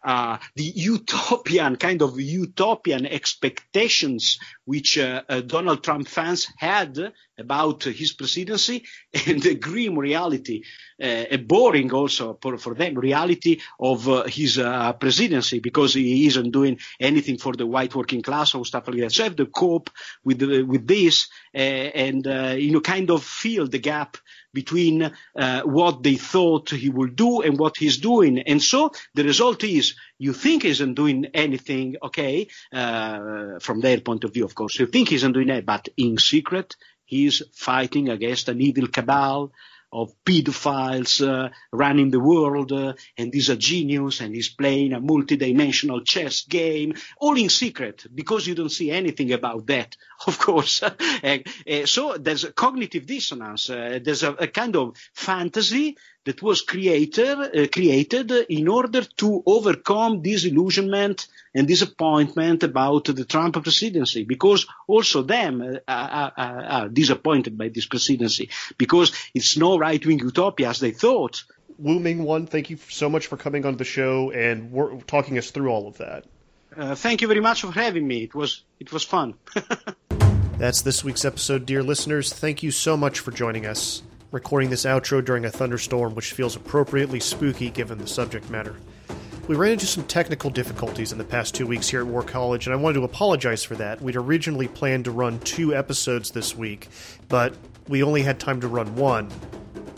uh, 0.04 0.38
the 0.56 0.64
utopian 0.64 1.76
kind 1.76 2.02
of 2.02 2.18
utopian 2.20 3.06
expectations 3.06 4.38
which 4.64 4.98
uh, 4.98 5.22
uh, 5.28 5.40
Donald 5.40 5.84
Trump 5.84 6.08
fans 6.08 6.48
had 6.58 7.12
about 7.42 7.84
his 7.84 8.12
presidency 8.12 8.84
and 9.26 9.42
the 9.42 9.54
grim 9.54 9.98
reality, 9.98 10.62
uh, 11.02 11.24
a 11.30 11.36
boring 11.36 11.92
also 11.92 12.38
for, 12.40 12.56
for 12.58 12.74
them 12.74 12.94
reality 12.94 13.60
of 13.78 14.08
uh, 14.08 14.24
his 14.24 14.58
uh, 14.58 14.92
presidency 14.94 15.58
because 15.58 15.94
he 15.94 16.26
isn't 16.26 16.50
doing 16.50 16.78
anything 17.00 17.38
for 17.38 17.52
the 17.54 17.66
white 17.66 17.94
working 17.94 18.22
class 18.22 18.54
or 18.54 18.64
stuff 18.64 18.88
like 18.88 19.00
that. 19.00 19.12
So 19.12 19.24
I 19.24 19.28
have 19.28 19.36
to 19.36 19.46
cope 19.46 19.90
with 20.24 20.38
the, 20.38 20.62
with 20.62 20.86
this 20.86 21.28
and 21.54 22.24
you 22.24 22.70
know 22.72 22.80
kind 22.80 23.10
of 23.10 23.22
feel 23.22 23.66
the 23.66 23.78
gap 23.78 24.16
between 24.52 25.10
uh, 25.36 25.62
what 25.62 26.02
they 26.02 26.16
thought 26.16 26.70
he 26.70 26.90
would 26.90 27.16
do 27.16 27.40
and 27.42 27.58
what 27.58 27.76
he's 27.76 27.98
doing. 27.98 28.38
And 28.40 28.62
so 28.62 28.90
the 29.14 29.24
result 29.24 29.64
is 29.64 29.94
you 30.18 30.32
think 30.32 30.62
he 30.62 30.70
isn't 30.70 30.94
doing 30.94 31.26
anything, 31.34 31.96
okay, 32.02 32.48
uh, 32.72 33.58
from 33.60 33.80
their 33.80 34.00
point 34.00 34.24
of 34.24 34.34
view, 34.34 34.44
of 34.44 34.54
course. 34.54 34.78
You 34.78 34.86
think 34.86 35.08
he 35.08 35.16
isn't 35.16 35.32
doing 35.32 35.48
that, 35.48 35.66
but 35.66 35.88
in 35.96 36.18
secret, 36.18 36.76
he's 37.12 37.42
fighting 37.52 38.08
against 38.08 38.48
an 38.48 38.58
evil 38.60 38.88
cabal 38.88 39.52
of 39.92 40.14
pedophiles 40.24 41.20
uh, 41.20 41.50
running 41.70 42.10
the 42.10 42.18
world, 42.18 42.72
uh, 42.72 42.94
and 43.18 43.34
he's 43.34 43.50
a 43.50 43.56
genius, 43.56 44.22
and 44.22 44.34
he's 44.34 44.48
playing 44.48 44.94
a 44.94 45.00
multidimensional 45.00 46.02
chess 46.02 46.46
game, 46.46 46.94
all 47.18 47.36
in 47.36 47.50
secret, 47.50 48.06
because 48.14 48.46
you 48.46 48.54
don't 48.54 48.70
see 48.70 48.90
anything 48.90 49.32
about 49.32 49.66
that, 49.66 49.94
of 50.26 50.38
course. 50.38 50.82
uh, 50.82 51.38
so 51.84 52.16
there's 52.16 52.44
a 52.44 52.52
cognitive 52.52 53.04
dissonance. 53.04 53.68
Uh, 53.68 53.98
there's 54.02 54.22
a, 54.22 54.32
a, 54.32 54.46
kind 54.46 54.74
of 54.76 54.96
fantasy 55.12 55.98
that 56.24 56.40
was 56.40 56.62
created, 56.62 57.38
uh, 57.38 57.66
created 57.70 58.30
in 58.48 58.68
order 58.68 59.02
to 59.02 59.42
overcome 59.44 60.22
disillusionment 60.22 61.28
and 61.54 61.68
disappointment 61.68 62.62
about 62.62 63.04
the 63.04 63.24
Trump 63.24 63.62
presidency, 63.62 64.24
because 64.24 64.66
also 64.86 65.22
them 65.22 65.62
uh, 65.62 65.78
are, 65.88 66.32
are, 66.36 66.62
are 66.64 66.88
disappointed 66.88 67.56
by 67.56 67.68
this 67.68 67.86
presidency, 67.86 68.50
because 68.78 69.12
it's 69.34 69.56
no 69.56 69.78
right-wing 69.78 70.18
utopia 70.18 70.68
as 70.70 70.80
they 70.80 70.92
thought. 70.92 71.44
Wu 71.78 71.98
Ming 71.98 72.24
One, 72.24 72.46
thank 72.46 72.70
you 72.70 72.78
so 72.88 73.08
much 73.08 73.26
for 73.26 73.36
coming 73.36 73.66
on 73.66 73.76
the 73.76 73.84
show 73.84 74.30
and 74.30 75.06
talking 75.06 75.38
us 75.38 75.50
through 75.50 75.68
all 75.68 75.88
of 75.88 75.98
that. 75.98 76.24
Uh, 76.76 76.94
thank 76.94 77.20
you 77.20 77.28
very 77.28 77.40
much 77.40 77.62
for 77.62 77.70
having 77.70 78.06
me. 78.06 78.22
It 78.24 78.34
was 78.34 78.62
it 78.80 78.92
was 78.92 79.04
fun. 79.04 79.34
That's 80.58 80.82
this 80.82 81.02
week's 81.02 81.24
episode, 81.24 81.66
dear 81.66 81.82
listeners. 81.82 82.32
Thank 82.32 82.62
you 82.62 82.70
so 82.70 82.96
much 82.96 83.18
for 83.18 83.30
joining 83.30 83.66
us 83.66 84.02
recording 84.32 84.70
this 84.70 84.84
outro 84.84 85.24
during 85.24 85.44
a 85.44 85.50
thunderstorm, 85.50 86.14
which 86.14 86.32
feels 86.32 86.56
appropriately 86.56 87.20
spooky 87.20 87.70
given 87.70 87.98
the 87.98 88.06
subject 88.06 88.48
matter. 88.50 88.76
We 89.48 89.56
ran 89.56 89.72
into 89.72 89.86
some 89.86 90.04
technical 90.04 90.50
difficulties 90.50 91.10
in 91.10 91.18
the 91.18 91.24
past 91.24 91.52
two 91.52 91.66
weeks 91.66 91.88
here 91.88 92.00
at 92.00 92.06
War 92.06 92.22
College, 92.22 92.66
and 92.66 92.72
I 92.72 92.76
wanted 92.76 93.00
to 93.00 93.04
apologize 93.04 93.64
for 93.64 93.74
that. 93.74 94.00
We'd 94.00 94.14
originally 94.14 94.68
planned 94.68 95.06
to 95.06 95.10
run 95.10 95.40
two 95.40 95.74
episodes 95.74 96.30
this 96.30 96.56
week, 96.56 96.88
but 97.28 97.56
we 97.88 98.04
only 98.04 98.22
had 98.22 98.38
time 98.38 98.60
to 98.60 98.68
run 98.68 98.94
one. 98.94 99.32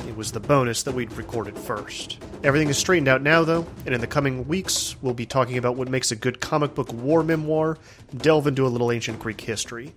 It 0.08 0.16
was 0.16 0.32
the 0.32 0.40
bonus 0.40 0.82
that 0.84 0.94
we'd 0.94 1.12
recorded 1.12 1.58
first. 1.58 2.18
Everything 2.42 2.70
is 2.70 2.78
straightened 2.78 3.08
out 3.08 3.20
now, 3.20 3.44
though, 3.44 3.66
and 3.84 3.94
in 3.94 4.00
the 4.00 4.06
coming 4.06 4.48
weeks, 4.48 4.96
we'll 5.02 5.12
be 5.12 5.26
talking 5.26 5.58
about 5.58 5.76
what 5.76 5.88
makes 5.88 6.10
a 6.10 6.16
good 6.16 6.40
comic 6.40 6.74
book 6.74 6.90
war 6.94 7.22
memoir, 7.22 7.76
delve 8.16 8.46
into 8.46 8.66
a 8.66 8.68
little 8.68 8.90
ancient 8.90 9.18
Greek 9.18 9.42
history. 9.42 9.92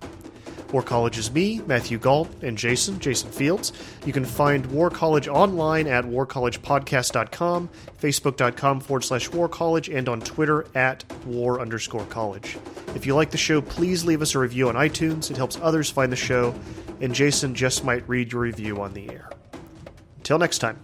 War 0.72 0.82
College 0.82 1.16
is 1.16 1.32
me, 1.32 1.62
Matthew 1.66 1.98
Gault, 1.98 2.28
and 2.42 2.58
Jason, 2.58 3.00
Jason 3.00 3.30
Fields. 3.30 3.72
You 4.04 4.12
can 4.12 4.24
find 4.24 4.66
War 4.66 4.90
College 4.90 5.26
online 5.28 5.86
at 5.86 6.04
warcollegepodcast.com, 6.04 7.70
facebook.com 8.00 8.80
forward 8.80 9.04
slash 9.04 9.30
war 9.30 9.48
college, 9.48 9.88
and 9.88 10.08
on 10.08 10.20
Twitter 10.20 10.66
at 10.74 11.04
war 11.24 11.60
underscore 11.60 12.04
college. 12.06 12.58
If 12.94 13.06
you 13.06 13.14
like 13.14 13.30
the 13.30 13.38
show, 13.38 13.60
please 13.60 14.04
leave 14.04 14.22
us 14.22 14.34
a 14.34 14.38
review 14.38 14.68
on 14.68 14.74
iTunes. 14.74 15.30
It 15.30 15.36
helps 15.36 15.58
others 15.62 15.90
find 15.90 16.12
the 16.12 16.16
show, 16.16 16.54
and 17.00 17.14
Jason 17.14 17.54
just 17.54 17.84
might 17.84 18.06
read 18.08 18.32
your 18.32 18.42
review 18.42 18.82
on 18.82 18.92
the 18.92 19.10
air. 19.10 19.30
Until 20.18 20.38
next 20.38 20.58
time. 20.58 20.78